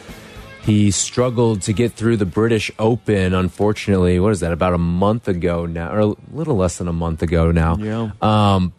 he 0.65 0.91
struggled 0.91 1.63
to 1.63 1.73
get 1.73 1.93
through 1.93 2.19
the 2.19 2.27
British 2.27 2.71
Open, 2.79 3.33
unfortunately. 3.33 4.21
What 4.21 4.33
is 4.33 4.41
that, 4.41 4.53
about 4.53 4.75
a 4.75 4.79
month 4.79 5.29
ago 5.29 5.65
now, 5.65 5.91
or 5.91 5.99
a 6.01 6.15
little 6.31 6.57
less 6.57 6.77
than 6.77 6.89
a 6.89 6.93
month 6.93 7.23
ago 7.23 7.53
now. 7.53 7.77
Yeah. 7.79 8.11
Um, 8.21 8.75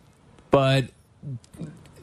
but 0.52 0.86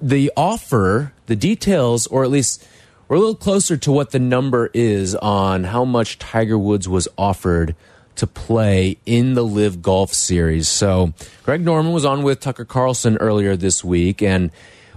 the 0.00 0.32
offer, 0.36 1.12
the 1.26 1.36
details, 1.36 2.06
or 2.06 2.24
at 2.24 2.30
least 2.30 2.66
we're 3.08 3.16
a 3.16 3.20
little 3.20 3.34
closer 3.34 3.76
to 3.76 3.92
what 3.92 4.12
the 4.12 4.18
number 4.18 4.70
is 4.72 5.14
on 5.16 5.64
how 5.64 5.84
much 5.84 6.18
Tiger 6.18 6.58
Woods 6.58 6.88
was 6.88 7.08
offered 7.18 7.74
to 8.16 8.26
play 8.26 8.98
in 9.06 9.34
the 9.34 9.42
LIV 9.42 9.82
Golf 9.82 10.12
Series. 10.12 10.68
So, 10.68 11.12
Greg 11.42 11.64
Norman 11.64 11.92
was 11.92 12.04
on 12.04 12.22
with 12.22 12.40
Tucker 12.40 12.64
Carlson 12.64 13.16
earlier 13.16 13.56
this 13.56 13.82
week, 13.82 14.22
and 14.22 14.50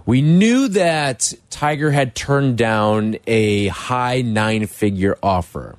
we 0.06 0.22
knew 0.22 0.68
that 0.70 1.34
Tiger 1.50 1.92
had 1.92 2.16
turned 2.16 2.58
down 2.58 3.18
a 3.26 3.68
high 3.68 4.22
nine 4.22 4.68
figure 4.68 5.18
offer. 5.24 5.76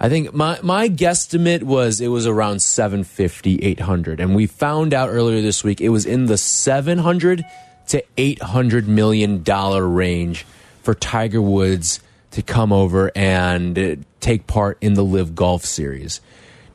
I 0.00 0.08
think 0.08 0.34
my, 0.34 0.58
my 0.62 0.88
guesstimate 0.88 1.62
was 1.62 2.00
it 2.00 2.08
was 2.08 2.26
around 2.26 2.60
750, 2.60 3.58
800. 3.58 4.18
And 4.18 4.34
we 4.34 4.48
found 4.48 4.92
out 4.92 5.10
earlier 5.10 5.40
this 5.40 5.62
week 5.62 5.80
it 5.80 5.90
was 5.90 6.06
in 6.06 6.26
the 6.26 6.36
700 6.36 7.44
to 7.92 8.02
800 8.16 8.88
million 8.88 9.42
dollar 9.42 9.86
range 9.86 10.46
for 10.82 10.94
Tiger 10.94 11.42
Woods 11.42 12.00
to 12.30 12.42
come 12.42 12.72
over 12.72 13.12
and 13.14 13.78
uh, 13.78 13.96
take 14.20 14.46
part 14.46 14.78
in 14.80 14.94
the 14.94 15.04
LIV 15.04 15.34
Golf 15.34 15.66
Series. 15.66 16.22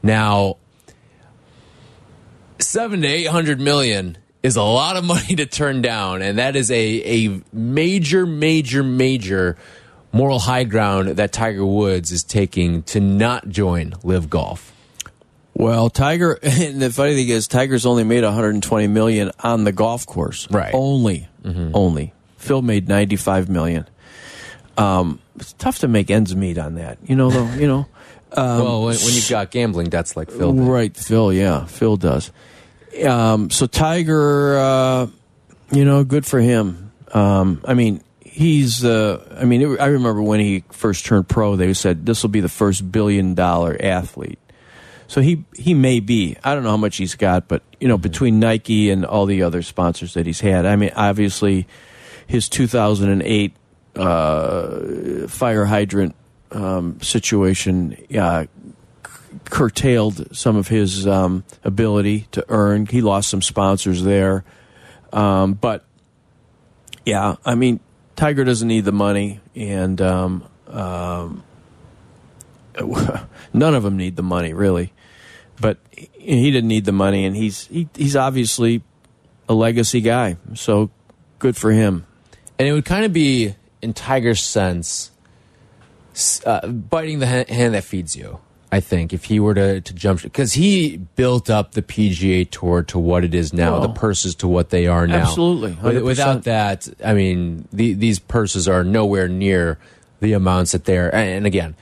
Now, 0.03 0.57
seven 2.59 3.01
to 3.01 3.07
800 3.07 3.59
million 3.59 4.19
is 4.43 4.57
a 4.57 4.61
lot 4.61 4.95
of 4.95 5.03
money 5.05 5.35
to 5.35 5.47
turn 5.47 5.81
down. 5.81 6.21
And 6.21 6.37
that 6.37 6.55
is 6.55 6.69
a, 6.69 7.25
a 7.25 7.41
major, 7.51 8.27
major, 8.27 8.83
major 8.83 9.57
moral 10.11 10.37
high 10.37 10.65
ground 10.65 11.09
that 11.09 11.31
Tiger 11.31 11.65
Woods 11.65 12.11
is 12.11 12.23
taking 12.23 12.83
to 12.83 12.99
not 12.99 13.49
join 13.49 13.95
LIV 14.03 14.29
Golf. 14.29 14.76
Well, 15.57 15.89
Tiger, 15.89 16.37
and 16.43 16.79
the 16.79 16.91
funny 16.91 17.15
thing 17.15 17.29
is, 17.29 17.47
Tiger's 17.47 17.85
only 17.85 18.03
made 18.03 18.23
120 18.23 18.87
million 18.87 19.31
on 19.39 19.63
the 19.63 19.71
golf 19.71 20.05
course. 20.05 20.49
Right. 20.51 20.73
Only, 20.73 21.27
only. 21.43 22.13
Phil 22.37 22.61
made 22.61 22.87
95 22.87 23.49
million. 23.49 23.87
Um, 24.77 25.19
it's 25.35 25.53
tough 25.53 25.79
to 25.79 25.87
make 25.87 26.11
ends 26.11 26.35
meet 26.35 26.59
on 26.59 26.75
that. 26.75 26.99
You 27.03 27.15
know, 27.15 27.31
though. 27.31 27.51
You 27.53 27.67
know. 27.67 27.87
well, 28.37 28.83
when, 28.83 28.95
when 28.97 29.13
you've 29.13 29.29
got 29.29 29.49
gambling 29.49 29.89
debts 29.89 30.15
like 30.15 30.29
Phil 30.29 30.53
did. 30.53 30.61
Right, 30.61 30.95
Phil. 30.95 31.33
Yeah, 31.33 31.65
Phil 31.65 31.97
does. 31.97 32.31
Um, 33.03 33.49
so 33.49 33.65
Tiger, 33.65 34.57
uh, 34.59 35.07
you 35.71 35.85
know, 35.85 36.03
good 36.03 36.25
for 36.25 36.39
him. 36.39 36.91
Um, 37.13 37.61
I 37.65 37.73
mean, 37.73 38.03
he's. 38.21 38.85
Uh, 38.85 39.37
I 39.39 39.45
mean, 39.45 39.61
it, 39.63 39.79
I 39.79 39.87
remember 39.87 40.21
when 40.21 40.39
he 40.39 40.63
first 40.71 41.05
turned 41.05 41.27
pro, 41.27 41.55
they 41.55 41.73
said 41.73 42.05
this 42.05 42.21
will 42.21 42.29
be 42.29 42.41
the 42.41 42.49
first 42.49 42.91
billion 42.91 43.33
dollar 43.33 43.75
athlete. 43.79 44.39
So 45.07 45.21
he 45.21 45.45
he 45.55 45.73
may 45.73 45.99
be. 45.99 46.37
I 46.43 46.53
don't 46.53 46.63
know 46.63 46.71
how 46.71 46.77
much 46.77 46.97
he's 46.97 47.15
got, 47.15 47.47
but 47.47 47.63
you 47.79 47.87
know, 47.87 47.97
between 47.97 48.39
Nike 48.39 48.89
and 48.89 49.05
all 49.05 49.25
the 49.25 49.43
other 49.43 49.61
sponsors 49.61 50.13
that 50.15 50.25
he's 50.25 50.41
had, 50.41 50.65
I 50.65 50.75
mean, 50.75 50.91
obviously, 50.95 51.67
his 52.27 52.49
2008 52.49 53.53
uh, 53.95 55.27
fire 55.27 55.65
hydrant 55.65 56.15
um, 56.51 56.99
situation 57.01 57.97
uh, 58.17 58.45
curtailed 59.45 60.35
some 60.35 60.57
of 60.57 60.67
his 60.67 61.07
um, 61.07 61.45
ability 61.63 62.27
to 62.31 62.45
earn. 62.49 62.85
He 62.85 63.01
lost 63.01 63.29
some 63.29 63.41
sponsors 63.41 64.03
there, 64.03 64.43
um, 65.13 65.53
but 65.53 65.85
yeah, 67.05 67.37
I 67.45 67.55
mean, 67.55 67.79
Tiger 68.17 68.43
doesn't 68.43 68.67
need 68.67 68.83
the 68.83 68.91
money, 68.91 69.39
and 69.55 70.01
um, 70.01 70.43
um, 70.67 71.43
none 73.53 73.75
of 73.75 73.83
them 73.83 73.97
need 73.97 74.15
the 74.15 74.23
money 74.23 74.53
really. 74.53 74.93
But 75.59 75.79
he 75.91 76.51
didn't 76.51 76.67
need 76.67 76.85
the 76.85 76.91
money, 76.91 77.25
and 77.25 77.35
he's 77.35 77.65
he, 77.67 77.89
he's 77.95 78.15
obviously 78.15 78.83
a 79.49 79.53
legacy 79.53 80.01
guy. 80.01 80.37
So 80.53 80.91
good 81.39 81.57
for 81.57 81.71
him. 81.71 82.05
And 82.59 82.67
it 82.67 82.73
would 82.73 82.85
kind 82.85 83.05
of 83.05 83.13
be, 83.13 83.55
in 83.81 83.93
Tiger's 83.93 84.39
sense, 84.41 85.11
uh, 86.45 86.67
biting 86.67 87.19
the 87.19 87.25
hand 87.27 87.73
that 87.73 87.83
feeds 87.83 88.15
you. 88.15 88.39
I 88.71 88.81
think 88.81 89.13
if 89.13 89.25
he 89.25 89.39
were 89.39 89.53
to, 89.53 89.79
to 89.79 89.93
jump, 89.93 90.21
because 90.23 90.53
he 90.53 90.97
built 90.97 91.49
up 91.49 91.71
the 91.71 91.81
PGA 91.81 92.49
Tour 92.49 92.83
to 92.83 92.99
what 92.99 93.23
it 93.23 93.33
is 93.33 93.53
now, 93.53 93.73
Well, 93.73 93.81
the 93.81 93.93
purses 93.93 94.35
to 94.35 94.47
what 94.47 94.69
they 94.71 94.87
are 94.87 95.07
now. 95.07 95.17
absolutely, 95.19 95.71
100%. 95.73 96.03
Without 96.03 96.43
that, 96.43 96.87
I 97.03 97.13
mean, 97.13 97.67
the, 97.71 97.93
these 97.93 98.19
purses 98.19 98.67
are 98.67 98.83
nowhere 98.83 99.29
near 99.29 99.77
the 100.19 100.33
amounts 100.33 100.73
that 100.73 100.83
they're. 100.85 101.13
And 101.15 101.45
again, 101.45 101.75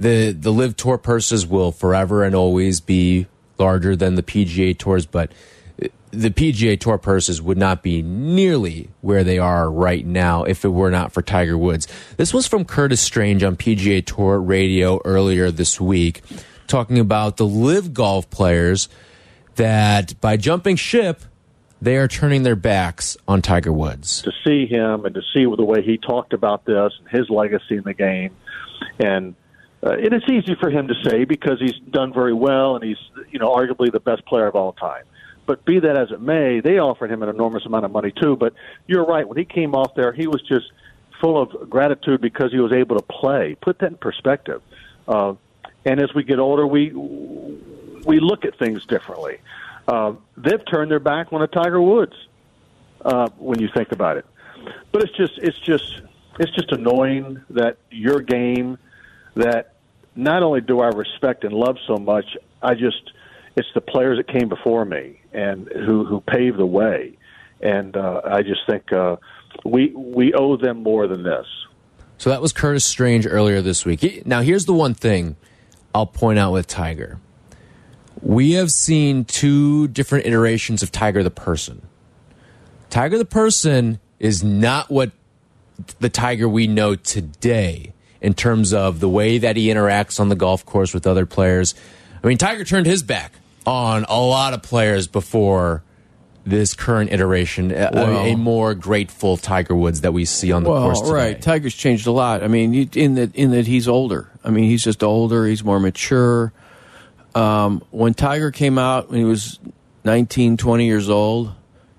the 0.00 0.32
the 0.32 0.50
LIV 0.50 0.76
Tour 0.76 0.98
purses 0.98 1.46
will 1.46 1.70
forever 1.70 2.24
and 2.24 2.34
always 2.34 2.80
be 2.80 3.26
larger 3.58 3.94
than 3.94 4.14
the 4.14 4.22
PGA 4.22 4.76
Tours, 4.76 5.04
but 5.04 5.30
the 6.10 6.30
PGA 6.30 6.80
Tour 6.80 6.98
purses 6.98 7.40
would 7.40 7.58
not 7.58 7.82
be 7.82 8.02
nearly 8.02 8.88
where 9.02 9.22
they 9.22 9.38
are 9.38 9.70
right 9.70 10.04
now 10.04 10.42
if 10.42 10.64
it 10.64 10.70
were 10.70 10.90
not 10.90 11.12
for 11.12 11.22
Tiger 11.22 11.56
Woods. 11.56 11.86
This 12.16 12.34
was 12.34 12.46
from 12.46 12.64
Curtis 12.64 13.00
Strange 13.00 13.44
on 13.44 13.56
PGA 13.56 14.04
Tour 14.04 14.40
radio 14.40 15.00
earlier 15.04 15.50
this 15.50 15.80
week, 15.80 16.22
talking 16.66 16.98
about 16.98 17.36
the 17.36 17.46
LIV 17.46 17.92
golf 17.94 18.28
players 18.30 18.88
that 19.56 20.18
by 20.20 20.36
jumping 20.38 20.76
ship, 20.76 21.22
they 21.82 21.96
are 21.96 22.08
turning 22.08 22.42
their 22.42 22.56
backs 22.56 23.16
on 23.28 23.42
Tiger 23.42 23.72
Woods. 23.72 24.22
to 24.22 24.32
see 24.44 24.66
him 24.66 25.04
and 25.04 25.14
to 25.14 25.22
see 25.34 25.44
the 25.44 25.64
way 25.64 25.82
he 25.82 25.98
talked 25.98 26.32
about 26.32 26.64
this 26.64 26.92
and 26.98 27.08
his 27.08 27.28
legacy 27.28 27.76
in 27.76 27.84
the 27.84 27.94
game 27.94 28.34
and 28.98 29.34
uh, 29.82 29.92
and 29.92 30.12
it's 30.12 30.28
easy 30.28 30.54
for 30.54 30.70
him 30.70 30.88
to 30.88 30.94
say 31.04 31.24
because 31.24 31.58
he's 31.58 31.78
done 31.90 32.12
very 32.12 32.34
well 32.34 32.76
and 32.76 32.84
he's 32.84 32.98
you 33.30 33.38
know 33.38 33.48
arguably 33.54 33.90
the 33.90 34.00
best 34.00 34.24
player 34.26 34.46
of 34.46 34.54
all 34.54 34.72
time. 34.72 35.04
But 35.46 35.64
be 35.64 35.80
that 35.80 35.96
as 35.96 36.10
it 36.12 36.20
may, 36.20 36.60
they 36.60 36.78
offered 36.78 37.10
him 37.10 37.22
an 37.22 37.28
enormous 37.28 37.66
amount 37.66 37.84
of 37.84 37.90
money 37.90 38.12
too. 38.12 38.36
But 38.36 38.52
you're 38.86 39.04
right. 39.04 39.26
When 39.26 39.38
he 39.38 39.44
came 39.44 39.74
off 39.74 39.94
there, 39.94 40.12
he 40.12 40.26
was 40.26 40.42
just 40.42 40.66
full 41.20 41.40
of 41.40 41.68
gratitude 41.68 42.20
because 42.20 42.52
he 42.52 42.58
was 42.58 42.72
able 42.72 42.96
to 42.96 43.02
play. 43.02 43.56
Put 43.60 43.78
that 43.80 43.86
in 43.86 43.96
perspective. 43.96 44.62
Uh, 45.08 45.34
and 45.84 46.00
as 46.00 46.14
we 46.14 46.24
get 46.24 46.38
older, 46.38 46.66
we 46.66 46.92
we 46.92 48.20
look 48.20 48.44
at 48.44 48.58
things 48.58 48.84
differently. 48.86 49.38
Uh, 49.88 50.12
they've 50.36 50.64
turned 50.66 50.90
their 50.90 51.00
back 51.00 51.32
on 51.32 51.42
a 51.42 51.46
Tiger 51.46 51.80
Woods 51.80 52.14
uh, 53.04 53.28
when 53.38 53.58
you 53.60 53.68
think 53.74 53.92
about 53.92 54.18
it. 54.18 54.26
But 54.92 55.02
it's 55.02 55.16
just 55.16 55.38
it's 55.38 55.58
just 55.58 56.02
it's 56.38 56.52
just 56.52 56.70
annoying 56.70 57.42
that 57.50 57.78
your 57.90 58.20
game 58.20 58.78
that 59.40 59.74
not 60.16 60.42
only 60.42 60.60
do 60.60 60.80
I 60.80 60.88
respect 60.88 61.44
and 61.44 61.52
love 61.52 61.76
so 61.86 61.96
much, 61.96 62.24
I 62.62 62.74
just 62.74 63.12
it's 63.56 63.68
the 63.74 63.80
players 63.80 64.18
that 64.18 64.28
came 64.28 64.48
before 64.48 64.84
me 64.84 65.20
and 65.32 65.68
who 65.68 66.04
who 66.04 66.20
paved 66.20 66.58
the 66.58 66.66
way, 66.66 67.16
and 67.60 67.96
uh, 67.96 68.22
I 68.24 68.42
just 68.42 68.60
think 68.68 68.92
uh, 68.92 69.16
we 69.64 69.92
we 69.94 70.32
owe 70.34 70.56
them 70.56 70.82
more 70.82 71.06
than 71.06 71.22
this. 71.22 71.46
So 72.18 72.30
that 72.30 72.42
was 72.42 72.52
Curtis 72.52 72.84
Strange 72.84 73.26
earlier 73.26 73.62
this 73.62 73.86
week. 73.86 74.26
Now 74.26 74.42
here's 74.42 74.66
the 74.66 74.74
one 74.74 74.94
thing 74.94 75.36
I'll 75.94 76.06
point 76.06 76.38
out 76.38 76.52
with 76.52 76.66
Tiger. 76.66 77.18
We 78.22 78.52
have 78.52 78.70
seen 78.70 79.24
two 79.24 79.88
different 79.88 80.26
iterations 80.26 80.82
of 80.82 80.92
Tiger 80.92 81.22
the 81.22 81.30
person. 81.30 81.86
Tiger 82.90 83.16
the 83.16 83.24
person 83.24 84.00
is 84.18 84.44
not 84.44 84.90
what 84.90 85.12
the 86.00 86.10
Tiger 86.10 86.46
we 86.46 86.66
know 86.66 86.94
today 86.94 87.94
in 88.20 88.34
terms 88.34 88.72
of 88.72 89.00
the 89.00 89.08
way 89.08 89.38
that 89.38 89.56
he 89.56 89.68
interacts 89.68 90.20
on 90.20 90.28
the 90.28 90.34
golf 90.36 90.64
course 90.66 90.92
with 90.92 91.06
other 91.06 91.26
players. 91.26 91.74
I 92.22 92.26
mean, 92.26 92.38
Tiger 92.38 92.64
turned 92.64 92.86
his 92.86 93.02
back 93.02 93.32
on 93.66 94.04
a 94.08 94.20
lot 94.20 94.52
of 94.52 94.62
players 94.62 95.06
before 95.06 95.82
this 96.44 96.74
current 96.74 97.12
iteration, 97.12 97.70
a, 97.70 97.90
Well- 97.92 98.16
a 98.26 98.34
more 98.34 98.74
grateful 98.74 99.36
Tiger 99.36 99.74
Woods 99.74 100.00
that 100.02 100.12
we 100.12 100.24
see 100.24 100.52
on 100.52 100.62
the 100.64 100.70
well, 100.70 100.82
course 100.82 101.00
today. 101.00 101.12
right. 101.12 101.40
Tiger's 101.42 101.74
changed 101.74 102.06
a 102.06 102.10
lot. 102.12 102.42
I 102.42 102.48
mean, 102.48 102.74
in 102.94 103.14
that 103.16 103.34
in 103.34 103.50
that 103.52 103.66
he's 103.66 103.86
older. 103.86 104.30
I 104.42 104.50
mean, 104.50 104.64
he's 104.64 104.82
just 104.82 105.02
older. 105.02 105.46
He's 105.46 105.62
more 105.62 105.78
mature. 105.78 106.52
Um, 107.34 107.82
when 107.90 108.14
Tiger 108.14 108.50
came 108.50 108.78
out 108.78 109.10
when 109.10 109.18
he 109.18 109.24
was 109.24 109.58
19, 110.04 110.56
20 110.56 110.86
years 110.86 111.08
old, 111.08 111.52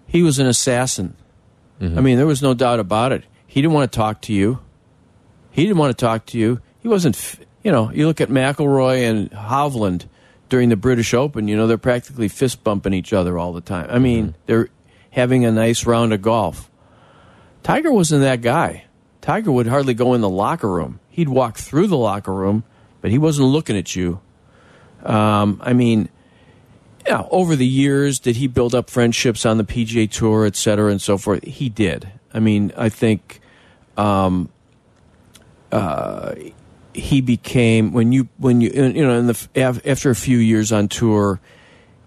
he 0.07 0.23
was 0.23 0.39
an 0.39 0.47
assassin. 0.47 1.15
Mm-hmm. 1.79 1.97
I 1.97 2.01
mean, 2.01 2.17
there 2.17 2.27
was 2.27 2.41
no 2.41 2.53
doubt 2.53 2.79
about 2.79 3.11
it. 3.11 3.23
He 3.47 3.61
didn't 3.61 3.73
want 3.73 3.91
to 3.91 3.95
talk 3.95 4.21
to 4.23 4.33
you. 4.33 4.59
He 5.51 5.63
didn't 5.63 5.77
want 5.77 5.95
to 5.97 6.05
talk 6.05 6.25
to 6.27 6.37
you. 6.37 6.61
He 6.81 6.87
wasn't. 6.87 7.39
You 7.63 7.71
know, 7.71 7.91
you 7.91 8.07
look 8.07 8.21
at 8.21 8.29
McIlroy 8.29 9.07
and 9.09 9.29
Hovland 9.31 10.05
during 10.49 10.69
the 10.69 10.75
British 10.75 11.13
Open. 11.13 11.47
You 11.47 11.55
know, 11.55 11.67
they're 11.67 11.77
practically 11.77 12.27
fist 12.27 12.63
bumping 12.63 12.93
each 12.93 13.13
other 13.13 13.37
all 13.37 13.53
the 13.53 13.61
time. 13.61 13.87
I 13.89 13.99
mean, 13.99 14.27
Mm-hmm. 14.29 14.37
they're 14.47 14.69
having 15.11 15.45
a 15.45 15.51
nice 15.51 15.85
round 15.85 16.13
of 16.13 16.21
golf. 16.21 16.69
Tiger 17.63 17.91
wasn't 17.91 18.21
that 18.21 18.41
guy. 18.41 18.85
Tiger 19.21 19.51
would 19.51 19.67
hardly 19.67 19.93
go 19.93 20.13
in 20.15 20.21
the 20.21 20.29
locker 20.29 20.69
room. 20.69 20.99
He'd 21.09 21.29
walk 21.29 21.57
through 21.57 21.87
the 21.87 21.97
locker 21.97 22.33
room, 22.33 22.63
but 23.01 23.11
he 23.11 23.17
wasn't 23.19 23.49
looking 23.49 23.77
at 23.77 23.95
you. 23.95 24.19
Um, 25.03 25.61
I 25.63 25.73
mean, 25.73 26.09
yeah, 27.05 27.23
over 27.29 27.55
the 27.55 27.65
years, 27.67 28.19
did 28.19 28.37
he 28.37 28.47
build 28.47 28.73
up 28.73 28.89
friendships 28.89 29.45
on 29.45 29.57
the 29.57 29.63
PGA 29.63 30.09
Tour, 30.09 30.45
et 30.45 30.55
cetera, 30.55 30.89
and 30.91 31.01
so 31.01 31.17
forth? 31.17 31.43
He 31.43 31.69
did. 31.69 32.09
I 32.33 32.39
mean, 32.39 32.71
I 32.77 32.89
think 32.89 33.41
um, 33.97 34.49
uh, 35.71 36.35
he 36.93 37.21
became 37.21 37.93
when 37.93 38.11
you 38.11 38.27
when 38.37 38.61
you 38.61 38.69
you 38.69 39.05
know 39.05 39.17
in 39.17 39.27
the 39.27 39.47
after 39.55 40.09
a 40.09 40.15
few 40.15 40.37
years 40.37 40.71
on 40.71 40.87
tour, 40.87 41.39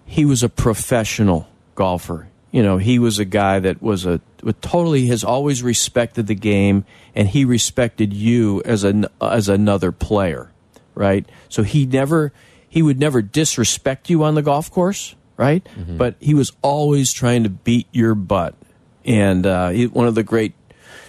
he 0.04 0.24
was 0.24 0.42
a 0.42 0.48
professional 0.48 1.48
golfer. 1.74 2.28
You 2.50 2.62
know, 2.62 2.78
he 2.78 3.00
was 3.00 3.18
a 3.18 3.24
guy 3.24 3.58
that 3.58 3.82
was 3.82 4.06
a 4.06 4.20
totally 4.60 5.06
has 5.06 5.24
always 5.24 5.62
respected 5.62 6.26
the 6.26 6.34
game, 6.34 6.84
and 7.14 7.28
he 7.28 7.44
respected 7.44 8.12
you 8.12 8.62
as 8.64 8.84
an 8.84 9.06
as 9.20 9.48
another 9.48 9.90
player, 9.90 10.52
right? 10.94 11.26
So 11.48 11.62
he 11.62 11.86
never 11.86 12.32
he 12.68 12.82
would 12.82 12.98
never 13.00 13.22
disrespect 13.22 14.10
you 14.10 14.22
on 14.22 14.34
the 14.34 14.42
golf 14.42 14.70
course, 14.70 15.14
right? 15.36 15.66
But 15.96 16.16
he 16.20 16.34
was 16.34 16.52
always 16.62 17.12
trying 17.12 17.44
to 17.44 17.48
beat 17.48 17.88
your 17.92 18.14
butt, 18.14 18.54
and 19.04 19.46
uh, 19.46 19.70
he, 19.70 19.86
one 19.86 20.06
of 20.06 20.14
the 20.14 20.22
great 20.22 20.54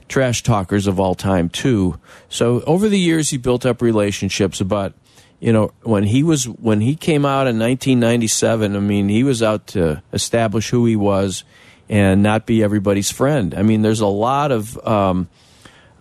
trash 0.08 0.44
talkers 0.44 0.88
of 0.88 1.00
all 1.00 1.16
time 1.16 1.50
too. 1.50 2.00
So 2.30 2.62
over 2.62 2.90
the 2.90 3.00
years, 3.00 3.30
he 3.30 3.38
built 3.38 3.66
up 3.66 3.82
relationships. 3.82 4.62
But 4.62 4.94
you 5.40 5.52
know, 5.52 5.74
when 5.84 6.04
he 6.04 6.24
was 6.24 6.46
when 6.46 6.82
he 6.82 6.96
came 6.96 7.26
out 7.26 7.48
in 7.48 7.60
1997, 7.60 8.76
I 8.76 8.80
mean, 8.80 9.10
he 9.10 9.24
was 9.24 9.44
out 9.44 9.68
to 9.68 10.02
establish 10.14 10.70
who 10.70 10.86
he 10.86 10.96
was 10.96 11.44
and 11.90 12.24
not 12.24 12.46
be 12.46 12.64
everybody's 12.64 13.12
friend. 13.12 13.54
I 13.54 13.62
mean, 13.62 13.82
there's 13.82 14.00
a 14.00 14.08
lot 14.08 14.52
of 14.52 14.78
um, 14.88 15.30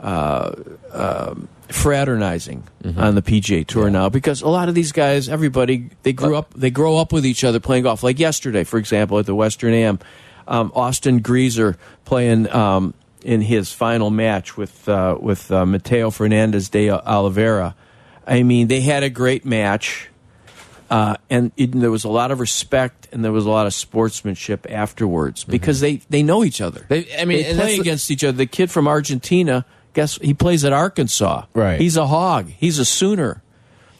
uh, 0.00 0.52
um 0.92 1.48
fraternizing 1.68 2.62
on 2.96 3.14
the 3.14 3.22
PGA 3.22 3.66
Tour 3.66 3.90
now 3.90 4.08
because 4.08 4.42
a 4.42 4.48
lot 4.48 4.68
of 4.68 4.74
these 4.74 4.92
guys, 4.92 5.28
everybody, 5.28 5.90
they 6.02 6.12
grew 6.12 6.36
up, 6.36 6.52
they 6.54 6.70
grow 6.70 6.98
up 6.98 7.12
with 7.12 7.24
each 7.26 7.42
other 7.42 7.58
playing 7.58 7.84
golf. 7.84 8.02
Like 8.02 8.18
yesterday, 8.18 8.64
for 8.64 8.78
example, 8.78 9.18
at 9.18 9.26
the 9.26 9.34
Western 9.34 9.74
Am, 9.74 9.98
um, 10.46 10.72
Austin 10.74 11.20
Greaser 11.20 11.76
playing 12.04 12.50
um, 12.50 12.94
in 13.24 13.40
his 13.40 13.72
final 13.72 14.10
match 14.10 14.56
with 14.56 14.88
uh, 14.88 15.16
with 15.20 15.50
uh, 15.50 15.64
Mateo 15.66 16.10
Fernandez 16.10 16.68
de 16.68 16.90
Oliveira. 16.90 17.74
I 18.26 18.42
mean, 18.42 18.68
they 18.68 18.80
had 18.80 19.02
a 19.02 19.10
great 19.10 19.44
match, 19.44 20.08
uh, 20.90 21.16
and 21.28 21.52
it, 21.56 21.72
there 21.72 21.90
was 21.90 22.04
a 22.04 22.08
lot 22.08 22.30
of 22.30 22.40
respect 22.40 23.08
and 23.12 23.24
there 23.24 23.32
was 23.32 23.44
a 23.46 23.50
lot 23.50 23.66
of 23.66 23.74
sportsmanship 23.74 24.66
afterwards 24.70 25.44
because 25.44 25.80
they, 25.80 25.96
they 26.10 26.22
know 26.22 26.42
each 26.44 26.60
other. 26.60 26.84
They- 26.88 27.06
I 27.18 27.24
mean, 27.26 27.42
they 27.42 27.54
play 27.54 27.76
against 27.78 28.10
each 28.10 28.24
other. 28.24 28.36
The 28.36 28.46
kid 28.46 28.70
from 28.70 28.88
Argentina, 28.88 29.64
guess 29.92 30.16
he 30.16 30.34
plays 30.34 30.64
at 30.64 30.72
Arkansas. 30.72 31.44
Right. 31.54 31.80
He's 31.80 31.96
a 31.96 32.06
hog. 32.06 32.48
He's 32.58 32.78
a 32.78 32.84
Sooner. 32.84 33.42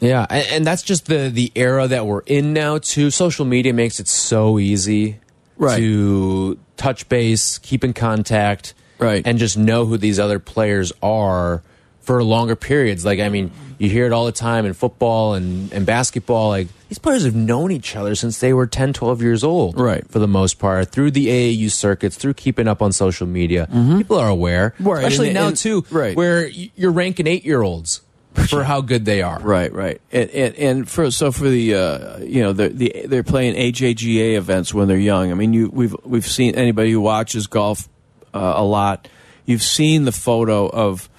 Yeah, 0.01 0.25
and, 0.29 0.47
and 0.51 0.65
that's 0.67 0.83
just 0.83 1.05
the 1.05 1.29
the 1.29 1.51
era 1.55 1.87
that 1.87 2.05
we're 2.05 2.19
in 2.25 2.51
now. 2.53 2.77
Too, 2.79 3.09
social 3.09 3.45
media 3.45 3.73
makes 3.73 3.99
it 3.99 4.07
so 4.09 4.59
easy 4.59 5.19
Right. 5.57 5.77
to 5.77 6.59
touch 6.75 7.07
base, 7.07 7.57
keep 7.59 7.83
in 7.85 7.93
contact, 7.93 8.73
Right. 8.99 9.21
and 9.25 9.37
just 9.39 9.57
know 9.57 9.85
who 9.85 9.97
these 9.97 10.19
other 10.19 10.39
players 10.39 10.91
are 11.03 11.61
for 12.01 12.23
longer 12.23 12.55
periods. 12.55 13.03
Like, 13.03 13.19
I 13.19 13.29
mean, 13.29 13.51
you 13.79 13.89
hear 13.89 14.05
it 14.05 14.11
all 14.13 14.25
the 14.25 14.31
time 14.31 14.65
in 14.65 14.73
football 14.73 15.33
and, 15.33 15.73
and 15.73 15.85
basketball. 15.85 16.49
Like, 16.49 16.67
these 16.87 16.99
players 16.99 17.25
have 17.25 17.35
known 17.35 17.71
each 17.71 17.95
other 17.95 18.13
since 18.15 18.39
they 18.39 18.53
were 18.53 18.67
10, 18.67 18.93
12 18.93 19.21
years 19.23 19.43
old. 19.43 19.79
Right. 19.79 20.07
For 20.09 20.19
the 20.19 20.27
most 20.27 20.59
part, 20.59 20.91
through 20.91 21.11
the 21.11 21.27
AAU 21.27 21.71
circuits, 21.71 22.15
through 22.15 22.35
keeping 22.35 22.67
up 22.67 22.81
on 22.81 22.91
social 22.91 23.25
media. 23.27 23.67
People 23.97 24.17
are 24.19 24.29
aware. 24.29 24.75
Right, 24.79 24.99
Especially 24.99 25.29
and- 25.29 25.33
now, 25.35 25.47
and- 25.47 25.57
too, 25.57 25.83
right. 25.89 26.15
where 26.15 26.47
you're 26.47 26.91
ranking 26.91 27.25
eight 27.27 27.43
year 27.43 27.61
olds 27.63 28.01
for 28.49 28.63
how 28.63 28.81
good 28.81 29.05
they 29.05 29.21
are. 29.23 29.39
Right, 29.39 29.71
right, 29.73 30.01
and 30.11 30.29
and, 30.29 30.55
and 30.55 30.89
for 30.89 31.09
so 31.09 31.31
for 31.31 31.47
the 31.49 31.73
uh, 31.73 32.17
you 32.19 32.43
know 32.43 32.51
the, 32.51 32.67
the 32.67 33.05
they're 33.07 33.23
playing 33.23 33.55
AJGA 33.55 34.35
events 34.35 34.73
when 34.73 34.89
they're 34.89 34.97
young. 34.97 35.31
I 35.31 35.35
mean, 35.35 35.53
you 35.53 35.69
we've 35.69 35.95
we've 36.03 36.27
seen 36.27 36.53
anybody 36.55 36.91
who 36.91 36.99
watches 36.99 37.47
golf 37.47 37.87
uh, 38.35 38.53
a 38.57 38.63
lot. 38.63 39.07
You've 39.45 39.63
seen 39.63 40.05
the 40.05 40.11
photo 40.11 40.67
of 40.67 41.09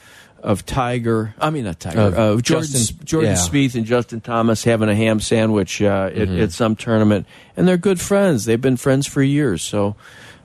of 0.42 0.64
Tiger. 0.66 1.34
I 1.40 1.50
mean, 1.50 1.64
not 1.64 1.80
Tiger. 1.80 2.00
Of 2.00 2.14
uh, 2.14 2.40
Jordan 2.42 2.70
Justin- 2.70 3.04
Jordan 3.04 3.30
yeah. 3.32 3.36
Spieth 3.36 3.74
and 3.74 3.84
Justin 3.86 4.20
Thomas 4.20 4.62
having 4.62 4.88
a 4.88 4.94
ham 4.94 5.18
sandwich 5.18 5.82
uh, 5.82 6.10
at, 6.12 6.28
Mm-hmm. 6.28 6.40
at 6.42 6.52
some 6.52 6.76
tournament, 6.76 7.26
and 7.56 7.66
they're 7.66 7.76
good 7.76 8.00
friends. 8.00 8.44
They've 8.44 8.60
been 8.60 8.76
friends 8.76 9.06
for 9.06 9.22
years. 9.22 9.62
So. 9.62 9.96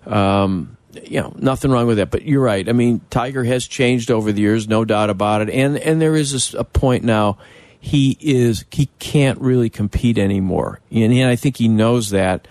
Um, 0.07 0.77
you 1.03 1.21
know, 1.21 1.33
nothing 1.37 1.71
wrong 1.71 1.87
with 1.87 1.97
that. 1.97 2.11
But 2.11 2.23
you're 2.23 2.41
right. 2.43 2.67
I 2.67 2.73
mean, 2.73 2.99
Tiger 3.09 3.45
has 3.45 3.65
changed 3.65 4.11
over 4.11 4.33
the 4.33 4.41
years, 4.41 4.67
no 4.67 4.83
doubt 4.83 5.09
about 5.09 5.41
it. 5.41 5.49
And 5.49 5.77
and 5.77 6.01
there 6.01 6.15
is 6.17 6.53
a 6.53 6.65
point 6.65 7.05
now. 7.05 7.37
He 7.79 8.17
is 8.19 8.65
he 8.71 8.89
can't 8.99 9.39
really 9.39 9.69
compete 9.69 10.17
anymore, 10.17 10.81
and, 10.91 11.13
and 11.13 11.29
I 11.29 11.35
think 11.37 11.55
he 11.57 11.67
knows 11.69 12.09
that, 12.09 12.47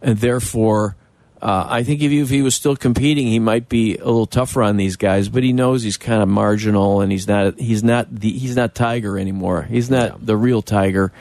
and 0.00 0.18
therefore. 0.18 0.96
Uh, 1.42 1.66
I 1.68 1.82
think 1.82 2.00
if 2.02 2.12
he, 2.12 2.20
if 2.20 2.30
he 2.30 2.40
was 2.40 2.54
still 2.54 2.76
competing, 2.76 3.26
he 3.26 3.40
might 3.40 3.68
be 3.68 3.96
a 3.96 4.04
little 4.04 4.26
tougher 4.26 4.62
on 4.62 4.76
these 4.76 4.94
guys. 4.94 5.28
But 5.28 5.42
he 5.42 5.52
knows 5.52 5.82
he's 5.82 5.96
kind 5.96 6.22
of 6.22 6.28
marginal, 6.28 7.00
and 7.00 7.10
he's 7.10 7.26
not 7.26 7.58
he's 7.58 7.82
not 7.82 8.14
the 8.14 8.30
he's 8.30 8.54
not 8.54 8.76
Tiger 8.76 9.18
anymore. 9.18 9.62
He's 9.62 9.90
not 9.90 10.24
the 10.24 10.36
real 10.36 10.62
Tiger. 10.62 11.12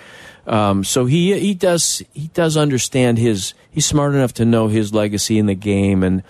Um, 0.46 0.84
so 0.84 1.06
he 1.06 1.38
he 1.40 1.56
does 1.56 2.04
he 2.14 2.28
does 2.36 2.56
understand 2.56 3.18
his 3.18 3.56
he's 3.72 3.88
smart 3.88 4.14
enough 4.14 4.34
to 4.36 4.46
know 4.46 4.68
his 4.68 4.94
legacy 4.94 5.40
in 5.40 5.48
the 5.48 5.56
game 5.56 6.04
and 6.04 6.22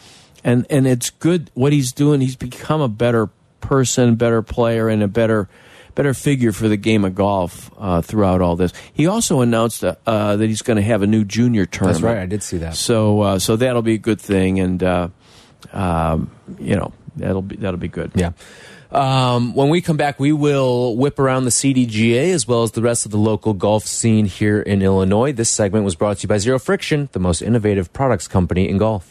and 0.42 0.66
and 0.70 0.88
it's 0.88 1.10
good 1.10 1.52
what 1.54 1.74
he's 1.74 1.92
doing. 1.92 2.22
He's 2.22 2.38
become 2.38 2.80
a 2.80 2.88
better 2.88 3.28
person, 3.60 4.16
better 4.16 4.42
player, 4.42 4.88
and 4.88 5.04
a 5.04 5.08
better 5.10 5.50
better 5.96 6.14
figure 6.14 6.52
for 6.52 6.68
the 6.68 6.78
game 6.78 7.06
of 7.06 7.16
golf 7.16 7.72
uh, 7.78 8.02
throughout 8.02 8.42
all 8.42 8.56
this. 8.56 8.74
He 8.94 9.08
also 9.08 9.42
announced 9.42 9.84
uh, 9.84 9.96
uh, 10.06 10.36
that 10.38 10.48
he's 10.48 10.62
going 10.62 10.78
to 10.78 10.84
have 10.84 11.02
a 11.02 11.08
new 11.08 11.24
junior 11.24 11.66
tournament. 11.66 12.02
That's 12.02 12.16
right, 12.16 12.22
I 12.22 12.26
did 12.26 12.44
see 12.44 12.58
that. 12.58 12.76
So 12.76 13.22
uh, 13.22 13.40
so 13.40 13.56
that'll 13.56 13.82
be 13.82 13.94
a 13.94 14.00
good 14.00 14.22
thing, 14.22 14.60
and 14.60 14.82
uh, 14.84 15.08
um, 15.74 16.32
you 16.60 16.76
know 16.76 16.94
that'll 17.16 17.42
be 17.42 17.56
that'll 17.58 17.80
be 17.80 17.88
good. 17.88 18.12
Yeah. 18.16 18.32
Um, 18.92 19.56
when 19.56 19.70
we 19.70 19.80
come 19.80 19.96
back, 19.96 20.20
we 20.20 20.34
will 20.34 20.98
whip 20.98 21.18
around 21.18 21.46
the 21.46 21.50
CDGA 21.50 22.34
as 22.34 22.46
well 22.46 22.64
as 22.64 22.72
the 22.72 22.82
rest 22.82 23.06
of 23.06 23.12
the 23.12 23.18
local 23.18 23.54
golf 23.54 23.86
scene 23.86 24.26
here 24.26 24.62
in 24.62 24.82
Illinois. 24.82 25.32
This 25.32 25.50
segment 25.50 25.86
was 25.86 25.96
brought 25.96 26.18
to 26.18 26.24
you 26.24 26.28
by 26.28 26.38
Zero 26.38 26.60
Friction, 26.60 27.08
the 27.14 27.20
most 27.20 27.42
innovative 27.42 27.94
products 27.94 28.28
company 28.28 28.68
in 28.68 28.78
golf. 28.78 29.11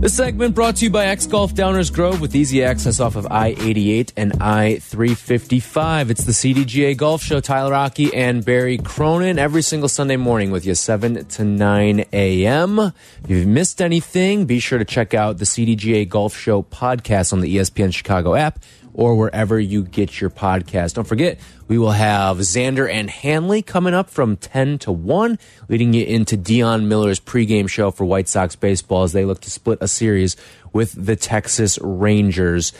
This 0.00 0.16
segment 0.16 0.54
brought 0.54 0.76
to 0.76 0.86
you 0.86 0.90
by 0.90 1.08
X 1.08 1.26
Golf 1.26 1.54
Downers 1.54 1.92
Grove 1.92 2.22
with 2.22 2.34
easy 2.34 2.64
access 2.64 3.00
off 3.00 3.16
of 3.16 3.26
I 3.30 3.48
88 3.48 4.14
and 4.16 4.32
I 4.42 4.78
355. 4.78 6.10
It's 6.10 6.24
the 6.24 6.32
CDGA 6.32 6.96
Golf 6.96 7.22
Show. 7.22 7.40
Tyler 7.40 7.74
Aki 7.74 8.14
and 8.14 8.42
Barry 8.42 8.78
Cronin 8.78 9.38
every 9.38 9.60
single 9.60 9.90
Sunday 9.90 10.16
morning 10.16 10.50
with 10.50 10.64
you 10.64 10.74
7 10.74 11.26
to 11.26 11.44
9 11.44 12.04
a.m. 12.14 12.78
If 12.78 12.94
you've 13.28 13.46
missed 13.46 13.82
anything, 13.82 14.46
be 14.46 14.58
sure 14.58 14.78
to 14.78 14.86
check 14.86 15.12
out 15.12 15.36
the 15.36 15.44
CDGA 15.44 16.08
Golf 16.08 16.34
Show 16.34 16.62
podcast 16.62 17.34
on 17.34 17.42
the 17.42 17.56
ESPN 17.56 17.92
Chicago 17.92 18.34
app 18.34 18.58
or 18.94 19.14
wherever 19.14 19.58
you 19.58 19.82
get 19.82 20.20
your 20.20 20.30
podcast. 20.30 20.94
Don't 20.94 21.06
forget, 21.06 21.38
we 21.68 21.78
will 21.78 21.92
have 21.92 22.38
Xander 22.38 22.90
and 22.90 23.08
Hanley 23.08 23.62
coming 23.62 23.94
up 23.94 24.10
from 24.10 24.36
10 24.36 24.78
to 24.80 24.92
1, 24.92 25.38
leading 25.68 25.92
you 25.94 26.04
into 26.04 26.36
Dion 26.36 26.88
Miller's 26.88 27.20
pregame 27.20 27.68
show 27.68 27.90
for 27.90 28.04
White 28.04 28.28
Sox 28.28 28.56
baseball 28.56 29.04
as 29.04 29.12
they 29.12 29.24
look 29.24 29.40
to 29.42 29.50
split 29.50 29.78
a 29.80 29.88
series 29.88 30.36
with 30.72 30.92
the 30.92 31.16
Texas 31.16 31.78
Rangers. 31.80 32.72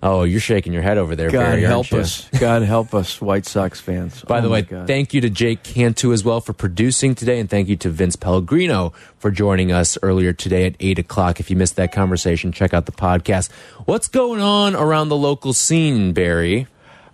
Oh, 0.00 0.22
you're 0.22 0.38
shaking 0.38 0.72
your 0.72 0.82
head 0.82 0.96
over 0.96 1.16
there, 1.16 1.28
God 1.30 1.38
Barry, 1.40 1.50
aren't 1.64 1.66
help 1.66 1.90
you? 1.90 1.98
us. 1.98 2.28
God 2.38 2.62
help 2.62 2.94
us, 2.94 3.20
White 3.20 3.46
Sox 3.46 3.80
fans. 3.80 4.22
By 4.28 4.38
Oh, 4.38 4.42
the 4.42 4.48
way, 4.48 4.62
God. 4.62 4.86
thank 4.86 5.12
you 5.12 5.20
to 5.22 5.28
Jake 5.30 5.64
Cantu 5.64 6.12
as 6.12 6.22
well 6.22 6.40
for 6.40 6.52
producing 6.52 7.16
today, 7.16 7.40
and 7.40 7.50
thank 7.50 7.68
you 7.68 7.74
to 7.78 7.90
Vince 7.90 8.14
Pellegrino 8.14 8.92
for 9.18 9.32
joining 9.32 9.72
us 9.72 9.98
earlier 10.02 10.32
today 10.32 10.66
at 10.66 10.76
8 10.78 11.00
o'clock. 11.00 11.40
If 11.40 11.50
you 11.50 11.56
missed 11.56 11.74
that 11.76 11.90
conversation, 11.92 12.52
check 12.52 12.72
out 12.72 12.86
the 12.86 12.92
podcast. 12.92 13.50
What's 13.86 14.06
going 14.06 14.40
on 14.40 14.76
around 14.76 15.08
the 15.08 15.16
local 15.16 15.52
scene, 15.52 16.12
Barry? 16.12 16.68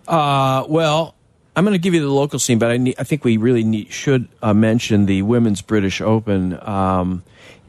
Uh, 0.06 0.64
well, 0.68 1.14
I'm 1.56 1.64
going 1.64 1.72
to 1.72 1.78
give 1.78 1.94
you 1.94 2.00
the 2.00 2.12
local 2.12 2.38
scene, 2.38 2.58
but 2.58 2.70
I, 2.70 2.76
need, 2.76 2.96
I 2.98 3.04
think 3.04 3.24
we 3.24 3.38
really 3.38 3.64
need, 3.64 3.90
should 3.92 4.28
uh, 4.42 4.52
mention 4.52 5.06
the 5.06 5.22
Women's 5.22 5.62
British 5.62 6.02
Open. 6.02 6.58
Um, 6.60 7.22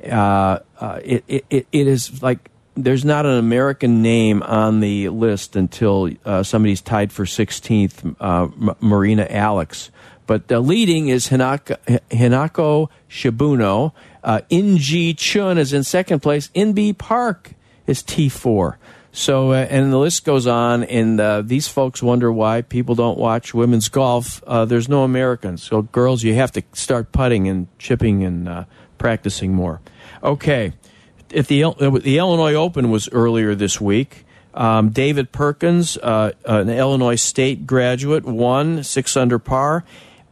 uh, 0.05 0.59
uh, 0.79 0.99
it, 1.03 1.23
it, 1.27 1.45
it 1.49 1.67
it 1.71 1.87
is 1.87 2.21
like 2.21 2.51
there's 2.75 3.05
not 3.05 3.25
an 3.25 3.37
American 3.37 4.01
name 4.01 4.43
on 4.43 4.79
the 4.79 5.09
list 5.09 5.55
until 5.55 6.09
uh, 6.25 6.43
somebody's 6.43 6.81
tied 6.81 7.11
for 7.11 7.25
16th, 7.25 8.15
uh, 8.19 8.43
M- 8.43 8.75
Marina 8.79 9.25
Alex. 9.29 9.91
But 10.27 10.47
the 10.47 10.59
leading 10.59 11.07
is 11.07 11.29
Hinako, 11.29 11.77
Hinako 12.09 12.89
Shibuno. 13.09 13.93
Uh, 14.23 14.41
In 14.49 14.77
Gee 14.77 15.13
Chun 15.13 15.57
is 15.57 15.71
in 15.71 15.83
second 15.83 16.21
place. 16.21 16.49
Inbee 16.55 16.97
Park 16.97 17.51
is 17.87 18.01
T4. 18.03 18.75
So, 19.11 19.51
uh, 19.51 19.67
and 19.69 19.93
the 19.93 19.97
list 19.97 20.25
goes 20.25 20.45
on, 20.45 20.83
and 20.83 21.21
uh, 21.21 21.41
these 21.41 21.69
folks 21.69 22.03
wonder 22.03 22.33
why 22.33 22.63
people 22.63 22.95
don't 22.95 23.17
watch 23.17 23.53
women's 23.53 23.87
golf. 23.87 24.43
Uh, 24.45 24.65
there's 24.65 24.89
no 24.89 25.03
Americans. 25.03 25.63
So, 25.63 25.83
girls, 25.83 26.23
you 26.23 26.33
have 26.33 26.51
to 26.53 26.63
start 26.73 27.13
putting 27.13 27.47
and 27.47 27.67
chipping 27.79 28.23
and 28.25 28.49
uh, 28.49 28.65
practicing 28.97 29.53
more. 29.53 29.79
Okay. 30.21 30.73
At 31.35 31.47
the, 31.47 31.65
uh, 31.65 31.71
the 31.89 32.17
Illinois 32.17 32.53
Open 32.53 32.89
was 32.89 33.09
earlier 33.09 33.55
this 33.55 33.81
week. 33.81 34.25
Um, 34.53 34.91
David 34.91 35.33
Perkins, 35.33 35.97
uh, 35.97 36.31
an 36.45 36.69
Illinois 36.69 37.17
State 37.17 37.67
graduate, 37.67 38.23
won 38.23 38.83
six 38.85 39.17
under 39.17 39.37
par. 39.37 39.83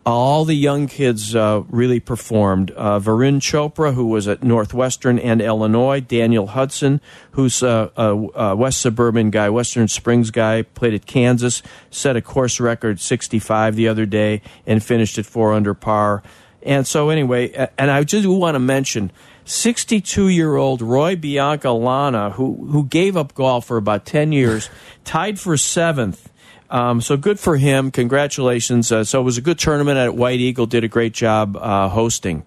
All 0.06 0.46
the 0.46 0.54
young 0.54 0.88
kids 0.88 1.36
uh, 1.36 1.64
really 1.68 2.00
performed. 2.00 2.72
Uh, 2.72 3.02
Varun 3.02 3.42
Chopra, 3.42 3.94
who 3.94 4.06
was 4.06 4.30
at 4.30 4.44
Northwestern 4.44 5.20
and 5.20 5.42
Illinois, 5.42 6.00
Daniel 6.00 6.48
Hudson, 6.48 7.02
who's 7.32 7.62
a, 7.62 7.92
a, 7.98 8.16
a 8.36 8.56
West 8.56 8.80
Suburban 8.80 9.30
guy, 9.30 9.50
Western 9.50 9.90
Springs 9.90 10.32
guy, 10.32 10.62
played 10.62 10.94
at 10.94 11.06
Kansas, 11.06 11.62
set 11.92 12.16
a 12.16 12.22
course 12.22 12.62
record 12.62 13.02
65 13.02 13.76
the 13.76 13.90
other 13.90 14.06
day, 14.06 14.42
and 14.66 14.82
finished 14.82 15.18
at 15.18 15.26
four 15.26 15.52
under 15.52 15.74
par. 15.74 16.24
And 16.62 16.88
so, 16.88 17.10
anyway, 17.10 17.70
and 17.78 17.92
I 17.92 18.04
just 18.06 18.26
want 18.26 18.56
to 18.56 18.60
mention 18.60 19.12
62 19.46 20.30
year 20.30 20.56
old 20.56 20.82
Roy 20.82 21.16
Biancalana, 21.16 22.34
who, 22.34 22.68
who 22.68 22.86
gave 22.86 23.18
up 23.18 23.34
golf 23.34 23.66
for 23.66 23.78
about 23.78 24.06
10 24.06 24.32
years, 24.32 24.70
tied 25.04 25.40
for 25.40 25.58
seventh. 25.58 26.30
Um, 26.70 27.02
so 27.02 27.18
good 27.18 27.40
for 27.40 27.56
him. 27.56 27.92
Congratulations. 27.92 28.92
Uh, 28.92 29.04
so 29.04 29.22
it 29.22 29.24
was 29.24 29.38
a 29.38 29.42
good 29.42 29.60
tournament 29.60 29.98
at 29.98 30.16
White 30.16 30.40
Eagle, 30.40 30.66
did 30.66 30.84
a 30.84 30.88
great 30.88 31.14
job 31.14 31.56
uh, 31.56 31.88
hosting. 31.90 32.44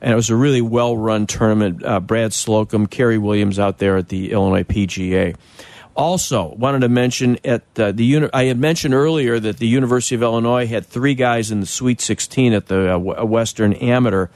And 0.00 0.12
it 0.12 0.16
was 0.16 0.30
a 0.30 0.36
really 0.36 0.60
well 0.60 0.96
run 0.96 1.26
tournament. 1.26 1.84
Uh, 1.84 2.00
Brad 2.00 2.32
Slocum, 2.32 2.86
Kerry 2.86 3.18
Williams 3.18 3.58
out 3.58 3.78
there 3.78 3.96
at 3.96 4.08
the 4.08 4.32
Illinois 4.32 4.64
PGA. 4.64 5.36
Also, 5.94 6.54
wanted 6.54 6.80
to 6.80 6.88
mention 6.88 7.38
at 7.44 7.62
uh, 7.76 7.90
the 7.90 8.04
uni- 8.04 8.30
I 8.32 8.44
had 8.44 8.58
mentioned 8.58 8.94
earlier 8.94 9.40
that 9.40 9.58
the 9.58 9.66
University 9.66 10.14
of 10.14 10.22
Illinois 10.22 10.66
had 10.66 10.86
three 10.86 11.14
guys 11.14 11.50
in 11.50 11.58
the 11.58 11.66
Sweet 11.66 12.00
16 12.00 12.52
at 12.52 12.66
the 12.66 12.94
uh, 12.94 12.98
Western 12.98 13.72
Amateur. 13.72 14.28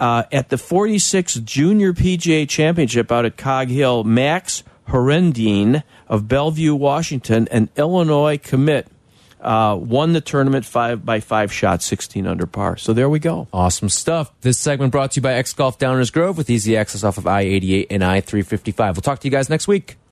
Uh, 0.00 0.24
at 0.32 0.48
the 0.48 0.56
46th 0.56 1.44
Junior 1.44 1.92
PGA 1.92 2.48
Championship 2.48 3.12
out 3.12 3.26
at 3.26 3.36
Cog 3.36 3.68
Hill, 3.68 4.02
Max 4.02 4.62
Herendeen 4.88 5.82
of 6.08 6.26
Bellevue, 6.26 6.74
Washington, 6.74 7.46
an 7.50 7.68
Illinois 7.76 8.38
commit, 8.38 8.88
uh, 9.42 9.76
won 9.78 10.14
the 10.14 10.22
tournament 10.22 10.64
five 10.64 11.04
by 11.04 11.20
five 11.20 11.52
shots, 11.52 11.84
16 11.84 12.26
under 12.26 12.46
par. 12.46 12.78
So 12.78 12.94
there 12.94 13.10
we 13.10 13.18
go. 13.18 13.46
Awesome 13.52 13.90
stuff. 13.90 14.32
This 14.40 14.56
segment 14.56 14.90
brought 14.90 15.12
to 15.12 15.16
you 15.18 15.22
by 15.22 15.34
X 15.34 15.52
Golf 15.52 15.78
Downers 15.78 16.10
Grove 16.10 16.38
with 16.38 16.48
easy 16.48 16.78
access 16.78 17.04
off 17.04 17.18
of 17.18 17.26
I 17.26 17.42
88 17.42 17.88
and 17.90 18.02
I 18.02 18.22
355. 18.22 18.96
We'll 18.96 19.02
talk 19.02 19.20
to 19.20 19.28
you 19.28 19.32
guys 19.32 19.50
next 19.50 19.68
week. 19.68 19.99